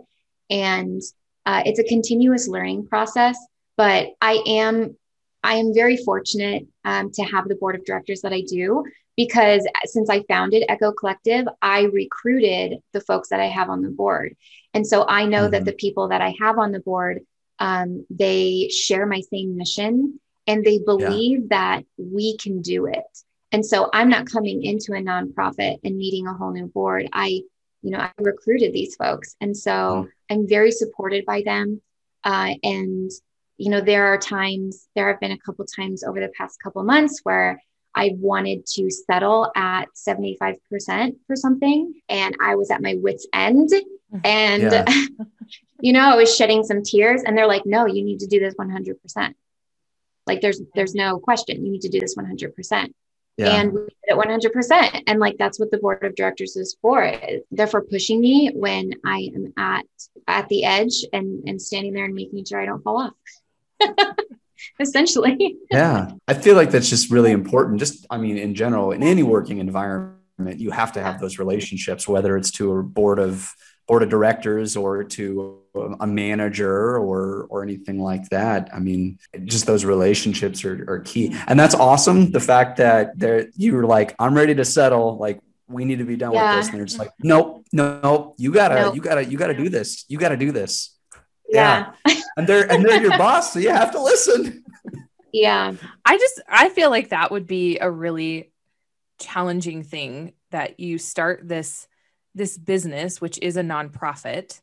and 0.50 1.00
uh, 1.46 1.62
it's 1.64 1.78
a 1.78 1.84
continuous 1.84 2.46
learning 2.46 2.88
process. 2.88 3.38
But 3.78 4.08
I 4.20 4.42
am 4.46 4.96
I 5.42 5.54
am 5.54 5.72
very 5.72 5.96
fortunate 5.96 6.66
um, 6.84 7.10
to 7.12 7.22
have 7.22 7.48
the 7.48 7.54
board 7.54 7.74
of 7.74 7.86
directors 7.86 8.20
that 8.20 8.34
I 8.34 8.42
do 8.42 8.84
because 9.24 9.66
since 9.84 10.08
I 10.08 10.22
founded 10.22 10.64
Echo 10.68 10.92
Collective, 10.92 11.46
I 11.60 11.82
recruited 11.82 12.78
the 12.94 13.02
folks 13.02 13.28
that 13.28 13.40
I 13.40 13.48
have 13.48 13.68
on 13.68 13.82
the 13.82 13.90
board. 13.90 14.34
And 14.72 14.86
so 14.86 15.04
I 15.06 15.26
know 15.26 15.46
that 15.48 15.62
Mhm. 15.62 15.66
the 15.66 15.72
people 15.84 16.08
that 16.08 16.22
I 16.22 16.34
have 16.40 16.56
on 16.58 16.72
the 16.72 16.80
board, 16.80 17.16
um, 17.58 18.06
they 18.08 18.70
share 18.70 19.04
my 19.04 19.20
same 19.20 19.58
mission 19.58 20.20
and 20.46 20.64
they 20.64 20.78
believe 20.78 21.50
that 21.50 21.84
we 21.98 22.38
can 22.38 22.62
do 22.62 22.86
it. 22.86 23.12
And 23.52 23.66
so 23.66 23.90
I'm 23.92 24.08
not 24.08 24.30
coming 24.34 24.62
into 24.64 24.94
a 24.94 25.02
nonprofit 25.10 25.80
and 25.84 25.98
meeting 25.98 26.26
a 26.26 26.32
whole 26.32 26.52
new 26.52 26.68
board. 26.68 27.08
I, 27.12 27.42
you 27.82 27.90
know, 27.90 27.98
I 27.98 28.10
recruited 28.18 28.72
these 28.72 28.94
folks. 28.96 29.36
And 29.42 29.54
so 29.54 30.08
I'm 30.30 30.48
very 30.48 30.72
supported 30.72 31.26
by 31.26 31.42
them. 31.42 31.82
Uh, 32.24 32.54
and, 32.62 33.10
you 33.58 33.70
know, 33.70 33.82
there 33.82 34.06
are 34.06 34.18
times, 34.18 34.88
there 34.94 35.08
have 35.08 35.20
been 35.20 35.32
a 35.32 35.44
couple 35.44 35.66
times 35.66 36.04
over 36.04 36.20
the 36.20 36.32
past 36.38 36.62
couple 36.62 36.82
months 36.84 37.20
where 37.24 37.60
I 38.00 38.12
wanted 38.18 38.64
to 38.76 38.90
settle 38.90 39.52
at 39.54 39.88
75% 39.94 41.16
for 41.26 41.36
something. 41.36 41.92
And 42.08 42.34
I 42.42 42.54
was 42.54 42.70
at 42.70 42.80
my 42.80 42.94
wits' 42.94 43.28
end. 43.34 43.68
Mm-hmm. 43.68 44.18
And, 44.24 44.62
Yeah. 44.62 44.84
you 45.82 45.92
know, 45.92 46.00
I 46.12 46.16
was 46.16 46.34
shedding 46.34 46.62
some 46.64 46.82
tears. 46.82 47.22
And 47.22 47.36
they're 47.36 47.46
like, 47.46 47.66
no, 47.66 47.84
you 47.84 48.02
need 48.02 48.20
to 48.20 48.26
do 48.26 48.40
this 48.40 48.54
100%. 48.54 49.34
Like 50.26 50.40
there's 50.40 50.60
there's 50.74 50.94
no 50.94 51.18
question. 51.18 51.64
You 51.64 51.72
need 51.72 51.82
to 51.82 51.88
do 51.88 52.00
this 52.00 52.16
100%. 52.16 52.92
Yeah. 53.36 53.46
And 53.46 53.72
we 53.72 53.80
did 53.80 53.90
it 54.04 54.16
100%. 54.16 55.02
And 55.06 55.18
like 55.18 55.36
that's 55.38 55.58
what 55.58 55.70
the 55.70 55.78
board 55.78 56.04
of 56.04 56.14
directors 56.14 56.56
is 56.56 56.76
for. 56.80 57.12
They're 57.50 57.66
for 57.66 57.82
pushing 57.82 58.20
me 58.20 58.50
when 58.54 58.92
I 59.04 59.30
am 59.34 59.52
at 59.58 59.86
at 60.28 60.48
the 60.48 60.64
edge 60.64 61.04
and 61.12 61.48
and 61.48 61.60
standing 61.60 61.94
there 61.94 62.04
and 62.04 62.14
making 62.14 62.44
sure 62.44 62.60
I 62.60 62.66
don't 62.66 62.82
fall 62.82 62.98
off. 62.98 63.14
Essentially. 64.80 65.56
yeah. 65.70 66.10
I 66.28 66.34
feel 66.34 66.56
like 66.56 66.70
that's 66.70 66.88
just 66.90 67.10
really 67.10 67.32
important. 67.32 67.78
Just 67.78 68.06
i 68.10 68.16
mean 68.18 68.36
in 68.38 68.54
general 68.54 68.92
in 68.92 69.02
any 69.02 69.22
working 69.22 69.58
environment 69.58 70.16
you 70.58 70.70
have 70.70 70.92
to 70.92 71.02
have 71.02 71.20
those 71.20 71.38
relationships 71.38 72.08
whether 72.08 72.36
it's 72.36 72.50
to 72.52 72.72
a 72.78 72.82
board 72.82 73.18
of 73.18 73.52
board 73.86 74.02
of 74.02 74.08
directors 74.08 74.76
or 74.76 75.04
to 75.04 75.58
a 76.00 76.06
manager 76.06 76.96
or 76.96 77.46
or 77.50 77.62
anything 77.62 78.00
like 78.00 78.28
that. 78.30 78.70
I 78.72 78.78
mean 78.78 79.18
just 79.44 79.66
those 79.66 79.84
relationships 79.84 80.64
are, 80.64 80.84
are 80.88 81.00
key. 81.00 81.34
And 81.46 81.58
that's 81.60 81.74
awesome 81.74 82.30
the 82.30 82.40
fact 82.40 82.76
that 82.78 83.18
there 83.18 83.48
you 83.56 83.74
were 83.74 83.84
like 83.86 84.14
i'm 84.18 84.34
ready 84.34 84.54
to 84.54 84.64
settle. 84.64 85.18
Like 85.18 85.40
we 85.68 85.84
need 85.84 85.98
to 85.98 86.04
be 86.04 86.16
done 86.16 86.32
Yeah. 86.32 86.54
with 86.56 86.58
this. 86.64 86.68
And 86.70 86.78
they're 86.78 86.86
just 86.86 86.98
like 86.98 87.10
nope 87.22 87.64
nope, 87.72 88.34
you 88.38 88.52
gotta 88.52 88.76
Nope. 88.82 88.94
you 88.94 89.00
gotta 89.00 89.24
you 89.24 89.36
gotta 89.36 89.54
do 89.54 89.68
this. 89.68 90.04
You 90.08 90.18
gotta 90.18 90.36
do 90.36 90.52
this. 90.52 90.96
Yeah. 91.48 91.92
and 92.40 92.48
they're 92.48 92.70
and 92.72 92.84
they're 92.84 93.02
your 93.02 93.16
boss 93.18 93.52
so 93.52 93.58
you 93.58 93.70
have 93.70 93.92
to 93.92 94.02
listen 94.02 94.64
Yeah. 95.32 95.74
I 96.04 96.18
just 96.18 96.42
I 96.48 96.68
feel 96.70 96.90
like 96.90 97.10
that 97.10 97.30
would 97.30 97.46
be 97.46 97.78
a 97.78 97.90
really 97.90 98.52
challenging 99.18 99.82
thing 99.82 100.32
that 100.50 100.80
you 100.80 100.98
start 100.98 101.46
this 101.46 101.86
this 102.34 102.56
business 102.56 103.20
which 103.20 103.38
is 103.40 103.56
a 103.56 103.62
nonprofit 103.62 104.60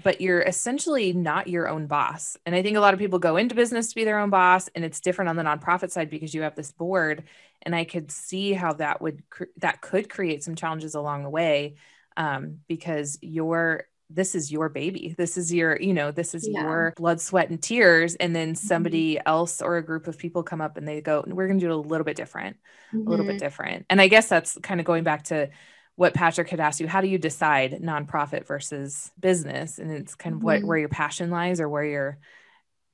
but 0.00 0.20
you're 0.20 0.42
essentially 0.42 1.12
not 1.12 1.48
your 1.48 1.68
own 1.68 1.88
boss. 1.88 2.36
And 2.46 2.54
I 2.54 2.62
think 2.62 2.76
a 2.76 2.80
lot 2.80 2.94
of 2.94 3.00
people 3.00 3.18
go 3.18 3.36
into 3.36 3.56
business 3.56 3.88
to 3.88 3.96
be 3.96 4.04
their 4.04 4.20
own 4.20 4.30
boss 4.30 4.68
and 4.76 4.84
it's 4.84 5.00
different 5.00 5.28
on 5.28 5.34
the 5.34 5.42
nonprofit 5.42 5.90
side 5.90 6.08
because 6.08 6.32
you 6.32 6.42
have 6.42 6.54
this 6.54 6.70
board 6.70 7.24
and 7.62 7.74
I 7.74 7.82
could 7.82 8.12
see 8.12 8.52
how 8.52 8.74
that 8.74 9.02
would 9.02 9.28
cr- 9.28 9.44
that 9.56 9.80
could 9.80 10.08
create 10.08 10.44
some 10.44 10.54
challenges 10.54 10.94
along 10.94 11.24
the 11.24 11.30
way 11.30 11.74
um, 12.16 12.58
because 12.68 13.18
your 13.22 13.88
this 14.10 14.34
is 14.34 14.50
your 14.50 14.68
baby. 14.68 15.14
This 15.18 15.36
is 15.36 15.52
your, 15.52 15.78
you 15.80 15.92
know, 15.92 16.10
this 16.10 16.34
is 16.34 16.48
Yeah. 16.48 16.62
your 16.62 16.94
blood, 16.96 17.20
sweat, 17.20 17.50
and 17.50 17.62
tears. 17.62 18.14
And 18.14 18.34
then 18.34 18.54
somebody 18.54 19.20
else 19.24 19.60
or 19.60 19.76
a 19.76 19.84
group 19.84 20.06
of 20.06 20.16
people 20.16 20.42
come 20.42 20.60
up 20.60 20.76
and 20.78 20.88
they 20.88 21.00
go, 21.00 21.22
we're 21.26 21.46
going 21.46 21.58
to 21.58 21.66
do 21.66 21.70
it 21.70 21.74
a 21.74 21.76
little 21.76 22.04
bit 22.04 22.16
different, 22.16 22.56
a 22.94 22.96
little 22.96 23.26
bit 23.26 23.38
different. 23.38 23.84
And 23.90 24.00
I 24.00 24.08
guess 24.08 24.28
that's 24.28 24.56
kind 24.62 24.80
of 24.80 24.86
going 24.86 25.04
back 25.04 25.24
to 25.24 25.50
what 25.94 26.14
Patrick 26.14 26.48
had 26.48 26.60
asked 26.60 26.80
you. 26.80 26.88
How 26.88 27.00
do 27.00 27.08
you 27.08 27.18
decide 27.18 27.80
nonprofit 27.82 28.46
versus 28.46 29.10
business? 29.18 29.78
And 29.78 29.90
it's 29.90 30.14
kind 30.14 30.34
of 30.36 30.42
what 30.42 30.62
Mhm. 30.62 30.64
where 30.64 30.78
your 30.78 30.88
passion 30.88 31.30
lies 31.30 31.60
or 31.60 31.68
where 31.68 31.84
your, 31.84 32.18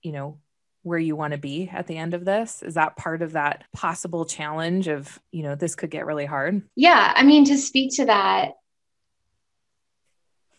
you 0.03 0.11
know, 0.11 0.39
where 0.83 0.99
you 0.99 1.15
want 1.15 1.33
to 1.33 1.39
be 1.39 1.69
at 1.73 1.87
the 1.87 1.97
end 1.97 2.15
of 2.15 2.25
this. 2.25 2.63
Is 2.63 2.75
that 2.75 2.97
part 2.97 3.23
of 3.23 3.33
that 3.33 3.65
possible 3.73 4.25
challenge 4.25 4.89
of, 4.89 5.19
you 5.31 5.43
know, 5.43 5.55
this 5.55 5.77
could 5.77 5.91
get 5.91 6.07
really 6.07 6.27
hard? 6.27 6.63
Yeah, 6.75 7.13
I 7.15 7.23
mean 7.23 7.45
to 7.47 7.57
speak 7.57 7.95
to 7.97 8.07
that 8.07 8.53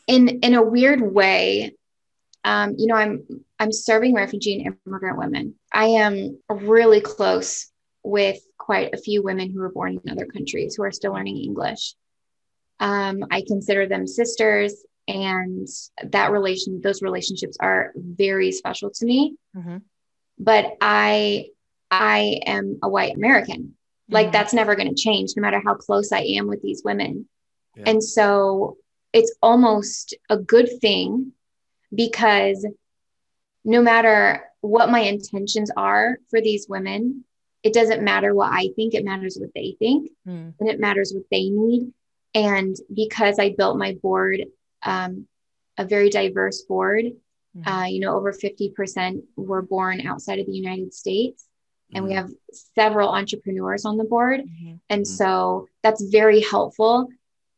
in 0.08 0.28
in 0.40 0.54
a 0.54 0.64
weird 0.64 1.02
way, 1.02 1.76
um, 2.44 2.76
you 2.78 2.88
know, 2.88 2.96
I'm 2.96 3.26
I'm 3.60 3.72
serving 3.72 4.14
refugee 4.14 4.64
and 4.64 4.76
immigrant 4.86 5.18
women. 5.18 5.56
I 5.72 5.86
am 5.86 6.38
really 6.50 7.02
close 7.02 7.72
with 8.04 8.40
quite 8.58 8.94
a 8.94 8.98
few 8.98 9.24
women 9.24 9.52
who 9.52 9.60
were 9.60 9.72
born 9.72 10.00
in 10.04 10.12
other 10.12 10.26
countries 10.26 10.76
who 10.76 10.84
are 10.84 10.92
still 10.92 11.14
learning 11.14 11.38
English. 11.38 11.96
Um, 12.80 13.24
I 13.32 13.44
consider 13.48 13.88
them 13.88 14.06
sisters, 14.06 14.86
and 15.08 15.68
that 16.04 16.32
relation, 16.32 16.82
those 16.82 17.02
relationships 17.02 17.58
are 17.60 17.94
very 17.96 18.52
special 18.52 18.90
to 18.92 19.06
me. 19.06 19.36
Mhm. 19.56 19.82
But 20.38 20.76
I, 20.82 21.50
I 21.90 22.42
am 22.46 22.80
a 22.84 22.90
white 22.90 23.16
American. 23.16 23.76
Like 24.10 24.28
Mhm. 24.28 24.32
that's 24.34 24.54
never 24.54 24.76
going 24.76 24.94
to 24.94 25.02
change, 25.02 25.32
no 25.36 25.42
matter 25.42 25.62
how 25.64 25.74
close 25.76 26.12
I 26.12 26.20
am 26.22 26.48
with 26.48 26.62
these 26.62 26.84
women. 26.84 27.28
Yeah. 27.78 27.84
And 27.88 28.04
so 28.04 28.78
it's 29.16 29.34
almost 29.42 30.14
a 30.30 30.38
good 30.38 30.70
thing 30.82 31.32
because 31.94 32.68
no 33.64 33.82
matter 33.82 34.44
what 34.62 34.92
my 34.92 35.00
intentions 35.00 35.72
are 35.78 36.18
for 36.30 36.42
these 36.42 36.68
women, 36.68 37.24
it 37.64 37.74
doesn't 37.74 38.04
matter 38.04 38.36
what 38.36 38.52
I 38.52 38.70
think, 38.76 38.94
it 38.94 39.06
matters 39.06 39.38
what 39.40 39.52
they 39.56 39.76
think 39.80 40.12
Mm. 40.28 40.54
and 40.60 40.70
it 40.70 40.80
matters 40.80 41.14
what 41.14 41.24
they 41.32 41.50
need. 41.50 41.94
And 42.34 42.76
because 42.94 43.40
I 43.40 43.56
built 43.58 43.78
my 43.78 43.94
board 44.06 44.44
um, 44.84 45.28
a 45.78 45.86
very 45.86 46.10
diverse 46.10 46.62
board. 46.62 47.06
Mhm. 47.58 47.68
Uh, 47.68 47.86
you 47.88 48.00
know, 48.02 48.16
over 48.16 48.32
50% 48.34 49.24
were 49.36 49.62
born 49.64 50.06
outside 50.06 50.40
of 50.40 50.46
the 50.46 50.54
United 50.54 50.94
States. 50.94 51.48
And 51.94 52.04
we 52.06 52.12
Mhm. 52.12 52.16
have 52.16 52.30
several 52.76 53.10
entrepreneurs 53.10 53.84
on 53.86 53.98
the 53.98 54.04
board. 54.04 54.42
Mhm. 54.42 54.80
And 54.90 55.04
Mhm. 55.04 55.08
so 55.08 55.68
that's 55.84 56.02
very 56.04 56.42
helpful 56.42 57.08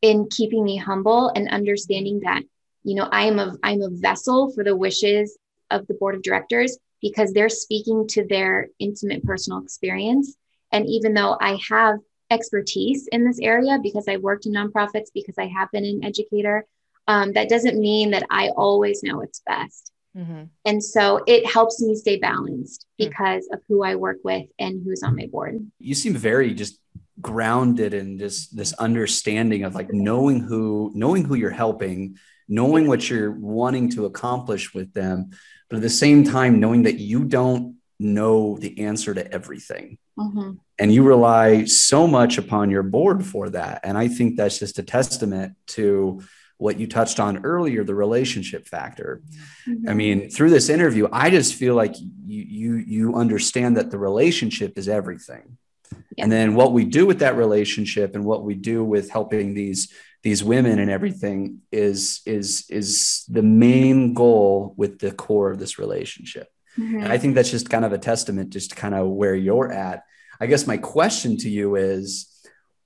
in 0.02 0.28
keeping 0.30 0.64
me 0.64 0.76
humble 0.76 1.28
and 1.34 1.48
understanding 1.48 2.20
that, 2.24 2.42
you 2.84 2.94
know, 2.94 3.08
I 3.10 3.24
am 3.24 3.38
a 3.38 3.56
I'm 3.62 3.82
a 3.82 3.90
vessel 3.90 4.50
for 4.52 4.64
the 4.64 4.76
wishes 4.76 5.36
of 5.70 5.86
the 5.86 5.94
board 5.94 6.14
of 6.14 6.22
directors 6.22 6.78
because 7.02 7.32
they're 7.32 7.48
speaking 7.48 8.06
to 8.08 8.26
their 8.26 8.68
intimate 8.78 9.22
personal 9.24 9.62
experience. 9.62 10.36
And 10.72 10.86
even 10.86 11.14
though 11.14 11.36
I 11.40 11.58
have 11.68 11.98
expertise 12.30 13.08
in 13.10 13.24
this 13.24 13.38
area 13.40 13.78
because 13.82 14.06
I 14.08 14.16
worked 14.18 14.46
in 14.46 14.52
nonprofits, 14.52 15.06
because 15.14 15.36
I 15.38 15.46
have 15.46 15.70
been 15.72 15.84
an 15.84 16.04
educator, 16.04 16.64
um, 17.06 17.32
that 17.32 17.48
doesn't 17.48 17.78
mean 17.78 18.10
that 18.10 18.24
I 18.30 18.50
always 18.50 19.02
know 19.02 19.16
what's 19.18 19.40
best. 19.46 19.92
Mhm. 20.16 20.48
And 20.64 20.82
so 20.82 21.22
it 21.26 21.46
helps 21.46 21.80
me 21.80 21.94
stay 21.94 22.18
balanced 22.18 22.84
Hmm. 22.98 23.04
because 23.06 23.48
of 23.52 23.60
who 23.68 23.82
I 23.82 23.94
work 23.94 24.18
with 24.24 24.46
and 24.58 24.82
who's 24.84 25.02
on 25.02 25.16
my 25.16 25.26
board. 25.26 25.70
you 25.78 25.94
seem 25.94 26.14
very 26.14 26.52
just 26.54 26.78
grounded 27.20 27.94
in 27.94 28.18
just 28.18 28.56
this 28.56 28.72
understanding 28.74 29.64
of 29.64 29.74
like 29.74 29.92
knowing 29.92 30.40
who 30.40 30.92
knowing 30.94 31.24
who 31.24 31.34
you're 31.34 31.50
helping 31.50 32.16
knowing 32.48 32.86
what 32.86 33.10
you're 33.10 33.32
wanting 33.32 33.90
to 33.90 34.06
accomplish 34.06 34.72
with 34.74 34.92
them 34.94 35.30
but 35.68 35.76
at 35.76 35.82
the 35.82 35.90
same 35.90 36.24
time 36.24 36.60
knowing 36.60 36.84
that 36.84 36.98
you 36.98 37.24
don't 37.24 37.76
know 37.98 38.56
the 38.58 38.78
answer 38.80 39.12
to 39.14 39.32
everything 39.32 39.98
Mhm. 40.18 40.58
and 40.78 40.92
you 40.92 41.02
rely 41.04 41.64
so 41.64 42.06
much 42.06 42.38
upon 42.38 42.70
your 42.70 42.82
board 42.84 43.24
for 43.24 43.50
that 43.50 43.80
and 43.84 43.98
i 43.98 44.06
think 44.08 44.36
that's 44.36 44.58
just 44.58 44.78
a 44.78 44.82
testament 44.82 45.54
to 45.68 46.20
what 46.56 46.78
you 46.80 46.86
touched 46.88 47.20
on 47.20 47.44
earlier 47.44 47.84
the 47.84 47.94
relationship 47.94 48.66
factor 48.66 49.22
I 49.86 49.92
mean, 49.94 50.30
through 50.30 50.48
this 50.50 50.70
interview, 50.70 51.08
I 51.12 51.28
just 51.30 51.54
feel 51.54 51.74
like 51.74 51.94
you 52.00 52.42
you 52.60 52.74
you 52.76 53.14
understand 53.14 53.76
that 53.76 53.90
the 53.90 53.98
relationship 53.98 54.78
is 54.78 54.88
everything. 54.88 55.57
And 56.22 56.32
then 56.32 56.54
what 56.54 56.72
we 56.72 56.84
do 56.84 57.06
with 57.06 57.20
that 57.20 57.36
relationship 57.36 58.14
and 58.14 58.24
what 58.24 58.42
we 58.42 58.54
do 58.54 58.84
with 58.84 59.10
helping 59.10 59.54
these 59.54 59.92
these 60.22 60.42
women 60.42 60.78
and 60.80 60.90
everything 60.90 61.60
is 61.70 62.20
is 62.26 62.66
is 62.68 63.24
the 63.28 63.42
main 63.42 64.14
goal 64.14 64.74
with 64.76 64.98
the 64.98 65.12
core 65.12 65.50
of 65.50 65.58
this 65.58 65.78
relationship. 65.78 66.48
Mhm. 66.76 67.04
And 67.04 67.12
I 67.12 67.18
think 67.18 67.34
that's 67.34 67.50
just 67.50 67.70
kind 67.70 67.84
of 67.84 67.92
a 67.92 67.98
testament 67.98 68.50
just 68.50 68.74
kind 68.74 68.94
of 68.94 69.08
where 69.08 69.34
you're 69.34 69.72
at. 69.72 70.02
I 70.40 70.46
guess 70.46 70.66
my 70.66 70.76
question 70.76 71.36
to 71.38 71.48
you 71.48 71.76
is 71.76 72.26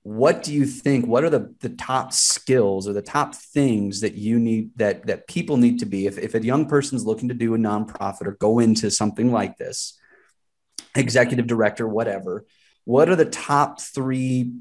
what 0.03 0.43
do 0.43 0.53
you 0.53 0.65
think 0.65 1.07
what 1.07 1.23
are 1.23 1.29
the, 1.29 1.55
the 1.61 1.69
top 1.69 2.11
skills 2.11 2.87
or 2.87 2.93
the 2.93 3.01
top 3.01 3.33
things 3.33 4.01
that 4.01 4.15
you 4.15 4.37
need 4.37 4.71
that 4.75 5.07
that 5.07 5.27
people 5.27 5.55
need 5.55 5.79
to 5.79 5.85
be 5.85 6.05
if, 6.05 6.17
if 6.17 6.35
a 6.35 6.43
young 6.43 6.65
person's 6.67 7.05
looking 7.05 7.29
to 7.29 7.33
do 7.33 7.55
a 7.55 7.57
nonprofit 7.57 8.27
or 8.27 8.33
go 8.33 8.59
into 8.59 8.91
something 8.91 9.31
like 9.31 9.57
this 9.57 9.97
executive 10.93 11.47
director 11.47 11.87
whatever 11.87 12.45
what 12.85 13.09
are 13.09 13.15
the 13.15 13.25
top 13.25 13.79
three 13.79 14.51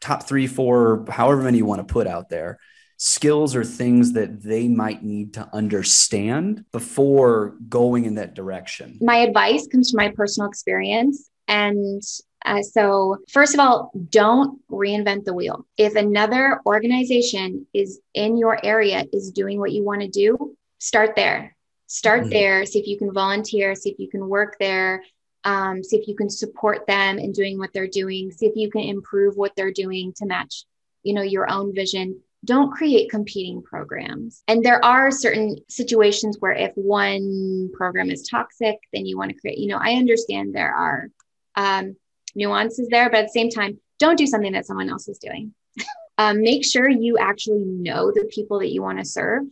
top 0.00 0.24
three 0.24 0.46
four 0.46 1.04
however 1.08 1.42
many 1.42 1.58
you 1.58 1.66
want 1.66 1.86
to 1.86 1.92
put 1.92 2.06
out 2.06 2.28
there 2.28 2.58
skills 2.96 3.56
or 3.56 3.64
things 3.64 4.12
that 4.12 4.42
they 4.42 4.68
might 4.68 5.02
need 5.02 5.34
to 5.34 5.48
understand 5.52 6.64
before 6.72 7.56
going 7.68 8.04
in 8.04 8.14
that 8.16 8.34
direction 8.34 8.98
my 9.00 9.16
advice 9.16 9.66
comes 9.66 9.90
from 9.90 9.98
my 9.98 10.10
personal 10.10 10.48
experience. 10.48 11.28
And 11.48 12.02
uh, 12.44 12.62
so, 12.62 13.18
first 13.30 13.54
of 13.54 13.60
all, 13.60 13.92
don't 14.10 14.60
reinvent 14.70 15.24
the 15.24 15.34
wheel. 15.34 15.66
If 15.76 15.96
another 15.96 16.60
organization 16.64 17.66
is 17.74 18.00
in 18.14 18.36
your 18.36 18.64
area, 18.64 19.04
is 19.12 19.30
doing 19.32 19.58
what 19.58 19.72
you 19.72 19.84
want 19.84 20.00
to 20.02 20.08
do, 20.08 20.56
start 20.78 21.14
there. 21.14 21.56
Start 21.88 22.24
Mhm. 22.24 22.30
there. 22.30 22.66
See 22.66 22.78
if 22.80 22.86
you 22.86 22.96
can 22.98 23.12
volunteer, 23.12 23.74
see 23.74 23.90
if 23.90 23.98
you 23.98 24.08
can 24.08 24.28
work 24.28 24.56
there, 24.58 25.02
um, 25.44 25.82
see 25.82 25.96
if 25.96 26.08
you 26.08 26.14
can 26.14 26.30
support 26.30 26.86
them 26.86 27.18
in 27.18 27.32
doing 27.32 27.58
what 27.58 27.72
they're 27.72 27.88
doing, 27.88 28.30
see 28.30 28.46
if 28.46 28.56
you 28.56 28.70
can 28.70 28.82
improve 28.82 29.36
what 29.36 29.52
they're 29.56 29.72
doing 29.72 30.12
to 30.16 30.26
match, 30.26 30.64
you 31.02 31.14
know, 31.14 31.22
your 31.22 31.50
own 31.50 31.74
vision 31.74 32.20
don't 32.44 32.72
create 32.72 33.10
competing 33.10 33.62
programs. 33.62 34.42
And 34.48 34.64
there 34.64 34.84
are 34.84 35.10
certain 35.10 35.58
situations 35.68 36.38
where 36.40 36.52
if 36.52 36.72
one 36.74 37.70
program 37.72 38.10
is 38.10 38.26
toxic, 38.28 38.78
then 38.92 39.06
you 39.06 39.16
want 39.16 39.30
to 39.30 39.38
create, 39.38 39.58
you 39.58 39.68
know, 39.68 39.78
I 39.80 39.92
understand 39.92 40.52
there 40.52 40.74
are 40.74 41.08
um, 41.54 41.96
nuances 42.34 42.88
there, 42.88 43.08
but 43.10 43.20
at 43.20 43.26
the 43.26 43.32
same 43.32 43.50
time, 43.50 43.78
don't 43.98 44.18
do 44.18 44.26
something 44.26 44.52
that 44.52 44.66
someone 44.66 44.90
else 44.90 45.06
is 45.06 45.18
doing. 45.18 45.54
um, 46.18 46.40
make 46.40 46.64
sure 46.64 46.88
you 46.88 47.16
actually 47.18 47.64
know 47.64 48.10
the 48.10 48.28
people 48.32 48.58
that 48.58 48.72
you 48.72 48.82
want 48.82 48.98
to 48.98 49.04
serve. 49.04 49.44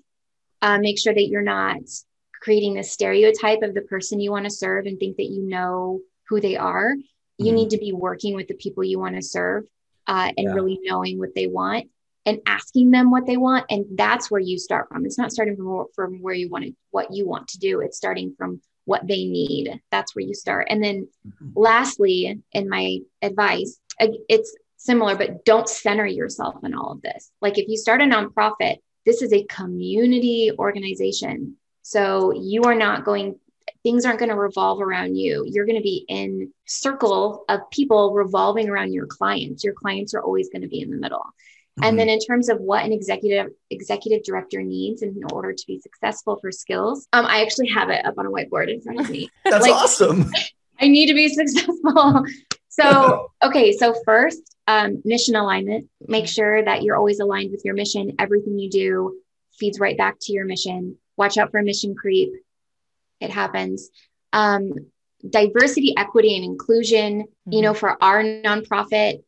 Uh, 0.63 0.79
make 0.79 0.99
sure 0.99 1.15
that 1.15 1.29
you're 1.29 1.43
not 1.43 1.79
creating 2.41 2.75
this 2.75 2.93
stereotype 2.93 3.63
of 3.63 3.75
the 3.75 3.83
person 3.83 4.21
you 4.21 4.31
want 4.31 4.45
to 4.45 4.51
serve 4.51 4.87
and 4.87 4.99
think 4.99 5.17
that 5.17 5.31
you 5.31 5.43
know 5.43 6.01
who 6.29 6.41
they 6.41 6.57
are. 6.57 6.95
You 7.39 7.53
Mhm. 7.53 7.55
need 7.55 7.71
to 7.71 7.79
be 7.79 7.93
working 7.93 8.35
with 8.35 8.49
the 8.49 8.55
people 8.55 8.85
you 8.85 8.99
want 8.99 9.17
to 9.17 9.23
serve 9.23 9.65
uh, 10.07 10.33
and 10.37 10.47
Yeah. 10.49 10.55
really 10.55 10.79
knowing 10.83 11.19
what 11.19 11.35
they 11.35 11.47
want 11.47 11.89
and 12.27 12.41
asking 12.47 12.91
them 12.91 13.11
what 13.11 13.27
they 13.27 13.37
want 13.37 13.65
and 13.71 13.87
that's 13.97 14.31
where 14.31 14.41
you 14.41 14.59
start 14.59 14.89
from 14.89 15.07
it's 15.07 15.17
not 15.17 15.33
starting 15.33 15.57
from, 15.57 15.87
from 15.95 16.21
where 16.21 16.35
you 16.35 16.51
want 16.51 16.65
to 16.65 16.73
what 16.91 17.13
you 17.15 17.27
want 17.27 17.49
to 17.49 17.59
do 17.59 17.81
it's 17.81 17.97
starting 17.97 18.35
from 18.37 18.61
what 18.85 19.07
they 19.07 19.25
need 19.25 19.81
that's 19.91 20.15
where 20.15 20.25
you 20.25 20.35
start 20.35 20.67
and 20.69 20.83
then 20.85 21.09
Mhm. 21.27 21.53
lastly 21.55 22.39
in 22.53 22.69
my 22.69 22.99
advice 23.23 23.81
it's 23.99 24.55
similar 24.77 25.17
but 25.17 25.45
don't 25.45 25.69
center 25.69 26.07
yourself 26.07 26.57
in 26.63 26.75
all 26.75 26.93
of 26.93 27.03
this 27.03 27.31
like 27.41 27.57
if 27.59 27.69
you 27.69 27.77
start 27.77 28.03
a 28.03 28.05
nonprofit 28.05 28.77
this 29.07 29.23
is 29.23 29.33
a 29.33 29.45
community 29.45 30.51
organization 30.59 31.57
so 31.83 32.33
you 32.33 32.63
are 32.65 32.75
not 32.75 33.05
going 33.05 33.39
things 33.83 34.05
aren't 34.05 34.19
going 34.19 34.29
to 34.31 34.37
revolve 34.37 34.81
around 34.81 35.17
you 35.17 35.45
you're 35.47 35.67
going 35.67 35.79
to 35.79 35.83
be 35.83 36.05
in 36.09 36.53
circle 36.67 37.45
of 37.49 37.61
people 37.71 38.13
revolving 38.13 38.69
around 38.69 38.93
your 38.93 39.07
clients 39.07 39.65
your 39.65 39.75
clients 39.75 40.15
are 40.15 40.23
always 40.23 40.49
going 40.51 40.63
to 40.63 40.69
be 40.69 40.81
in 40.81 40.91
the 40.91 40.97
middle 40.97 41.25
and 41.83 41.99
then 41.99 42.09
in 42.09 42.19
terms 42.19 42.49
of 42.49 42.61
what 42.61 42.85
an 42.85 42.93
executive 42.93 43.53
executive 43.71 44.23
director 44.23 44.63
needs 44.63 45.03
in 45.03 45.19
order 45.33 45.53
to 45.53 45.67
be 45.67 45.79
successful 45.79 46.37
for 46.41 46.53
skills, 46.53 47.07
um, 47.13 47.25
I 47.27 47.41
actually 47.41 47.69
have 47.69 47.89
it 47.91 48.05
up 48.05 48.19
on 48.19 48.27
a 48.27 48.31
whiteboard 48.31 48.71
in 48.71 48.81
front 48.83 49.01
of 49.01 49.09
me. 49.09 49.31
that's 49.45 49.63
like- 49.63 49.73
awesome 49.73 50.31
I 50.81 50.89
need 50.89 51.07
to 51.07 51.15
be 51.15 51.29
successful. 51.29 52.25
So, 52.73 53.33
okay, 53.43 53.73
so 53.73 53.95
first, 54.05 54.57
um, 54.69 55.03
mission 55.05 55.35
alignment. 55.35 55.91
Make 56.07 56.29
sure 56.29 56.65
that 56.65 56.85
you're 56.85 56.97
always 56.97 57.19
aligned 57.19 57.51
with 57.51 57.63
your 57.65 57.75
mission. 57.75 58.15
Everything 58.21 58.61
you 58.61 58.71
do 58.71 59.19
feeds 59.59 59.81
right 59.81 59.99
back 59.99 60.19
to 60.23 60.33
your 60.33 60.45
mission. 60.45 60.97
Watch 61.21 61.37
out 61.37 61.51
for 61.51 61.63
mission 61.63 61.95
creep. 61.95 62.33
It 63.21 63.29
happens. 63.29 63.91
Um, 64.33 64.73
diversity, 65.29 65.93
equity, 65.99 66.35
and 66.35 66.43
inclusion. 66.47 67.27
You 67.45 67.61
know, 67.61 67.75
for 67.75 68.03
our 68.03 68.23
nonprofit, 68.23 69.23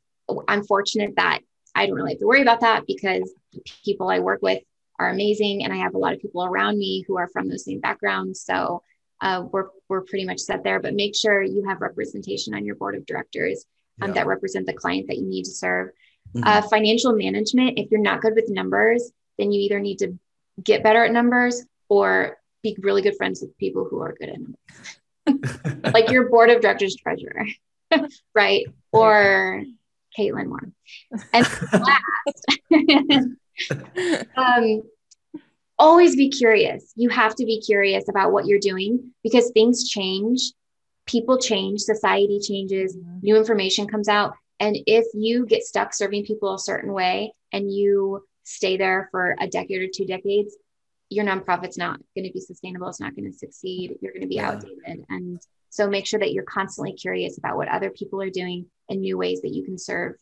I'm 0.49 0.64
fortunate 0.64 1.16
that 1.16 1.40
I 1.74 1.84
don't 1.84 1.97
really 1.97 2.12
have 2.12 2.20
to 2.20 2.26
worry 2.26 2.40
about 2.40 2.61
that 2.61 2.86
because 2.86 3.30
the 3.53 3.61
people 3.84 4.09
I 4.09 4.20
work 4.20 4.40
with 4.40 4.62
are 4.99 5.11
amazing, 5.11 5.64
and 5.64 5.70
I 5.70 5.76
have 5.76 5.95
a 5.95 5.99
lot 5.99 6.14
of 6.14 6.20
people 6.22 6.43
around 6.43 6.78
me 6.78 7.05
who 7.07 7.18
are 7.18 7.28
from 7.28 7.47
those 7.47 7.66
same 7.66 7.80
backgrounds. 7.80 8.40
So 8.40 8.82
uh, 9.20 9.45
we're 9.53 9.68
we're 9.90 10.01
pretty 10.01 10.24
much 10.24 10.38
set 10.38 10.64
there. 10.64 10.80
But 10.80 10.95
make 10.95 11.14
sure 11.14 11.43
you 11.43 11.62
have 11.68 11.82
representation 11.82 12.55
on 12.55 12.64
your 12.64 12.76
board 12.76 12.95
of 12.95 13.05
directors 13.05 13.66
um, 14.01 14.09
Yeah. 14.09 14.14
that 14.14 14.26
represent 14.26 14.64
the 14.64 14.72
client 14.72 15.09
that 15.09 15.18
you 15.18 15.26
need 15.26 15.45
to 15.45 15.51
serve. 15.51 15.90
Mhm. 16.34 16.43
Uh, 16.47 16.62
financial 16.62 17.12
management. 17.12 17.78
If 17.78 17.90
you're 17.90 18.01
not 18.01 18.22
good 18.22 18.34
with 18.34 18.49
numbers, 18.49 19.12
then 19.36 19.53
you 19.53 19.61
either 19.61 19.78
need 19.78 19.99
to 19.99 20.18
get 20.64 20.82
better 20.82 21.05
at 21.05 21.12
numbers 21.12 21.62
or 21.93 22.38
be 22.62 22.74
really 22.80 23.03
good 23.03 23.18
friends 23.18 23.43
with 23.43 23.55
people 23.59 23.86
who 23.86 24.01
are 24.01 24.14
good 24.18 24.30
at 24.30 24.38
numbers, 25.26 25.93
like 25.93 26.11
your 26.11 26.30
board 26.30 26.49
of 26.49 26.62
directors 26.62 26.97
treasurer, 26.97 27.45
right? 28.34 28.64
Or 28.93 29.62
Caitlin 30.18 30.47
Moore. 30.47 30.72
And 31.34 31.47
last, 31.84 32.47
um, 34.38 34.82
always 35.78 36.16
be 36.16 36.30
curious. 36.30 36.95
You 36.97 37.11
have 37.11 37.34
to 37.34 37.45
be 37.45 37.61
curious 37.61 38.09
about 38.09 38.32
what 38.32 38.47
you're 38.47 38.59
doing 38.59 39.12
because 39.22 39.51
things 39.51 39.86
change, 39.86 40.40
people 41.07 41.36
change, 41.36 41.82
society 41.82 42.40
changes, 42.40 42.97
new 43.20 43.36
information 43.36 43.86
comes 43.86 44.09
out. 44.09 44.32
And 44.61 44.78
if 44.86 45.05
you 45.12 45.45
get 45.45 45.64
stuck 45.64 45.93
serving 45.93 46.24
people 46.24 46.55
a 46.55 46.59
certain 46.59 46.95
way 46.95 47.34
and 47.53 47.70
you 47.70 48.24
stay 48.45 48.78
there 48.78 49.09
for 49.11 49.36
a 49.38 49.47
decade 49.47 49.82
or 49.82 49.88
two 49.95 50.07
decades, 50.07 50.57
your 51.13 51.25
nonprofit's 51.25 51.79
not 51.79 52.01
going 52.15 52.27
to 52.27 52.33
be 52.33 52.41
sustainable. 52.41 52.89
It's 52.89 53.01
not 53.01 53.15
going 53.15 53.31
to 53.31 53.37
succeed. 53.37 53.97
You're 54.01 54.13
going 54.13 54.23
to 54.23 54.29
be 54.29 54.37
Yeah. 54.37 54.53
outdated. 54.53 55.05
And 55.09 55.41
so 55.71 55.89
make 55.89 56.07
sure 56.07 56.21
that 56.21 56.33
you're 56.33 56.45
constantly 56.45 56.93
curious 56.95 57.39
about 57.39 57.57
what 57.57 57.69
other 57.69 57.91
people 57.91 58.21
are 58.23 58.31
doing 58.31 58.67
and 58.89 59.01
new 59.01 59.17
ways 59.17 59.43
that 59.43 59.55
you 59.55 59.65
can 59.65 59.79
serve 59.79 60.15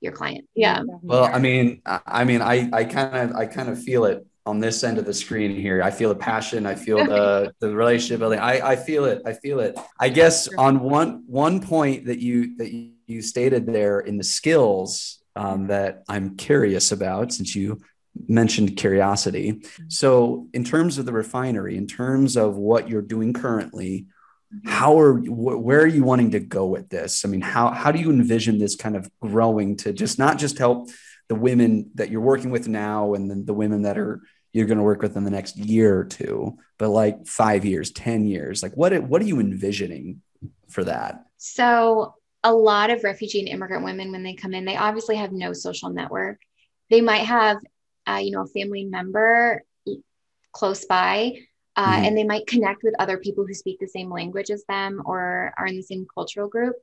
your 0.00 0.12
client. 0.12 0.46
Yeah. 0.54 0.82
Well, 1.02 1.24
I 1.24 1.38
mean, 1.38 1.80
I 1.86 2.00
I 2.06 2.24
mean, 2.24 2.42
I, 2.42 2.68
I 2.72 2.84
kind 2.84 3.30
of, 3.30 3.36
I 3.36 3.46
kind 3.46 3.68
of 3.68 3.82
feel 3.82 4.04
it 4.04 4.26
on 4.44 4.58
this 4.58 4.82
end 4.82 4.98
of 4.98 5.04
the 5.04 5.14
screen 5.14 5.54
here. 5.54 5.82
I 5.82 5.92
feel 5.92 6.08
the 6.08 6.16
passion. 6.16 6.66
I 6.66 6.74
feel 6.74 6.98
the, 6.98 7.52
the 7.60 7.74
relationship 7.74 8.18
building. 8.18 8.40
I, 8.40 8.70
I 8.72 8.76
feel 8.76 9.04
it. 9.04 9.22
I 9.24 9.32
feel 9.34 9.60
it. 9.60 9.78
I 10.00 10.08
guess 10.08 10.48
on 10.58 10.80
one, 10.80 11.22
one 11.26 11.60
point 11.60 12.06
that 12.06 12.18
you, 12.18 12.56
that 12.56 12.72
you 13.06 13.22
stated 13.22 13.66
there 13.66 14.00
in 14.00 14.16
the 14.18 14.24
skills 14.24 15.22
um, 15.36 15.68
that 15.68 16.02
I'm 16.08 16.36
curious 16.36 16.90
about, 16.90 17.32
since 17.32 17.54
you 17.54 17.80
mentioned 18.28 18.76
curiosity. 18.76 19.52
Mm-hmm. 19.52 19.84
So, 19.88 20.48
in 20.52 20.64
terms 20.64 20.98
of 20.98 21.06
the 21.06 21.12
refinery, 21.12 21.76
in 21.76 21.86
terms 21.86 22.36
of 22.36 22.56
what 22.56 22.88
you're 22.88 23.02
doing 23.02 23.32
currently, 23.32 24.06
mm-hmm. 24.54 24.68
how 24.68 24.98
are 24.98 25.18
wh- 25.18 25.62
where 25.62 25.80
are 25.80 25.86
you 25.86 26.04
wanting 26.04 26.32
to 26.32 26.40
go 26.40 26.66
with 26.66 26.88
this? 26.88 27.24
I 27.24 27.28
mean, 27.28 27.40
how 27.40 27.70
how 27.70 27.92
do 27.92 27.98
you 27.98 28.10
envision 28.10 28.58
this 28.58 28.76
kind 28.76 28.96
of 28.96 29.10
growing 29.20 29.76
to 29.78 29.92
just 29.92 30.18
not 30.18 30.38
just 30.38 30.58
help 30.58 30.90
the 31.28 31.34
women 31.34 31.90
that 31.94 32.10
you're 32.10 32.20
working 32.20 32.50
with 32.50 32.68
now 32.68 33.14
and 33.14 33.30
then 33.30 33.44
the 33.44 33.54
women 33.54 33.82
that 33.82 33.98
are 33.98 34.22
you're 34.52 34.66
going 34.66 34.78
to 34.78 34.84
work 34.84 35.02
with 35.02 35.16
in 35.16 35.24
the 35.24 35.30
next 35.30 35.56
year 35.56 35.98
or 35.98 36.04
two, 36.04 36.58
but 36.78 36.90
like 36.90 37.26
five 37.26 37.64
years, 37.64 37.90
10 37.90 38.26
years, 38.26 38.62
like 38.62 38.74
what, 38.74 38.92
what 39.04 39.22
are 39.22 39.26
you 39.26 39.40
envisioning 39.40 40.20
for 40.68 40.84
that? 40.84 41.24
So 41.38 42.14
a 42.44 42.52
lot 42.52 42.90
of 42.90 43.04
refugee 43.04 43.40
and 43.40 43.48
immigrant 43.48 43.84
women, 43.84 44.12
when 44.12 44.22
they 44.22 44.34
come 44.34 44.52
in, 44.52 44.64
they 44.64 44.76
obviously 44.76 45.16
have 45.16 45.32
no 45.32 45.52
social 45.52 45.90
network. 45.90 46.38
They 46.90 47.00
might 47.00 47.24
have, 47.24 47.58
uh, 48.08 48.20
you 48.22 48.30
know, 48.30 48.42
a 48.42 48.46
family 48.46 48.84
member 48.84 49.62
close 50.52 50.84
by, 50.84 51.32
uh, 51.76 51.86
mm-hmm. 51.86 52.04
and 52.04 52.16
they 52.16 52.24
might 52.24 52.46
connect 52.46 52.82
with 52.82 52.94
other 52.98 53.18
people 53.18 53.46
who 53.46 53.54
speak 53.54 53.78
the 53.80 53.86
same 53.86 54.10
language 54.10 54.50
as 54.50 54.64
them 54.68 55.02
or 55.04 55.52
are 55.56 55.66
in 55.66 55.76
the 55.76 55.82
same 55.82 56.06
cultural 56.12 56.48
group, 56.48 56.76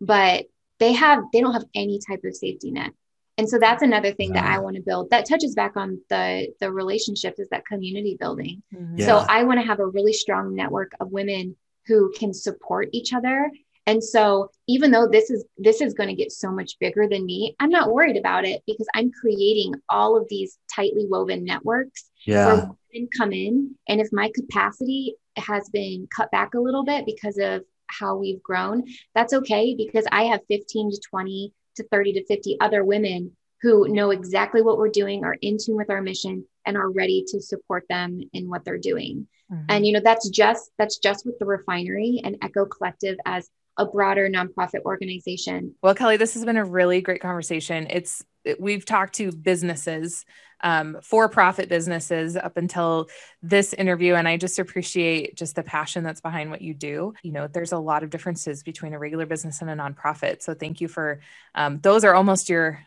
but 0.00 0.46
they 0.78 0.92
have 0.92 1.24
they 1.32 1.40
don't 1.40 1.54
have 1.54 1.64
any 1.74 1.98
type 2.06 2.20
of 2.24 2.36
safety 2.36 2.70
net. 2.70 2.92
And 3.36 3.48
so 3.48 3.58
that's 3.58 3.82
another 3.82 4.12
thing 4.12 4.34
yeah. 4.34 4.42
that 4.42 4.52
I 4.52 4.58
want 4.58 4.76
to 4.76 4.82
build 4.82 5.10
that 5.10 5.28
touches 5.28 5.54
back 5.54 5.76
on 5.76 6.00
the 6.08 6.48
the 6.60 6.72
relationships 6.72 7.38
is 7.38 7.48
that 7.50 7.66
community 7.66 8.16
building. 8.18 8.62
Mm-hmm. 8.74 8.98
Yeah. 8.98 9.06
So 9.06 9.26
I 9.28 9.44
want 9.44 9.60
to 9.60 9.66
have 9.66 9.80
a 9.80 9.86
really 9.86 10.12
strong 10.12 10.54
network 10.54 10.92
of 11.00 11.10
women 11.10 11.56
who 11.86 12.12
can 12.16 12.34
support 12.34 12.88
each 12.92 13.12
other 13.12 13.50
and 13.88 14.04
so 14.04 14.50
even 14.66 14.90
though 14.90 15.08
this 15.08 15.30
is 15.30 15.46
this 15.56 15.80
is 15.80 15.94
going 15.94 16.10
to 16.10 16.14
get 16.14 16.30
so 16.30 16.52
much 16.52 16.78
bigger 16.78 17.08
than 17.08 17.24
me, 17.24 17.56
I'm 17.58 17.70
not 17.70 17.90
worried 17.90 18.18
about 18.18 18.44
it 18.44 18.62
because 18.66 18.86
I'm 18.94 19.10
creating 19.10 19.72
all 19.88 20.14
of 20.14 20.26
these 20.28 20.58
tightly 20.70 21.06
woven 21.08 21.42
networks 21.42 22.10
yeah. 22.26 22.46
where 22.46 22.70
women 22.92 23.08
come 23.16 23.32
in. 23.32 23.74
And 23.88 23.98
if 23.98 24.08
my 24.12 24.30
capacity 24.34 25.14
has 25.38 25.70
been 25.70 26.06
cut 26.14 26.30
back 26.30 26.52
a 26.52 26.60
little 26.60 26.84
bit 26.84 27.06
because 27.06 27.38
of 27.38 27.64
how 27.86 28.16
we've 28.16 28.42
grown, 28.42 28.84
that's 29.14 29.32
okay 29.32 29.74
because 29.74 30.04
I 30.12 30.24
have 30.24 30.40
15 30.48 30.90
to 30.90 31.00
20 31.08 31.54
to 31.76 31.88
30 31.90 32.12
to 32.12 32.26
50 32.26 32.58
other 32.60 32.84
women 32.84 33.34
who 33.62 33.88
know 33.88 34.10
exactly 34.10 34.60
what 34.60 34.76
we're 34.76 34.90
doing, 34.90 35.24
are 35.24 35.36
in 35.40 35.56
tune 35.58 35.76
with 35.76 35.90
our 35.90 36.02
mission, 36.02 36.44
and 36.66 36.76
are 36.76 36.90
ready 36.90 37.24
to 37.28 37.40
support 37.40 37.84
them 37.88 38.20
in 38.34 38.50
what 38.50 38.64
they're 38.64 38.78
doing. 38.78 39.26
Mm-hmm. 39.50 39.64
And 39.70 39.86
you 39.86 39.92
know, 39.94 40.00
that's 40.04 40.28
just 40.28 40.70
that's 40.78 40.98
just 40.98 41.24
with 41.24 41.38
the 41.38 41.46
refinery 41.46 42.20
and 42.22 42.36
Echo 42.42 42.66
Collective 42.66 43.16
as 43.24 43.48
a 43.78 43.86
broader 43.86 44.28
nonprofit 44.28 44.82
organization. 44.84 45.74
Well, 45.82 45.94
Kelly, 45.94 46.16
this 46.16 46.34
has 46.34 46.44
been 46.44 46.56
a 46.56 46.64
really 46.64 47.00
great 47.00 47.22
conversation. 47.22 47.86
It's 47.88 48.24
we've 48.58 48.84
talked 48.84 49.14
to 49.14 49.30
businesses, 49.30 50.24
um, 50.60 50.98
for-profit 51.02 51.68
businesses 51.68 52.36
up 52.36 52.56
until 52.56 53.08
this 53.42 53.72
interview, 53.72 54.14
and 54.14 54.26
I 54.26 54.36
just 54.36 54.58
appreciate 54.58 55.36
just 55.36 55.54
the 55.54 55.62
passion 55.62 56.02
that's 56.02 56.20
behind 56.20 56.50
what 56.50 56.62
you 56.62 56.74
do. 56.74 57.14
You 57.22 57.32
know, 57.32 57.46
there's 57.46 57.72
a 57.72 57.78
lot 57.78 58.02
of 58.02 58.10
differences 58.10 58.64
between 58.64 58.92
a 58.94 58.98
regular 58.98 59.26
business 59.26 59.60
and 59.60 59.70
a 59.70 59.76
nonprofit. 59.76 60.42
So 60.42 60.54
thank 60.54 60.80
you 60.80 60.88
for 60.88 61.20
um, 61.54 61.78
those 61.80 62.04
are 62.04 62.14
almost 62.14 62.48
your 62.48 62.80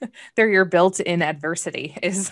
they're 0.36 0.48
your 0.48 0.64
built-in 0.64 1.20
adversity 1.20 1.96
is 2.02 2.30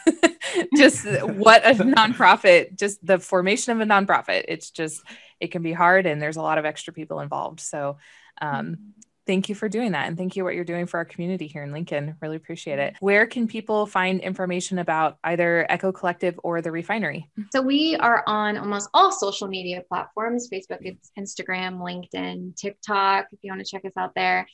just 0.76 1.04
what 1.22 1.66
a 1.66 1.74
nonprofit 1.74 2.78
just 2.78 3.04
the 3.04 3.18
formation 3.18 3.72
of 3.72 3.80
a 3.80 3.90
nonprofit 3.90 4.44
it's 4.48 4.70
just 4.70 5.02
it 5.40 5.48
can 5.48 5.62
be 5.62 5.72
hard 5.72 6.06
and 6.06 6.20
there's 6.20 6.36
a 6.36 6.42
lot 6.42 6.58
of 6.58 6.64
extra 6.64 6.92
people 6.92 7.20
involved. 7.20 7.60
So, 7.60 7.98
um, 8.40 8.66
mm-hmm. 8.66 8.82
thank 9.26 9.48
you 9.48 9.54
for 9.54 9.68
doing 9.68 9.92
that. 9.92 10.08
And 10.08 10.16
thank 10.16 10.36
you 10.36 10.44
what 10.44 10.54
you're 10.54 10.64
doing 10.64 10.86
for 10.86 10.98
our 10.98 11.04
community 11.04 11.46
here 11.46 11.62
in 11.62 11.72
Lincoln. 11.72 12.16
Really 12.20 12.36
appreciate 12.36 12.78
it. 12.78 12.96
Where 13.00 13.26
can 13.26 13.46
people 13.46 13.86
find 13.86 14.20
information 14.20 14.78
about 14.78 15.18
either 15.24 15.66
Echo 15.68 15.92
Collective 15.92 16.38
or 16.42 16.62
the 16.62 16.72
refinery? 16.72 17.30
So, 17.52 17.60
we 17.60 17.96
are 17.96 18.24
on 18.26 18.56
almost 18.56 18.88
all 18.94 19.12
social 19.12 19.48
media 19.48 19.82
platforms 19.88 20.48
Facebook, 20.52 20.80
Instagram, 21.18 21.78
LinkedIn, 21.78 22.56
TikTok, 22.56 23.26
if 23.32 23.38
you 23.42 23.52
want 23.52 23.64
to 23.64 23.70
check 23.70 23.84
us 23.84 23.96
out 23.96 24.14
there. 24.14 24.46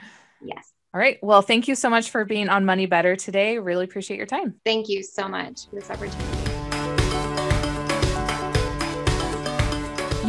Yes. 0.42 0.72
All 0.94 1.00
right. 1.00 1.18
Well, 1.22 1.42
thank 1.42 1.68
you 1.68 1.76
so 1.76 1.90
much 1.90 2.10
for 2.10 2.26
being 2.26 2.50
on 2.50 2.66
Money 2.66 2.86
Better 2.86 3.16
today. 3.16 3.58
Really 3.58 3.86
appreciate 3.86 4.18
your 4.18 4.26
time. 4.26 4.56
Thank 4.66 4.90
you 4.90 5.04
so 5.04 5.28
much 5.28 5.68
for 5.70 5.76
this 5.76 5.90
opportunity. 5.90 6.43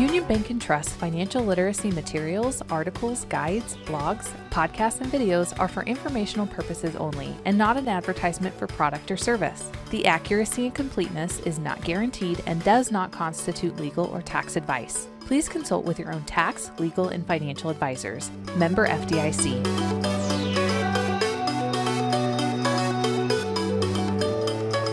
Union 0.05 0.25
Bank 0.25 0.51
and 0.51 0.61
Trust 0.61 0.91
financial 0.91 1.43
literacy 1.43 1.91
materials, 1.91 2.61
articles, 2.69 3.25
guides, 3.31 3.79
blogs, 3.87 4.29
podcasts, 4.51 5.01
and 5.01 5.11
videos 5.11 5.59
are 5.59 5.67
for 5.67 5.83
informational 5.85 6.47
purposes 6.47 6.95
only 6.97 7.35
and 7.47 7.57
not 7.57 7.79
an 7.79 7.89
advertisement 7.89 8.55
for 8.59 8.67
product 8.67 9.11
or 9.11 9.17
service. 9.17 9.71
The 9.89 10.05
accuracy 10.05 10.67
and 10.67 10.75
completeness 10.75 11.41
is 11.41 11.59
not 11.59 11.83
guaranteed 11.83 12.43
and 12.45 12.63
does 12.65 12.93
not 12.93 13.13
constitute 13.13 13.79
legal 13.79 14.05
or 14.05 14.21
tax 14.21 14.57
advice 14.57 15.09
please 15.25 15.49
consult 15.49 15.85
with 15.85 15.99
your 15.99 16.13
own 16.13 16.23
tax, 16.25 16.71
legal, 16.79 17.09
and 17.09 17.27
financial 17.27 17.71
advisors. 17.71 18.31
Member 18.57 18.87
FDIC. 18.87 20.34